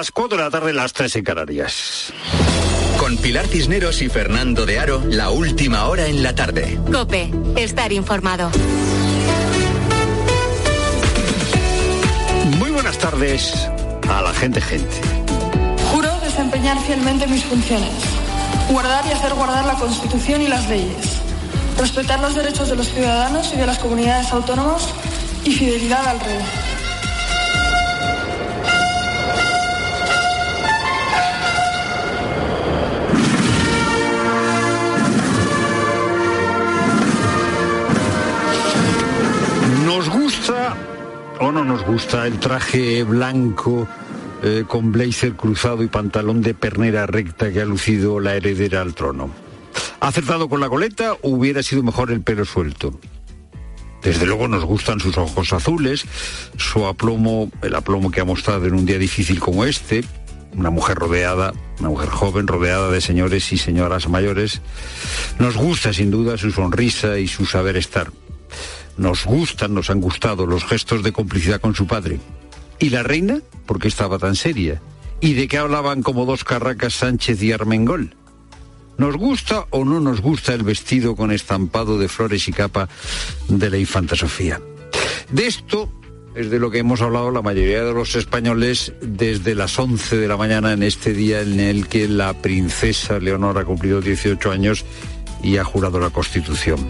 Las 0.00 0.12
4 0.12 0.38
de 0.38 0.44
la 0.44 0.50
tarde, 0.50 0.72
las 0.72 0.94
3 0.94 1.16
en 1.16 1.24
Canarias. 1.24 2.10
Con 2.98 3.18
Pilar 3.18 3.46
Cisneros 3.46 4.00
y 4.00 4.08
Fernando 4.08 4.64
de 4.64 4.78
Aro, 4.78 5.02
la 5.06 5.28
última 5.28 5.84
hora 5.88 6.06
en 6.06 6.22
la 6.22 6.34
tarde. 6.34 6.80
Cope, 6.90 7.30
estar 7.56 7.92
informado. 7.92 8.50
Muy 12.56 12.70
buenas 12.70 12.96
tardes 12.96 13.68
a 14.08 14.22
la 14.22 14.32
gente, 14.32 14.62
gente. 14.62 15.02
Juro 15.92 16.18
desempeñar 16.20 16.82
fielmente 16.86 17.26
mis 17.26 17.44
funciones, 17.44 17.92
guardar 18.70 19.04
y 19.06 19.10
hacer 19.10 19.34
guardar 19.34 19.66
la 19.66 19.74
Constitución 19.74 20.40
y 20.40 20.48
las 20.48 20.66
leyes, 20.66 21.18
respetar 21.76 22.20
los 22.20 22.34
derechos 22.34 22.70
de 22.70 22.76
los 22.76 22.88
ciudadanos 22.88 23.52
y 23.52 23.58
de 23.58 23.66
las 23.66 23.78
comunidades 23.78 24.32
autónomas 24.32 24.88
y 25.44 25.52
fidelidad 25.52 26.06
al 26.06 26.20
rey. 26.20 26.38
¿Nos 39.90 40.08
gusta 40.08 40.76
o 41.40 41.50
no 41.50 41.64
nos 41.64 41.84
gusta 41.84 42.24
el 42.28 42.38
traje 42.38 43.02
blanco 43.02 43.88
eh, 44.40 44.62
con 44.64 44.92
blazer 44.92 45.34
cruzado 45.34 45.82
y 45.82 45.88
pantalón 45.88 46.42
de 46.42 46.54
pernera 46.54 47.06
recta 47.06 47.50
que 47.50 47.60
ha 47.60 47.64
lucido 47.64 48.20
la 48.20 48.36
heredera 48.36 48.82
al 48.82 48.94
trono? 48.94 49.30
¿Ha 49.98 50.06
acertado 50.06 50.48
con 50.48 50.60
la 50.60 50.68
coleta 50.68 51.14
o 51.14 51.30
hubiera 51.30 51.64
sido 51.64 51.82
mejor 51.82 52.12
el 52.12 52.20
pelo 52.20 52.44
suelto? 52.44 53.00
Desde 54.00 54.26
luego 54.26 54.46
nos 54.46 54.64
gustan 54.64 55.00
sus 55.00 55.18
ojos 55.18 55.52
azules, 55.52 56.04
su 56.56 56.86
aplomo, 56.86 57.50
el 57.60 57.74
aplomo 57.74 58.12
que 58.12 58.20
ha 58.20 58.24
mostrado 58.24 58.66
en 58.66 58.74
un 58.74 58.86
día 58.86 58.96
difícil 58.96 59.40
como 59.40 59.64
este, 59.64 60.04
una 60.56 60.70
mujer 60.70 60.98
rodeada, 60.98 61.52
una 61.80 61.88
mujer 61.88 62.10
joven 62.10 62.46
rodeada 62.46 62.92
de 62.92 63.00
señores 63.00 63.52
y 63.52 63.58
señoras 63.58 64.08
mayores. 64.08 64.62
Nos 65.40 65.56
gusta 65.56 65.92
sin 65.92 66.12
duda 66.12 66.38
su 66.38 66.52
sonrisa 66.52 67.18
y 67.18 67.26
su 67.26 67.44
saber 67.44 67.76
estar. 67.76 68.12
Nos 69.00 69.24
gustan, 69.24 69.72
nos 69.72 69.88
han 69.88 70.02
gustado 70.02 70.44
los 70.44 70.62
gestos 70.62 71.02
de 71.02 71.10
complicidad 71.10 71.58
con 71.58 71.74
su 71.74 71.86
padre. 71.86 72.20
¿Y 72.78 72.90
la 72.90 73.02
reina? 73.02 73.40
¿Por 73.64 73.80
qué 73.80 73.88
estaba 73.88 74.18
tan 74.18 74.36
seria? 74.36 74.82
¿Y 75.22 75.32
de 75.32 75.48
qué 75.48 75.56
hablaban 75.56 76.02
como 76.02 76.26
dos 76.26 76.44
carracas 76.44 76.92
Sánchez 76.96 77.42
y 77.42 77.50
Armengol? 77.50 78.14
¿Nos 78.98 79.16
gusta 79.16 79.64
o 79.70 79.86
no 79.86 80.00
nos 80.00 80.20
gusta 80.20 80.52
el 80.52 80.64
vestido 80.64 81.16
con 81.16 81.32
estampado 81.32 81.98
de 81.98 82.08
flores 82.08 82.46
y 82.48 82.52
capa 82.52 82.90
de 83.48 83.70
la 83.70 83.78
infanta 83.78 84.16
Sofía? 84.16 84.60
De 85.30 85.46
esto 85.46 85.90
es 86.34 86.50
de 86.50 86.58
lo 86.58 86.70
que 86.70 86.80
hemos 86.80 87.00
hablado 87.00 87.30
la 87.30 87.40
mayoría 87.40 87.82
de 87.82 87.94
los 87.94 88.16
españoles 88.16 88.92
desde 89.00 89.54
las 89.54 89.78
11 89.78 90.18
de 90.18 90.28
la 90.28 90.36
mañana 90.36 90.74
en 90.74 90.82
este 90.82 91.14
día 91.14 91.40
en 91.40 91.58
el 91.58 91.88
que 91.88 92.06
la 92.06 92.34
princesa 92.34 93.18
Leonor 93.18 93.56
ha 93.56 93.64
cumplido 93.64 94.02
18 94.02 94.50
años 94.50 94.84
y 95.42 95.56
ha 95.56 95.64
jurado 95.64 95.98
la 96.00 96.10
Constitución. 96.10 96.86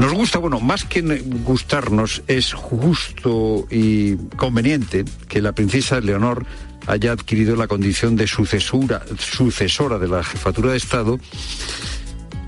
Nos 0.00 0.14
gusta, 0.14 0.38
bueno, 0.38 0.60
más 0.60 0.84
que 0.84 1.02
gustarnos, 1.44 2.22
es 2.26 2.54
justo 2.54 3.66
y 3.70 4.16
conveniente 4.38 5.04
que 5.28 5.42
la 5.42 5.52
princesa 5.52 6.00
Leonor 6.00 6.46
haya 6.86 7.12
adquirido 7.12 7.54
la 7.54 7.68
condición 7.68 8.16
de 8.16 8.26
sucesora, 8.26 9.02
sucesora 9.18 9.98
de 9.98 10.08
la 10.08 10.24
jefatura 10.24 10.70
de 10.70 10.78
Estado, 10.78 11.20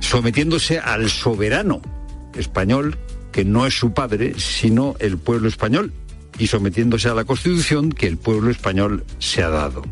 sometiéndose 0.01 0.79
al 0.79 1.11
soberano 1.11 1.83
español, 2.35 2.97
que 3.33 3.45
no 3.45 3.67
es 3.67 3.79
su 3.79 3.93
padre, 3.93 4.33
sino 4.39 4.97
el 4.99 5.19
pueblo 5.19 5.47
español, 5.47 5.93
y 6.39 6.47
sometiéndose 6.47 7.11
a 7.11 7.15
la 7.15 7.27
Constitución 7.27 7.93
que 7.93 8.07
el 8.07 8.17
pueblo 8.17 8.51
español 8.51 9.05
se 9.19 9.43
ha 9.43 9.51
dado. 9.51 9.83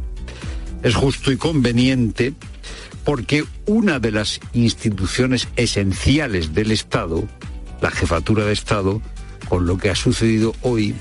Es 0.83 0.95
justo 0.95 1.31
y 1.31 1.37
conveniente 1.37 2.33
porque 3.05 3.45
una 3.67 3.99
de 3.99 4.13
las 4.13 4.41
instituciones 4.55 5.49
esenciales 5.57 6.55
del 6.55 6.71
Estado, 6.71 7.29
la 7.81 7.91
jefatura 7.91 8.45
de 8.45 8.53
Estado, 8.53 9.01
con 9.49 9.67
lo 9.67 9.79
que 9.79 9.91
ha 9.91 9.95
sucedido 9.95 10.55
hoy, 10.63 10.95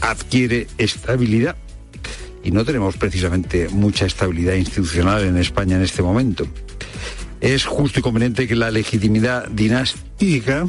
adquiere 0.00 0.66
estabilidad. 0.78 1.56
Y 2.44 2.50
no 2.50 2.64
tenemos 2.64 2.96
precisamente 2.96 3.68
mucha 3.68 4.06
estabilidad 4.06 4.54
institucional 4.54 5.22
en 5.22 5.36
España 5.36 5.76
en 5.76 5.82
este 5.82 6.02
momento. 6.02 6.46
Es 7.40 7.64
justo 7.64 8.00
y 8.00 8.02
conveniente 8.02 8.48
que 8.48 8.56
la 8.56 8.70
legitimidad 8.70 9.48
dinástica, 9.48 10.66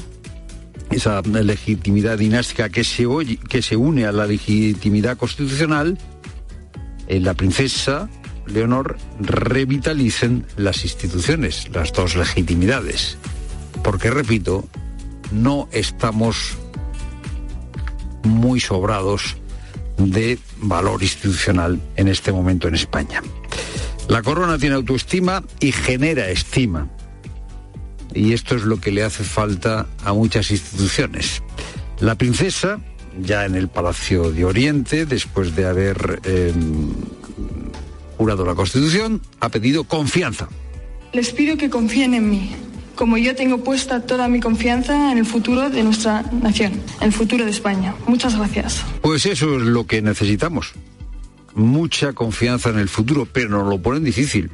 esa 0.92 1.22
legitimidad 1.22 2.18
dinástica 2.18 2.70
que 2.70 2.84
se, 2.84 3.08
que 3.50 3.62
se 3.62 3.76
une 3.76 4.06
a 4.06 4.12
la 4.12 4.28
legitimidad 4.28 5.18
constitucional, 5.18 5.98
en 7.08 7.24
la 7.24 7.34
princesa 7.34 8.10
Leonor 8.48 8.98
revitalicen 9.20 10.46
las 10.58 10.84
instituciones, 10.84 11.70
las 11.74 11.94
dos 11.94 12.16
legitimidades. 12.16 13.18
Porque, 13.84 14.10
repito, 14.10 14.68
no 15.34 15.68
estamos 15.72 16.58
muy 18.24 18.60
sobrados 18.60 19.36
de 19.98 20.40
valor 20.58 21.02
institucional 21.02 21.82
en 21.96 22.08
este 22.08 22.32
momento 22.32 22.68
en 22.68 22.76
España. 22.76 23.22
La 24.08 24.22
corona 24.22 24.58
tiene 24.58 24.76
autoestima 24.76 25.44
y 25.60 25.72
genera 25.72 26.30
estima. 26.30 26.90
Y 28.14 28.34
esto 28.34 28.56
es 28.56 28.64
lo 28.64 28.80
que 28.80 28.92
le 28.92 29.04
hace 29.04 29.24
falta 29.24 29.88
a 30.04 30.14
muchas 30.14 30.52
instituciones. 30.52 31.42
La 32.00 32.16
princesa, 32.16 32.80
ya 33.20 33.46
en 33.46 33.56
el 33.56 33.70
Palacio 33.70 34.32
de 34.32 34.46
Oriente, 34.46 35.06
después 35.06 35.56
de 35.56 35.66
haber 35.66 36.20
eh, 36.26 36.54
jurado 38.18 38.46
la 38.46 38.56
Constitución, 38.56 39.22
ha 39.40 39.50
pedido 39.50 39.86
confianza. 39.86 40.48
Les 41.12 41.32
pido 41.32 41.58
que 41.58 41.70
confíen 41.70 42.14
en 42.14 42.30
mí, 42.30 42.56
como 42.96 43.18
yo 43.18 43.36
tengo 43.36 43.64
puesta 43.64 44.02
toda 44.02 44.28
mi 44.28 44.40
confianza 44.40 45.12
en 45.12 45.18
el 45.18 45.26
futuro 45.26 45.70
de 45.70 45.84
nuestra 45.84 46.24
nación, 46.42 46.74
en 47.00 47.08
el 47.08 47.14
futuro 47.14 47.46
de 47.46 47.52
España. 47.52 47.96
Muchas 48.08 48.38
gracias. 48.38 48.84
Pues 49.02 49.26
eso 49.26 49.58
es 49.58 49.64
lo 49.64 49.86
que 49.86 50.02
necesitamos. 50.02 50.74
Mucha 51.56 52.14
confianza 52.14 52.70
en 52.70 52.80
el 52.80 52.90
futuro, 52.90 53.28
pero 53.32 53.50
nos 53.50 53.68
lo 53.68 53.82
ponen 53.82 54.04
difícil. 54.04 54.50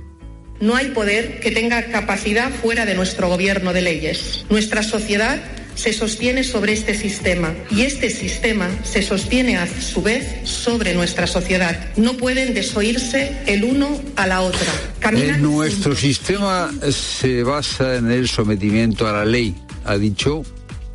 No 0.62 0.76
hay 0.76 0.90
poder 0.90 1.40
que 1.40 1.52
tenga 1.52 1.86
capacidad 1.86 2.52
fuera 2.52 2.86
de 2.86 2.96
nuestro 2.96 3.30
gobierno 3.30 3.72
de 3.72 3.82
leyes. 3.82 4.46
Nuestra 4.50 4.84
sociedad 4.84 5.40
se 5.76 5.94
sostiene 5.94 6.44
sobre 6.44 6.74
este 6.74 6.94
sistema 6.94 7.54
y 7.72 7.84
este 7.84 8.10
sistema 8.10 8.70
se 8.84 9.02
sostiene 9.02 9.58
a 9.58 9.66
su 9.66 10.02
vez 10.02 10.42
sobre 10.44 10.94
nuestra 10.94 11.26
sociedad. 11.26 11.94
No 11.96 12.18
pueden 12.18 12.54
desoírse 12.54 13.38
el 13.46 13.64
uno 13.64 14.02
a 14.18 14.28
la 14.28 14.42
otra. 14.42 14.68
En 15.12 15.42
nuestro 15.42 15.96
sistema 15.96 16.70
se 16.92 17.44
basa 17.44 17.96
en 17.96 18.12
el 18.12 18.28
sometimiento 18.28 19.08
a 19.08 19.14
la 19.14 19.26
ley, 19.26 19.56
ha 19.86 19.98
dicho 19.98 20.44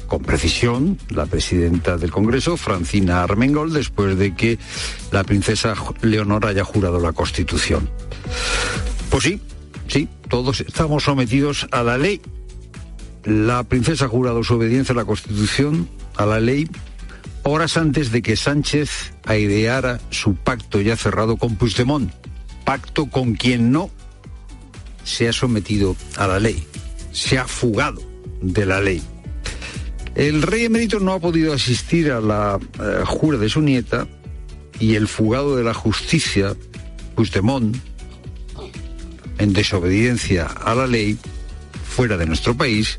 con 0.06 0.22
precisión 0.22 0.98
la 1.08 1.24
presidenta 1.24 1.96
del 1.96 2.10
Congreso, 2.10 2.58
Francina 2.58 3.22
Armengol, 3.22 3.72
después 3.72 4.18
de 4.18 4.34
que 4.34 4.58
la 5.12 5.24
princesa 5.24 5.74
Leonor 6.02 6.44
haya 6.44 6.62
jurado 6.62 7.00
la 7.00 7.12
Constitución. 7.12 7.88
Pues 9.08 9.24
sí, 9.24 9.40
sí, 9.89 10.09
todos 10.28 10.61
estamos 10.61 11.05
sometidos 11.05 11.66
a 11.70 11.82
la 11.82 11.99
ley. 11.99 12.20
La 13.24 13.62
princesa 13.64 14.05
ha 14.05 14.09
jurado 14.09 14.43
su 14.43 14.55
obediencia 14.55 14.93
a 14.93 14.97
la 14.97 15.05
Constitución, 15.05 15.89
a 16.16 16.26
la 16.26 16.41
ley, 16.41 16.68
horas 17.43 17.76
antes 17.76 18.11
de 18.11 18.22
que 18.22 18.37
Sánchez 18.37 19.14
aideara 19.24 20.01
su 20.11 20.35
pacto 20.35 20.80
ya 20.80 20.97
cerrado 20.97 21.37
con 21.37 21.57
Puigdemont, 21.57 22.12
pacto 22.64 23.07
con 23.07 23.35
quien 23.35 23.70
no 23.70 23.91
se 25.05 25.28
ha 25.28 25.32
sometido 25.32 25.97
a 26.16 26.26
la 26.26 26.39
ley, 26.39 26.66
se 27.12 27.39
ha 27.39 27.47
fugado 27.47 28.03
de 28.41 28.66
la 28.66 28.80
ley. 28.80 29.03
El 30.14 30.43
rey 30.43 30.64
emérito 30.64 31.01
no 31.01 31.12
ha 31.12 31.20
podido 31.20 31.53
asistir 31.53 32.12
a 32.12 32.20
la 32.20 32.59
eh, 32.80 33.03
jura 33.05 33.37
de 33.37 33.49
su 33.49 33.61
nieta 33.61 34.07
y 34.78 34.95
el 34.95 35.09
fugado 35.09 35.57
de 35.57 35.64
la 35.64 35.74
justicia, 35.74 36.55
Puigdemont, 37.14 37.76
en 39.39 39.53
desobediencia 39.53 40.47
a 40.47 40.74
la 40.74 40.87
ley, 40.87 41.18
fuera 41.85 42.16
de 42.16 42.26
nuestro 42.26 42.57
país, 42.57 42.99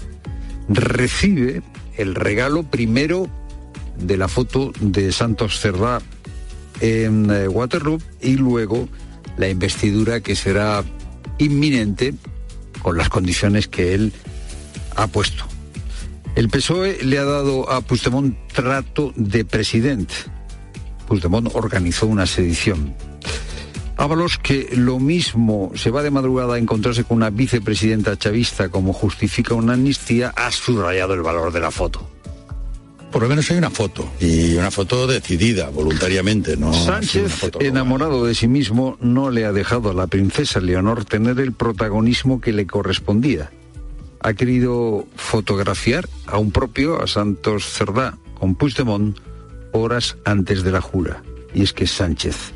recibe 0.69 1.61
el 1.97 2.15
regalo 2.15 2.63
primero 2.63 3.27
de 3.97 4.17
la 4.17 4.27
foto 4.27 4.73
de 4.79 5.11
Santos 5.11 5.59
Cerdá 5.59 6.01
en 6.81 7.31
eh, 7.31 7.47
Waterloo 7.47 7.99
y 8.21 8.35
luego 8.35 8.89
la 9.37 9.49
investidura 9.49 10.21
que 10.21 10.35
será 10.35 10.83
inminente 11.37 12.13
con 12.81 12.97
las 12.97 13.09
condiciones 13.09 13.67
que 13.67 13.93
él 13.93 14.13
ha 14.95 15.07
puesto. 15.07 15.45
El 16.35 16.49
PSOE 16.49 17.03
le 17.03 17.17
ha 17.17 17.23
dado 17.23 17.71
a 17.71 17.81
Puigdemont 17.81 18.35
trato 18.53 19.13
de 19.15 19.45
presidente. 19.45 20.13
Puigdemont 21.07 21.49
organizó 21.53 22.07
una 22.07 22.25
sedición. 22.25 22.93
Ábalos, 23.97 24.37
que 24.37 24.69
lo 24.75 24.99
mismo 24.99 25.71
se 25.75 25.89
va 25.89 26.03
de 26.03 26.11
madrugada 26.11 26.55
a 26.55 26.57
encontrarse 26.57 27.05
con 27.05 27.17
una 27.17 27.29
vicepresidenta 27.29 28.17
chavista 28.17 28.67
como 28.69 28.91
justifica 28.91 29.53
una 29.53 29.73
amnistía, 29.73 30.33
ha 30.35 30.51
subrayado 30.51 31.13
el 31.13 31.21
valor 31.21 31.53
de 31.53 31.61
la 31.61 31.71
foto. 31.71 32.09
Por 33.09 33.23
lo 33.23 33.29
menos 33.29 33.49
hay 33.49 33.57
una 33.57 33.69
foto, 33.69 34.11
y 34.19 34.55
una 34.55 34.71
foto 34.71 35.07
decidida, 35.07 35.69
voluntariamente, 35.69 36.57
¿no? 36.57 36.73
Sánchez, 36.73 37.51
enamorado 37.61 38.25
de 38.25 38.35
sí 38.35 38.49
mismo, 38.49 38.97
no 38.99 39.31
le 39.31 39.45
ha 39.45 39.53
dejado 39.53 39.91
a 39.91 39.93
la 39.93 40.07
princesa 40.07 40.59
Leonor 40.59 41.05
tener 41.05 41.39
el 41.39 41.53
protagonismo 41.53 42.41
que 42.41 42.51
le 42.51 42.67
correspondía. 42.67 43.51
Ha 44.19 44.33
querido 44.33 45.07
fotografiar 45.15 46.09
a 46.25 46.37
un 46.37 46.51
propio, 46.51 47.01
a 47.01 47.07
Santos 47.07 47.69
Cerdá, 47.69 48.17
con 48.37 48.55
Puigdemont, 48.55 49.17
horas 49.71 50.17
antes 50.25 50.63
de 50.63 50.71
la 50.73 50.81
jura. 50.81 51.23
Y 51.53 51.63
es 51.63 51.71
que 51.71 51.87
Sánchez 51.87 52.54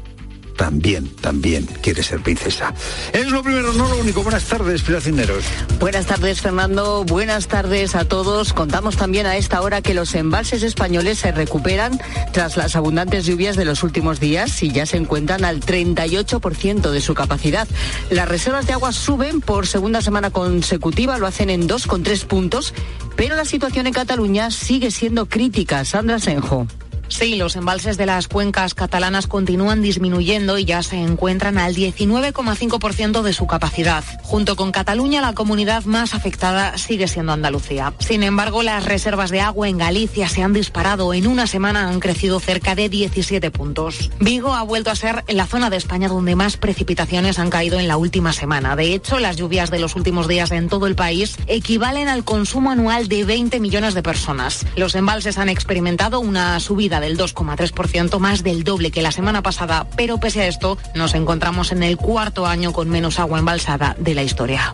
también, 0.59 1.07
también 1.21 1.65
quiere 1.81 2.03
ser 2.03 2.19
princesa. 2.21 2.73
Es 3.13 3.31
lo 3.31 3.41
primero, 3.41 3.71
no 3.71 3.87
lo 3.87 3.97
único. 3.97 4.23
Buenas 4.23 4.43
tardes, 4.43 4.81
Piracineros. 4.81 5.45
Buenas 5.79 6.05
tardes, 6.05 6.41
Fernando. 6.41 7.05
Buenas 7.05 7.47
tardes 7.47 7.95
a 7.95 8.03
todos. 8.03 8.51
Contamos 8.51 8.97
también 8.97 9.25
a 9.25 9.37
esta 9.37 9.61
hora 9.61 9.81
que 9.81 9.93
los 9.93 10.13
embalses 10.15 10.61
españoles 10.61 11.19
se 11.19 11.31
recuperan 11.31 11.97
tras 12.33 12.57
las 12.57 12.75
abundantes 12.75 13.25
lluvias 13.25 13.55
de 13.55 13.63
los 13.63 13.83
últimos 13.83 14.19
días 14.19 14.61
y 14.61 14.69
ya 14.69 14.85
se 14.85 14.97
encuentran 14.97 15.45
al 15.45 15.61
38% 15.61 16.91
de 16.91 16.99
su 16.99 17.13
capacidad. 17.13 17.65
Las 18.09 18.27
reservas 18.27 18.67
de 18.67 18.73
agua 18.73 18.91
suben 18.91 19.39
por 19.39 19.65
segunda 19.65 20.01
semana 20.01 20.29
consecutiva, 20.29 21.17
lo 21.17 21.25
hacen 21.25 21.49
en 21.49 21.69
2,3 21.69 22.25
puntos, 22.25 22.73
pero 23.15 23.37
la 23.37 23.45
situación 23.45 23.87
en 23.87 23.93
Cataluña 23.93 24.51
sigue 24.51 24.91
siendo 24.91 25.25
crítica. 25.27 25.85
Sandra 25.85 26.19
Senjo. 26.19 26.67
Sí, 27.09 27.35
los 27.35 27.55
embalses 27.55 27.97
de 27.97 28.05
las 28.05 28.27
cuencas 28.27 28.73
catalanas 28.73 29.27
continúan 29.27 29.81
disminuyendo 29.81 30.57
y 30.57 30.65
ya 30.65 30.83
se 30.83 30.97
encuentran 30.97 31.57
al 31.57 31.75
19,5% 31.75 33.21
de 33.23 33.33
su 33.33 33.47
capacidad. 33.47 34.03
Junto 34.21 34.55
con 34.55 34.71
Cataluña, 34.71 35.19
la 35.19 35.33
comunidad 35.33 35.83
más 35.85 36.13
afectada 36.13 36.77
sigue 36.77 37.07
siendo 37.07 37.33
Andalucía. 37.33 37.93
Sin 37.99 38.23
embargo, 38.23 38.63
las 38.63 38.85
reservas 38.85 39.31
de 39.31 39.41
agua 39.41 39.67
en 39.67 39.79
Galicia 39.79 40.29
se 40.29 40.43
han 40.43 40.53
disparado. 40.53 41.13
En 41.13 41.27
una 41.27 41.47
semana 41.47 41.89
han 41.89 41.99
crecido 41.99 42.39
cerca 42.39 42.75
de 42.75 42.89
17 42.89 43.51
puntos. 43.51 44.11
Vigo 44.19 44.53
ha 44.53 44.63
vuelto 44.63 44.91
a 44.91 44.95
ser 44.95 45.23
la 45.27 45.47
zona 45.47 45.69
de 45.69 45.77
España 45.77 46.07
donde 46.07 46.35
más 46.35 46.57
precipitaciones 46.57 47.39
han 47.39 47.49
caído 47.49 47.79
en 47.79 47.87
la 47.87 47.97
última 47.97 48.33
semana. 48.33 48.75
De 48.75 48.93
hecho, 48.93 49.19
las 49.19 49.35
lluvias 49.35 49.71
de 49.71 49.79
los 49.79 49.95
últimos 49.95 50.27
días 50.27 50.51
en 50.51 50.69
todo 50.69 50.85
el 50.85 50.95
país 50.95 51.37
equivalen 51.47 52.07
al 52.07 52.23
consumo 52.23 52.71
anual 52.71 53.07
de 53.07 53.25
20 53.25 53.59
millones 53.59 53.93
de 53.93 54.03
personas. 54.03 54.65
Los 54.75 54.95
embalses 54.95 55.37
han 55.37 55.49
experimentado 55.49 56.19
una 56.19 56.59
subida 56.59 56.98
del 56.99 57.17
2,3%, 57.17 58.19
más 58.19 58.43
del 58.43 58.63
doble 58.63 58.91
que 58.91 59.01
la 59.01 59.11
semana 59.11 59.41
pasada, 59.41 59.87
pero 59.95 60.19
pese 60.19 60.41
a 60.41 60.47
esto 60.47 60.77
nos 60.95 61.15
encontramos 61.15 61.71
en 61.71 61.83
el 61.83 61.97
cuarto 61.97 62.45
año 62.45 62.73
con 62.73 62.89
menos 62.89 63.19
agua 63.19 63.39
embalsada 63.39 63.95
de 63.99 64.15
la 64.15 64.23
historia. 64.23 64.73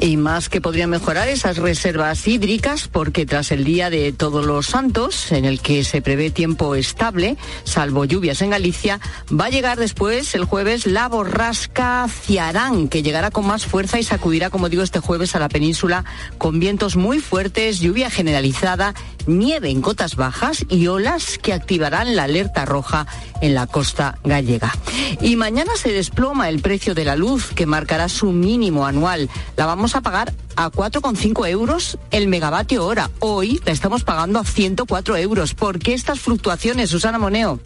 Y 0.00 0.16
más 0.16 0.48
que 0.48 0.60
podrían 0.60 0.90
mejorar 0.90 1.28
esas 1.28 1.56
reservas 1.56 2.26
hídricas 2.28 2.86
porque 2.86 3.26
tras 3.26 3.50
el 3.50 3.64
Día 3.64 3.90
de 3.90 4.12
Todos 4.12 4.46
los 4.46 4.66
Santos, 4.66 5.32
en 5.32 5.44
el 5.44 5.60
que 5.60 5.82
se 5.82 6.00
prevé 6.00 6.30
tiempo 6.30 6.76
estable, 6.76 7.36
salvo 7.64 8.04
lluvias 8.04 8.40
en 8.40 8.50
Galicia, 8.50 9.00
va 9.28 9.46
a 9.46 9.50
llegar 9.50 9.76
después 9.76 10.36
el 10.36 10.44
jueves 10.44 10.86
la 10.86 11.08
borrasca 11.08 12.06
Ciarán, 12.08 12.88
que 12.88 13.02
llegará 13.02 13.32
con 13.32 13.46
más 13.46 13.66
fuerza 13.66 13.98
y 13.98 14.04
sacudirá, 14.04 14.50
como 14.50 14.68
digo, 14.68 14.84
este 14.84 15.00
jueves 15.00 15.34
a 15.34 15.40
la 15.40 15.48
península 15.48 16.04
con 16.38 16.60
vientos 16.60 16.94
muy 16.94 17.18
fuertes, 17.18 17.80
lluvia 17.80 18.08
generalizada, 18.08 18.94
nieve 19.26 19.70
en 19.70 19.82
cotas 19.82 20.14
bajas 20.14 20.64
y 20.68 20.86
olas 20.86 21.38
que 21.38 21.52
activarán 21.52 22.14
la 22.14 22.24
alerta 22.24 22.64
roja 22.64 23.06
en 23.40 23.54
la 23.54 23.66
costa 23.66 24.18
gallega. 24.24 24.72
Y 25.20 25.36
mañana 25.36 25.72
se 25.76 25.92
desploma 25.92 26.48
el 26.48 26.60
precio 26.60 26.94
de 26.94 27.04
la 27.04 27.16
luz, 27.16 27.52
que 27.54 27.66
marcará 27.66 28.08
su 28.08 28.32
mínimo 28.32 28.86
anual. 28.86 29.28
La 29.56 29.66
a 29.94 30.00
pagar 30.00 30.32
a 30.56 30.70
4,5 30.70 31.48
euros 31.48 31.98
el 32.10 32.28
megavatio 32.28 32.84
hora. 32.84 33.10
Hoy 33.20 33.60
la 33.64 33.72
estamos 33.72 34.04
pagando 34.04 34.38
a 34.38 34.44
104 34.44 35.16
euros. 35.16 35.54
¿Por 35.54 35.78
qué 35.78 35.94
estas 35.94 36.20
fluctuaciones, 36.20 36.90
Susana 36.90 37.18
Moneo? 37.18 37.60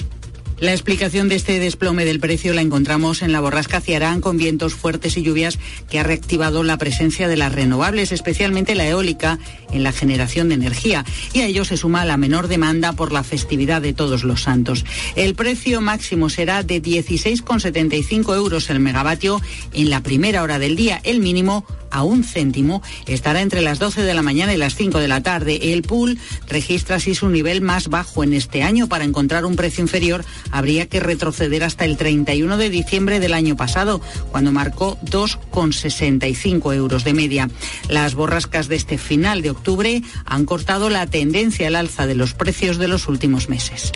La 0.63 0.71
explicación 0.71 1.29
de 1.29 1.35
este 1.35 1.59
desplome 1.59 2.05
del 2.05 2.21
precio 2.21 2.55
la 2.55 2.61
encontramos 2.61 3.23
en 3.23 3.33
la 3.33 3.41
borrasca 3.41 3.81
Ciarán 3.81 4.21
con 4.21 4.37
vientos 4.37 4.75
fuertes 4.75 5.17
y 5.17 5.23
lluvias 5.23 5.59
que 5.91 5.99
ha 5.99 6.05
reactivado 6.05 6.63
la 6.63 6.79
presencia 6.79 7.27
de 7.27 7.37
las 7.37 7.53
renovables, 7.53 8.13
especialmente 8.13 8.77
la 8.77 8.87
eólica, 8.87 9.41
en 9.73 9.83
la 9.83 9.91
generación 9.91 10.49
de 10.49 10.55
energía. 10.55 11.05
Y 11.33 11.41
a 11.41 11.47
ello 11.47 11.65
se 11.65 11.77
suma 11.77 12.05
la 12.05 12.17
menor 12.17 12.47
demanda 12.47 12.93
por 12.93 13.11
la 13.11 13.25
festividad 13.25 13.83
de 13.83 13.93
todos 13.93 14.23
los 14.23 14.43
santos. 14.43 14.85
El 15.17 15.35
precio 15.35 15.81
máximo 15.81 16.31
será 16.31 16.63
de 16.63 16.81
16,75 16.81 18.37
euros 18.37 18.71
el 18.71 18.79
megavatio 18.79 19.41
en 19.73 19.91
la 19.91 20.01
primera 20.01 20.45
hora 20.45 20.61
del 20.61 20.77
día. 20.77 21.01
El 21.03 21.19
mínimo 21.19 21.67
a 21.93 22.03
un 22.03 22.25
céntimo 22.25 22.83
estará 23.07 23.41
entre 23.43 23.61
las 23.61 23.79
12 23.79 24.03
de 24.03 24.15
la 24.15 24.23
mañana 24.23 24.55
y 24.55 24.57
las 24.57 24.75
5 24.75 24.99
de 24.99 25.09
la 25.09 25.23
tarde. 25.23 25.73
El 25.73 25.83
pool 25.83 26.19
registra 26.49 26.97
así 26.97 27.15
su 27.15 27.29
nivel 27.29 27.61
más 27.61 27.89
bajo 27.89 28.25
en 28.25 28.33
este 28.33 28.63
año. 28.63 28.89
Para 28.89 29.05
encontrar 29.05 29.45
un 29.45 29.55
precio 29.55 29.83
inferior 29.83 30.25
habría 30.51 30.87
que 30.87 31.01
retroceder 31.01 31.63
hasta 31.63 31.85
el 31.85 31.97
31 31.97 32.57
de 32.57 32.71
diciembre 32.71 33.21
del 33.21 33.35
año 33.35 33.57
pasado, 33.57 34.01
cuando 34.31 34.53
marcó 34.53 34.99
2,65 35.05 36.75
euros 36.75 37.05
de 37.05 37.15
media. 37.15 37.51
Las 37.89 38.15
borrascas 38.15 38.69
de 38.69 38.77
este 38.77 38.99
final 38.99 39.43
de 39.43 39.51
octubre 39.51 40.03
han 40.25 40.45
cortado 40.45 40.91
la 40.91 41.07
tendencia 41.07 41.69
al 41.69 41.77
alza 41.77 42.07
de 42.07 42.15
los 42.15 42.35
precios 42.35 42.79
de 42.79 42.89
los 42.89 43.09
últimos 43.09 43.49
meses. 43.49 43.93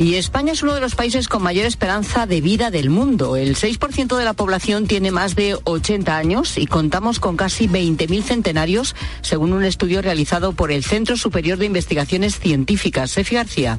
Y 0.00 0.14
España 0.14 0.54
es 0.54 0.62
uno 0.62 0.74
de 0.74 0.80
los 0.80 0.94
países 0.94 1.28
con 1.28 1.42
mayor 1.42 1.66
esperanza 1.66 2.24
de 2.24 2.40
vida 2.40 2.70
del 2.70 2.88
mundo. 2.88 3.36
El 3.36 3.54
6% 3.54 4.16
de 4.16 4.24
la 4.24 4.32
población 4.32 4.86
tiene 4.86 5.10
más 5.10 5.36
de 5.36 5.58
80 5.62 6.16
años 6.16 6.56
y 6.56 6.66
contamos 6.66 7.20
con 7.20 7.36
casi 7.36 7.68
20.000 7.68 8.22
centenarios, 8.22 8.96
según 9.20 9.52
un 9.52 9.62
estudio 9.62 10.00
realizado 10.00 10.52
por 10.52 10.72
el 10.72 10.84
Centro 10.84 11.18
Superior 11.18 11.58
de 11.58 11.66
Investigaciones 11.66 12.38
Científicas. 12.38 13.10
Sefi 13.10 13.34
García. 13.34 13.78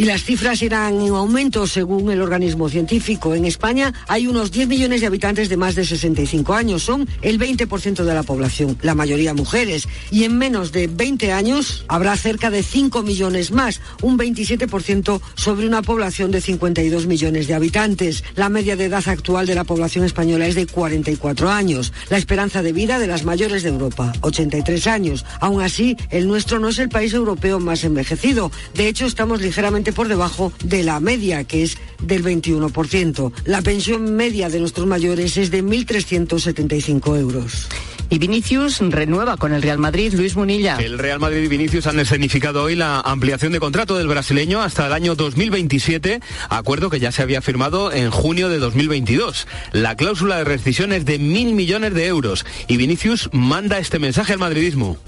Y 0.00 0.06
las 0.06 0.24
cifras 0.24 0.62
irán 0.62 0.98
en 1.02 1.12
aumento 1.12 1.66
según 1.66 2.10
el 2.10 2.22
organismo 2.22 2.70
científico. 2.70 3.34
En 3.34 3.44
España 3.44 3.92
hay 4.08 4.26
unos 4.28 4.50
10 4.50 4.66
millones 4.66 5.02
de 5.02 5.06
habitantes 5.06 5.50
de 5.50 5.58
más 5.58 5.74
de 5.74 5.84
65 5.84 6.54
años. 6.54 6.84
Son 6.84 7.06
el 7.20 7.38
20% 7.38 8.02
de 8.02 8.14
la 8.14 8.22
población, 8.22 8.78
la 8.80 8.94
mayoría 8.94 9.34
mujeres. 9.34 9.86
Y 10.10 10.24
en 10.24 10.38
menos 10.38 10.72
de 10.72 10.86
20 10.86 11.32
años 11.32 11.84
habrá 11.86 12.16
cerca 12.16 12.48
de 12.48 12.62
5 12.62 13.02
millones 13.02 13.50
más, 13.50 13.82
un 14.00 14.16
27% 14.16 15.20
sobre 15.34 15.66
una 15.66 15.82
población 15.82 16.30
de 16.30 16.40
52 16.40 17.06
millones 17.06 17.46
de 17.46 17.52
habitantes. 17.52 18.24
La 18.36 18.48
media 18.48 18.76
de 18.76 18.86
edad 18.86 19.06
actual 19.06 19.46
de 19.46 19.54
la 19.54 19.64
población 19.64 20.06
española 20.06 20.46
es 20.46 20.54
de 20.54 20.66
44 20.66 21.50
años. 21.50 21.92
La 22.08 22.16
esperanza 22.16 22.62
de 22.62 22.72
vida 22.72 22.98
de 22.98 23.06
las 23.06 23.26
mayores 23.26 23.64
de 23.64 23.68
Europa, 23.68 24.14
83 24.22 24.86
años. 24.86 25.26
Aún 25.40 25.60
así, 25.60 25.98
el 26.08 26.26
nuestro 26.26 26.58
no 26.58 26.70
es 26.70 26.78
el 26.78 26.88
país 26.88 27.12
europeo 27.12 27.60
más 27.60 27.84
envejecido. 27.84 28.50
De 28.72 28.88
hecho, 28.88 29.04
estamos 29.04 29.42
ligeramente 29.42 29.89
por 29.92 30.08
debajo 30.08 30.52
de 30.64 30.82
la 30.82 31.00
media, 31.00 31.44
que 31.44 31.62
es 31.62 31.78
del 32.02 32.24
21%. 32.24 33.32
La 33.44 33.62
pensión 33.62 34.14
media 34.14 34.48
de 34.48 34.60
nuestros 34.60 34.86
mayores 34.86 35.36
es 35.36 35.50
de 35.50 35.62
1.375 35.64 37.18
euros. 37.18 37.68
Y 38.12 38.18
Vinicius 38.18 38.80
renueva 38.80 39.36
con 39.36 39.52
el 39.52 39.62
Real 39.62 39.78
Madrid, 39.78 40.12
Luis 40.14 40.34
Munilla. 40.34 40.76
El 40.78 40.98
Real 40.98 41.20
Madrid 41.20 41.44
y 41.44 41.48
Vinicius 41.48 41.86
han 41.86 42.00
escenificado 42.00 42.64
hoy 42.64 42.74
la 42.74 43.00
ampliación 43.00 43.52
de 43.52 43.60
contrato 43.60 43.96
del 43.96 44.08
brasileño 44.08 44.60
hasta 44.60 44.88
el 44.88 44.92
año 44.92 45.14
2027, 45.14 46.20
acuerdo 46.48 46.90
que 46.90 46.98
ya 46.98 47.12
se 47.12 47.22
había 47.22 47.40
firmado 47.40 47.92
en 47.92 48.10
junio 48.10 48.48
de 48.48 48.58
2022. 48.58 49.46
La 49.70 49.96
cláusula 49.96 50.38
de 50.38 50.44
rescisión 50.44 50.92
es 50.92 51.04
de 51.04 51.20
mil 51.20 51.54
millones 51.54 51.94
de 51.94 52.06
euros 52.08 52.44
y 52.66 52.78
Vinicius 52.78 53.30
manda 53.32 53.78
este 53.78 54.00
mensaje 54.00 54.32
al 54.32 54.40
madridismo. 54.40 54.98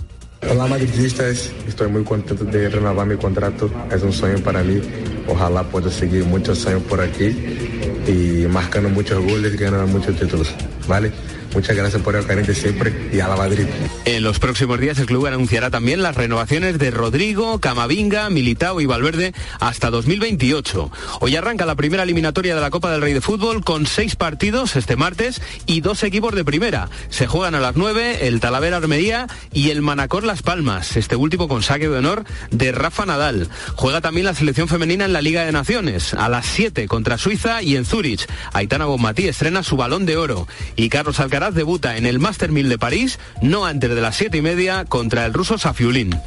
Hola 0.50 0.66
madridistas, 0.66 1.52
estoy 1.68 1.88
muy 1.88 2.02
contento 2.02 2.44
de 2.44 2.68
renovar 2.68 3.06
mi 3.06 3.16
contrato, 3.16 3.70
es 3.90 4.02
un 4.02 4.12
sueño 4.12 4.38
para 4.42 4.62
mí, 4.62 4.80
ojalá 5.28 5.62
pueda 5.62 5.88
seguir 5.88 6.24
muchos 6.24 6.66
años 6.66 6.82
por 6.82 7.00
aquí 7.00 7.34
y 8.08 8.46
marcando 8.48 8.88
muchos 8.88 9.24
goles 9.24 9.54
y 9.54 9.56
ganando 9.56 9.86
muchos 9.86 10.16
títulos, 10.16 10.52
¿vale? 10.88 11.12
Muchas 11.54 11.76
gracias 11.76 12.00
por 12.02 12.16
el 12.16 12.26
cariño 12.26 12.54
siempre 12.54 13.10
y 13.12 13.20
a 13.20 13.28
la 13.28 13.36
Madrid. 13.36 13.66
En 14.04 14.22
los 14.22 14.38
próximos 14.38 14.80
días 14.80 14.98
el 14.98 15.06
club 15.06 15.26
anunciará 15.26 15.70
también 15.70 16.02
las 16.02 16.16
renovaciones 16.16 16.78
de 16.78 16.90
Rodrigo, 16.90 17.60
Camavinga, 17.60 18.30
Militao 18.30 18.80
y 18.80 18.86
Valverde 18.86 19.34
hasta 19.60 19.90
2028. 19.90 20.90
Hoy 21.20 21.36
arranca 21.36 21.66
la 21.66 21.74
primera 21.74 22.04
eliminatoria 22.04 22.54
de 22.54 22.60
la 22.60 22.70
Copa 22.70 22.90
del 22.90 23.02
Rey 23.02 23.12
de 23.12 23.20
Fútbol 23.20 23.62
con 23.64 23.86
seis 23.86 24.16
partidos 24.16 24.76
este 24.76 24.96
martes 24.96 25.42
y 25.66 25.82
dos 25.82 26.02
equipos 26.04 26.34
de 26.34 26.44
primera. 26.44 26.88
Se 27.10 27.26
juegan 27.26 27.54
a 27.54 27.60
las 27.60 27.76
nueve 27.76 28.26
el 28.26 28.40
Talavera 28.40 28.78
Armería 28.78 29.26
y 29.52 29.70
el 29.70 29.82
Manacor 29.82 30.24
Las 30.24 30.42
Palmas, 30.42 30.96
este 30.96 31.16
último 31.16 31.48
con 31.48 31.62
saque 31.62 31.88
de 31.88 31.98
honor 31.98 32.24
de 32.50 32.72
Rafa 32.72 33.04
Nadal. 33.04 33.48
Juega 33.74 34.00
también 34.00 34.26
la 34.26 34.34
selección 34.34 34.68
femenina 34.68 35.04
en 35.04 35.12
la 35.12 35.20
Liga 35.20 35.44
de 35.44 35.52
Naciones 35.52 36.14
a 36.14 36.28
las 36.28 36.46
7 36.46 36.88
contra 36.88 37.18
Suiza 37.18 37.62
y 37.62 37.76
en 37.76 37.84
Zúrich. 37.84 38.26
Aitana 38.52 38.86
Bonmatí 38.86 39.28
estrena 39.28 39.62
su 39.62 39.76
balón 39.76 40.06
de 40.06 40.16
oro 40.16 40.48
y 40.76 40.88
Carlos 40.88 41.20
Alcaraz 41.20 41.41
debuta 41.50 41.96
en 41.96 42.06
el 42.06 42.18
Master 42.18 42.52
1000 42.52 42.68
de 42.68 42.78
París, 42.78 43.18
no 43.40 43.66
antes 43.66 43.90
de 43.90 44.00
las 44.00 44.16
siete 44.16 44.38
y 44.38 44.42
media, 44.42 44.84
contra 44.84 45.26
el 45.26 45.32
ruso 45.32 45.58
Safiulín. 45.58 46.18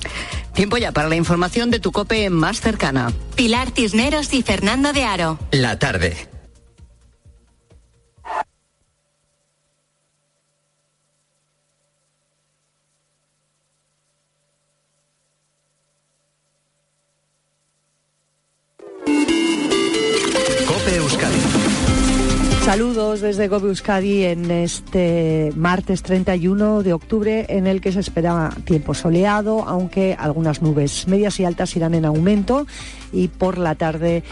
Tiempo 0.54 0.78
ya 0.78 0.92
para 0.92 1.10
la 1.10 1.16
información 1.16 1.72
de 1.72 1.80
tu 1.80 1.92
cope 1.92 2.30
más 2.30 2.62
cercana. 2.62 3.14
Pilar 3.36 3.72
Tisneros 3.72 4.34
y 4.34 4.42
Fernando 4.42 4.94
de 4.94 5.04
Aro. 5.04 5.40
La 5.52 5.80
tarde. 5.80 6.28
Cope 20.68 20.96
Euskadi. 20.96 21.55
Saludos 22.66 23.22
desde 23.22 23.48
Gobe 23.48 23.68
Euskadi 23.68 24.24
en 24.24 24.50
este 24.50 25.52
martes 25.56 26.02
31 26.02 26.82
de 26.82 26.94
octubre 26.94 27.46
en 27.48 27.68
el 27.68 27.80
que 27.80 27.92
se 27.92 28.00
espera 28.00 28.50
tiempo 28.66 28.96
soleado, 28.96 29.64
aunque 29.68 30.16
algunas 30.18 30.64
nubes 30.64 31.08
medias 31.08 31.40
y 31.40 31.46
altas 31.46 31.76
irán 31.76 31.94
en 31.94 32.06
aumento 32.06 32.66
y 33.14 33.28
por 33.28 33.60
la 33.60 33.76
tarde 33.76 34.24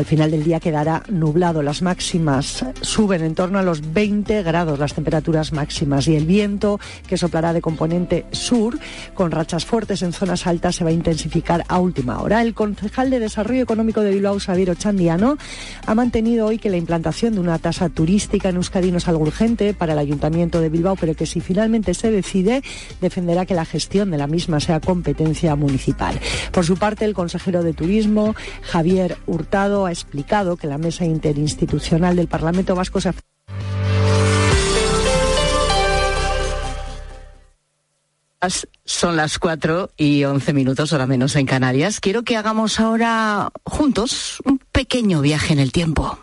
al 0.00 0.06
final 0.06 0.30
del 0.30 0.44
día 0.44 0.60
quedará 0.60 1.02
nublado. 1.08 1.62
Las 1.62 1.82
máximas 1.82 2.64
suben 2.80 3.22
en 3.22 3.34
torno 3.34 3.58
a 3.58 3.62
los 3.62 3.92
20 3.92 4.42
grados, 4.42 4.78
las 4.78 4.94
temperaturas 4.94 5.52
máximas, 5.52 6.08
y 6.08 6.16
el 6.16 6.24
viento 6.24 6.80
que 7.06 7.18
soplará 7.18 7.52
de 7.52 7.60
componente 7.60 8.24
sur, 8.32 8.78
con 9.12 9.30
rachas 9.30 9.66
fuertes 9.66 10.00
en 10.00 10.14
zonas 10.14 10.46
altas, 10.46 10.76
se 10.76 10.84
va 10.84 10.90
a 10.90 10.94
intensificar 10.94 11.66
a 11.68 11.78
última 11.78 12.22
hora. 12.22 12.40
El 12.40 12.54
concejal 12.54 13.10
de 13.10 13.20
Desarrollo 13.20 13.60
Económico 13.60 14.00
de 14.00 14.12
Bilbao, 14.12 14.40
Xavier 14.40 14.70
Ochandiano, 14.70 15.36
ha 15.84 15.94
mantenido 15.94 16.46
hoy 16.46 16.58
que 16.58 16.70
la 16.70 16.78
implantación 16.78 17.34
de 17.34 17.40
una 17.40 17.58
tasa 17.58 17.90
turística 17.90 18.48
en 18.48 18.56
Euskadi 18.56 18.90
no 18.90 18.98
es 18.98 19.08
algo 19.08 19.24
urgente 19.24 19.74
para 19.74 19.92
el 19.92 19.98
Ayuntamiento 19.98 20.62
de 20.62 20.70
Bilbao, 20.70 20.96
pero 20.98 21.14
que 21.14 21.26
si 21.26 21.42
finalmente 21.42 21.92
se 21.92 22.10
decide, 22.10 22.62
defenderá 23.02 23.44
que 23.44 23.54
la 23.54 23.66
gestión 23.66 24.10
de 24.10 24.16
la 24.16 24.26
misma 24.26 24.60
sea 24.60 24.80
competencia 24.80 25.54
municipal. 25.56 26.18
Por 26.52 26.64
su 26.64 26.78
parte, 26.78 27.04
el 27.04 27.12
consejero 27.12 27.62
de 27.62 27.74
Turismo, 27.74 28.34
Javier 28.62 29.18
Hurtado, 29.26 29.89
ha 29.90 29.92
explicado 29.92 30.56
que 30.56 30.66
la 30.66 30.78
mesa 30.78 31.04
interinstitucional 31.04 32.16
del 32.16 32.28
Parlamento 32.28 32.74
Vasco 32.74 33.00
se 33.00 33.12
Son 38.86 39.16
las 39.16 39.38
4 39.38 39.90
y 39.98 40.24
11 40.24 40.54
minutos, 40.54 40.94
hora 40.94 41.06
menos 41.06 41.36
en 41.36 41.44
Canarias. 41.44 42.00
Quiero 42.00 42.22
que 42.22 42.38
hagamos 42.38 42.80
ahora 42.80 43.50
juntos 43.64 44.40
un 44.46 44.58
pequeño 44.72 45.20
viaje 45.20 45.52
en 45.52 45.58
el 45.58 45.72
tiempo. 45.72 46.18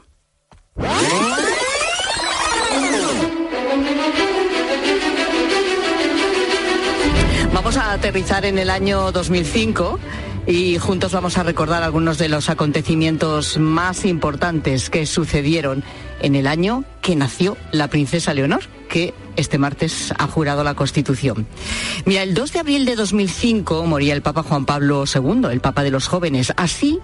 Vamos 7.54 7.78
a 7.78 7.92
aterrizar 7.94 8.46
en 8.46 8.58
el 8.58 8.70
año 8.72 9.12
2005 9.12 10.00
y 10.48 10.78
juntos 10.78 11.12
vamos 11.12 11.38
a 11.38 11.44
recordar 11.44 11.84
algunos 11.84 12.18
de 12.18 12.30
los 12.30 12.50
acontecimientos 12.50 13.58
más 13.58 14.06
importantes 14.06 14.90
que 14.90 15.06
sucedieron 15.06 15.84
en 16.22 16.36
el 16.36 16.48
año 16.48 16.86
que 17.02 17.18
nació 17.18 17.58
la 17.72 17.90
princesa 17.90 18.34
Leonor, 18.34 18.64
que 18.88 19.14
este 19.36 19.58
martes 19.58 20.14
ha 20.18 20.26
jurado 20.28 20.64
la 20.64 20.74
Constitución. 20.74 21.46
Mira, 22.06 22.24
el 22.24 22.34
2 22.34 22.54
de 22.54 22.60
abril 22.60 22.86
de 22.86 22.96
2005 22.96 23.86
moría 23.86 24.14
el 24.14 24.22
Papa 24.22 24.44
Juan 24.44 24.66
Pablo 24.66 25.04
II, 25.14 25.48
el 25.52 25.60
Papa 25.60 25.84
de 25.84 25.92
los 25.92 26.08
jóvenes. 26.08 26.54
Así 26.56 27.00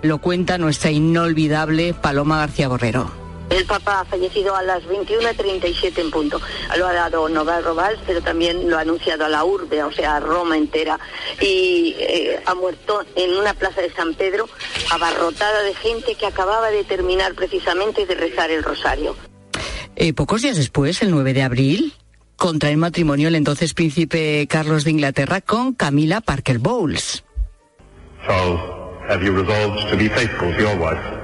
lo 0.00 0.18
cuenta 0.18 0.56
nuestra 0.56 0.90
inolvidable 0.90 1.92
Paloma 1.92 2.38
García 2.38 2.68
Borrero. 2.68 3.27
El 3.50 3.64
Papa 3.64 4.00
ha 4.00 4.04
fallecido 4.04 4.54
a 4.54 4.62
las 4.62 4.82
21.37 4.84 5.98
en 5.98 6.10
punto. 6.10 6.40
Lo 6.76 6.86
ha 6.86 6.92
dado 6.92 7.28
Nova 7.28 7.60
Robals, 7.60 7.98
pero 8.06 8.20
también 8.20 8.68
lo 8.68 8.76
ha 8.76 8.82
anunciado 8.82 9.24
a 9.24 9.28
la 9.28 9.44
urbe, 9.44 9.82
o 9.82 9.92
sea, 9.92 10.16
a 10.16 10.20
Roma 10.20 10.56
entera. 10.56 10.98
Y 11.40 11.96
eh, 11.98 12.40
ha 12.44 12.54
muerto 12.54 13.04
en 13.16 13.36
una 13.36 13.54
plaza 13.54 13.80
de 13.80 13.92
San 13.92 14.14
Pedro, 14.14 14.48
abarrotada 14.90 15.62
de 15.62 15.74
gente 15.74 16.14
que 16.14 16.26
acababa 16.26 16.70
de 16.70 16.84
terminar 16.84 17.34
precisamente 17.34 18.06
de 18.06 18.14
rezar 18.14 18.50
el 18.50 18.62
rosario. 18.62 19.16
Eh, 19.96 20.12
pocos 20.12 20.42
días 20.42 20.56
después, 20.56 21.02
el 21.02 21.10
9 21.10 21.32
de 21.32 21.42
abril, 21.42 21.94
contrae 22.36 22.76
matrimonio 22.76 23.28
el 23.28 23.34
entonces 23.34 23.74
príncipe 23.74 24.46
Carlos 24.48 24.84
de 24.84 24.92
Inglaterra 24.92 25.40
con 25.40 25.74
Camila 25.74 26.20
Parker 26.20 26.58
Bowles. 26.58 27.24
Charles, 28.24 28.60
have 29.08 29.24
you 29.24 29.32
resolved 29.32 29.90
to 29.90 29.96
be 29.96 30.08
faithful 30.08 30.52
to 30.52 30.60
your 30.60 30.76
wife? 30.76 31.17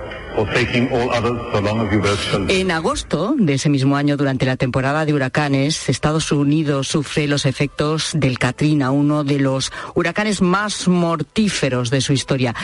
En 2.49 2.71
agosto 2.71 3.35
de 3.39 3.55
ese 3.55 3.69
mismo 3.69 3.97
año, 3.97 4.17
durante 4.17 4.47
la 4.47 4.57
temporada 4.57 5.05
de 5.05 5.15
huracanes, 5.15 5.89
Estados 5.89 6.33
Unidos 6.33 6.89
sufre 6.89 7.29
los 7.29 7.47
efectos 7.47 8.11
del 8.15 8.39
Katrina, 8.39 8.91
uno 8.91 9.23
de 9.23 9.39
los 9.39 9.71
huracanes 9.95 10.43
más 10.43 10.89
mortíferos 10.89 11.91
de 11.91 12.01
su 12.01 12.13
historia. 12.13 12.55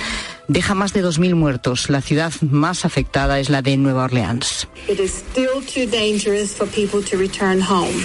Deja 0.49 0.75
más 0.75 0.93
de 0.93 1.05
2.000 1.05 1.35
muertos. 1.35 1.91
La 1.91 2.01
ciudad 2.01 2.33
más 2.43 2.85
afectada 2.85 3.39
es 3.39 3.51
la 3.51 3.63
de 3.63 3.77
Nueva 3.77 4.05
Orleans. 4.05 4.67
It 4.89 4.99
is 4.99 5.13
still 5.13 5.65
too 5.65 5.87
dangerous 5.91 6.55
for 6.55 6.67
people 6.67 7.03
to 7.09 7.17
return 7.17 7.61
home. 7.61 8.05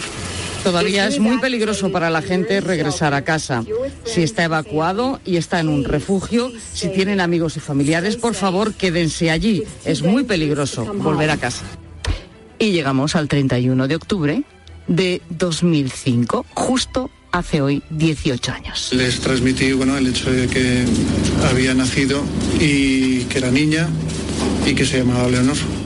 Todavía 0.66 1.08
es 1.08 1.20
muy 1.20 1.38
peligroso 1.38 1.92
para 1.92 2.10
la 2.10 2.24
gente 2.24 2.60
regresar 2.60 3.14
a 3.14 3.24
casa. 3.24 3.64
Si 4.04 4.24
está 4.24 4.46
evacuado 4.46 5.22
y 5.24 5.38
está 5.38 5.60
en 5.60 5.70
un 5.70 5.84
refugio, 5.84 6.52
si 6.74 6.90
tienen 6.90 7.22
amigos 7.22 7.56
y 7.56 7.60
familiares, 7.60 8.16
por 8.16 8.34
favor 8.34 8.74
quédense 8.74 9.30
allí. 9.30 9.64
Es 9.86 10.02
muy 10.02 10.24
peligroso 10.24 10.84
volver 10.96 11.30
a 11.30 11.38
casa. 11.38 11.66
Y 12.58 12.72
llegamos 12.72 13.16
al 13.16 13.28
31 13.28 13.88
de 13.88 13.96
octubre 13.96 14.44
de 14.88 15.22
2005, 15.30 16.48
justo 16.56 17.12
hace 17.32 17.62
hoy 17.62 17.84
18 17.92 18.52
años. 18.52 18.90
Les 18.92 19.20
transmití 19.20 19.72
bueno, 19.74 19.96
el 19.98 20.08
hecho 20.08 20.32
de 20.32 20.48
que 20.48 20.84
había 21.48 21.76
nacido 21.76 22.24
y 22.60 23.26
que 23.26 23.38
era 23.38 23.52
niña 23.52 23.88
y 24.66 24.74
que 24.74 24.84
se 24.84 24.98
llamaba 24.98 25.28
Leonor. 25.28 25.85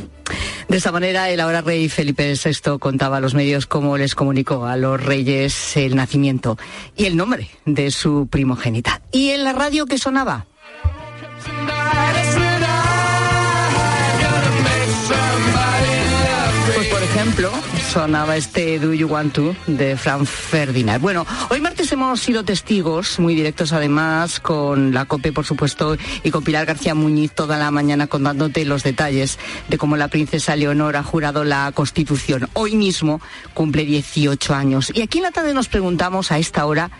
De 0.69 0.77
esta 0.77 0.91
manera, 0.91 1.31
el 1.31 1.39
ahora 1.39 1.61
rey 1.61 1.89
Felipe 1.89 2.31
VI 2.33 2.77
contaba 2.77 3.17
a 3.17 3.19
los 3.19 3.33
medios 3.33 3.65
cómo 3.65 3.97
les 3.97 4.13
comunicó 4.13 4.67
a 4.67 4.77
los 4.77 5.03
reyes 5.03 5.75
el 5.75 5.95
nacimiento 5.95 6.59
y 6.95 7.05
el 7.05 7.17
nombre 7.17 7.49
de 7.65 7.89
su 7.89 8.27
primogénita. 8.29 9.01
¿Y 9.11 9.31
en 9.31 9.45
la 9.45 9.53
radio 9.53 9.87
que 9.87 9.97
sonaba? 9.97 10.45
Pues 16.75 16.87
por 16.87 17.01
ejemplo, 17.01 17.51
sonaba 17.89 18.37
este 18.37 18.77
Do 18.77 18.93
You 18.93 19.07
Want 19.07 19.33
To 19.33 19.55
de 19.65 19.97
Frank 19.97 20.25
Ferdinand. 20.25 21.01
Bueno, 21.01 21.25
hoy 21.49 21.59
martes 21.59 21.91
hemos 21.91 22.19
sido 22.19 22.43
testigos, 22.43 23.17
muy 23.17 23.33
directos 23.33 23.73
además, 23.73 24.39
con 24.39 24.93
la 24.93 25.05
COPE, 25.05 25.31
por 25.33 25.43
supuesto, 25.43 25.97
y 26.23 26.29
con 26.29 26.43
Pilar 26.43 26.67
García 26.67 26.93
Muñiz 26.93 27.31
toda 27.31 27.57
la 27.57 27.71
mañana 27.71 28.05
contándote 28.05 28.63
los 28.63 28.83
detalles 28.83 29.39
de 29.69 29.79
cómo 29.79 29.97
la 29.97 30.07
princesa 30.07 30.55
Leonor 30.55 30.97
ha 30.97 31.03
jurado 31.03 31.43
la 31.43 31.71
Constitución. 31.73 32.47
Hoy 32.53 32.75
mismo 32.75 33.21
cumple 33.55 33.85
18 33.85 34.53
años. 34.53 34.91
Y 34.93 35.01
aquí 35.01 35.17
en 35.17 35.23
la 35.23 35.31
tarde 35.31 35.55
nos 35.55 35.67
preguntamos 35.67 36.31
a 36.31 36.37
esta 36.37 36.65
hora 36.67 36.91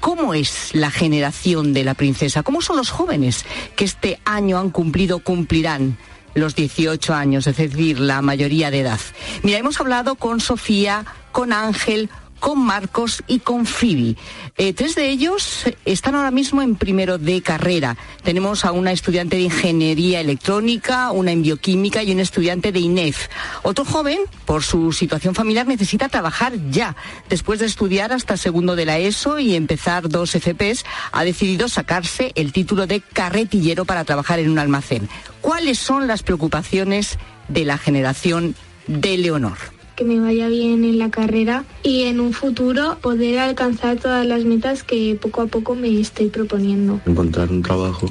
¿Cómo 0.00 0.32
es 0.32 0.70
la 0.74 0.92
generación 0.92 1.72
de 1.72 1.82
la 1.82 1.94
princesa? 1.94 2.44
¿Cómo 2.44 2.62
son 2.62 2.76
los 2.76 2.90
jóvenes 2.90 3.44
que 3.74 3.84
este 3.84 4.20
año 4.24 4.56
han 4.58 4.70
cumplido, 4.70 5.18
cumplirán 5.18 5.98
los 6.34 6.54
18 6.54 7.14
años, 7.14 7.46
es 7.46 7.56
decir, 7.56 8.00
la 8.00 8.22
mayoría 8.22 8.70
de 8.70 8.80
edad? 8.80 9.00
Mira, 9.42 9.58
hemos 9.58 9.80
hablado 9.80 10.14
con 10.14 10.40
Sofía, 10.40 11.04
con 11.32 11.52
Ángel, 11.52 12.10
con 12.38 12.64
Marcos 12.64 13.22
y 13.26 13.40
con 13.40 13.66
Phoebe. 13.66 14.16
Eh, 14.56 14.72
tres 14.72 14.94
de 14.94 15.08
ellos 15.08 15.64
están 15.84 16.14
ahora 16.14 16.30
mismo 16.30 16.62
en 16.62 16.76
primero 16.76 17.18
de 17.18 17.42
carrera. 17.42 17.96
Tenemos 18.22 18.64
a 18.64 18.72
una 18.72 18.92
estudiante 18.92 19.36
de 19.36 19.42
ingeniería 19.42 20.20
electrónica, 20.20 21.10
una 21.10 21.32
en 21.32 21.42
bioquímica 21.42 22.02
y 22.02 22.12
un 22.12 22.20
estudiante 22.20 22.72
de 22.72 22.80
INEF. 22.80 23.28
Otro 23.62 23.84
joven, 23.84 24.18
por 24.44 24.62
su 24.62 24.92
situación 24.92 25.34
familiar, 25.34 25.66
necesita 25.66 26.08
trabajar 26.08 26.52
ya. 26.70 26.96
Después 27.28 27.60
de 27.60 27.66
estudiar 27.66 28.12
hasta 28.12 28.36
segundo 28.36 28.76
de 28.76 28.86
la 28.86 28.98
ESO 28.98 29.38
y 29.38 29.54
empezar 29.54 30.08
dos 30.08 30.32
FPs, 30.32 30.84
ha 31.12 31.24
decidido 31.24 31.68
sacarse 31.68 32.32
el 32.34 32.52
título 32.52 32.86
de 32.86 33.00
carretillero 33.00 33.84
para 33.84 34.04
trabajar 34.04 34.38
en 34.38 34.50
un 34.50 34.58
almacén. 34.58 35.08
¿Cuáles 35.40 35.78
son 35.78 36.06
las 36.06 36.22
preocupaciones 36.22 37.18
de 37.48 37.64
la 37.64 37.78
generación 37.78 38.54
de 38.86 39.18
Leonor? 39.18 39.77
Que 39.98 40.04
me 40.04 40.20
vaya 40.20 40.46
bien 40.46 40.84
en 40.84 40.96
la 40.96 41.10
carrera 41.10 41.64
y 41.82 42.04
en 42.04 42.20
un 42.20 42.32
futuro 42.32 42.98
poder 43.02 43.40
alcanzar 43.40 43.96
todas 43.96 44.24
las 44.24 44.44
metas 44.44 44.84
que 44.84 45.18
poco 45.20 45.42
a 45.42 45.46
poco 45.46 45.74
me 45.74 46.00
estoy 46.00 46.28
proponiendo. 46.28 47.00
Encontrar 47.04 47.50
un 47.50 47.62
trabajo 47.62 48.06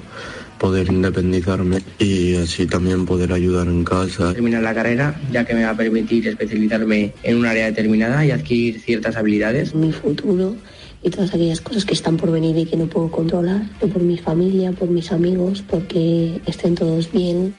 poder 0.58 0.92
independizarme 0.92 1.78
y 1.98 2.36
así 2.36 2.66
también 2.66 3.06
poder 3.06 3.32
ayudar 3.32 3.68
en 3.68 3.86
casa. 3.86 4.34
Terminar 4.34 4.64
la 4.64 4.74
carrera, 4.74 5.16
ya 5.32 5.46
que 5.46 5.54
me 5.54 5.64
va 5.64 5.70
a 5.70 5.78
permitir 5.78 6.28
especializarme 6.28 7.14
en 7.24 7.38
un 7.38 7.46
área 7.46 7.68
determinada 7.68 8.26
y 8.26 8.32
adquirir 8.32 8.82
ciertas 8.82 9.16
habilidades. 9.16 9.74
Mi 9.74 9.94
futuro 9.94 10.58
y 11.04 11.10
todas 11.10 11.34
aquellas 11.34 11.62
cosas 11.62 11.86
que 11.86 11.94
están 11.94 12.18
por 12.18 12.32
venir 12.32 12.58
y 12.58 12.66
que 12.66 12.76
no 12.76 12.88
puedo 12.88 13.10
controlar, 13.10 13.62
por 13.80 14.02
mi 14.02 14.18
familia, 14.18 14.74
por 14.74 14.90
mis 14.90 15.14
amigos, 15.14 15.64
porque 15.66 16.42
estén 16.48 16.76
todos 16.76 17.10
bien. 17.14 17.54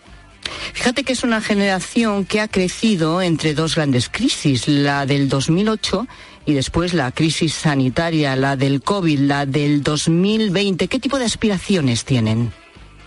Fíjate 0.73 1.05
que 1.05 1.13
es 1.13 1.23
una 1.23 1.41
generación 1.41 2.25
que 2.25 2.41
ha 2.41 2.49
crecido 2.49 3.23
entre 3.23 3.55
dos 3.55 3.75
grandes 3.77 4.09
crisis, 4.09 4.69
la 4.69 5.07
del 5.07 5.29
2008 5.29 6.07
y 6.47 6.55
después 6.55 6.95
la 6.95 7.13
crisis 7.13 7.55
sanitaria, 7.55 8.35
la 8.37 8.57
del 8.57 8.83
COVID, 8.83 9.19
la 9.21 9.47
del 9.47 9.83
2020. 9.83 10.89
¿Qué 10.89 10.99
tipo 10.99 11.19
de 11.19 11.27
aspiraciones 11.27 12.05
tienen? 12.05 12.53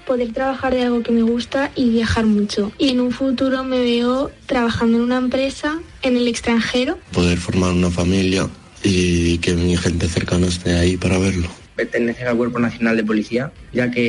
Poder 0.06 0.34
trabajar 0.34 0.74
de 0.74 0.84
algo 0.84 1.04
que 1.04 1.12
me 1.12 1.22
gusta 1.22 1.72
y 1.76 1.90
viajar 1.90 2.26
mucho. 2.26 2.72
Y 2.78 2.90
en 2.90 3.00
un 3.00 3.12
futuro 3.12 3.64
me 3.64 3.80
veo 3.80 4.32
trabajando 4.46 4.98
en 4.98 5.04
una 5.04 5.18
empresa 5.18 5.80
en 6.02 6.18
el 6.18 6.28
extranjero. 6.28 6.98
Poder 7.12 7.38
formar 7.38 7.72
una 7.72 7.90
familia 7.90 8.48
y 8.84 9.38
que 9.40 9.54
mi 9.54 9.78
gente 9.78 10.08
cercana 10.08 10.48
esté 10.48 10.78
ahí 10.78 10.98
para 10.98 11.18
verlo. 11.18 11.48
Pertenece 11.76 12.26
al 12.26 12.38
Cuerpo 12.38 12.60
Nacional 12.60 12.98
de 12.98 13.04
Policía, 13.04 13.52
ya 13.74 13.90
que 13.90 14.00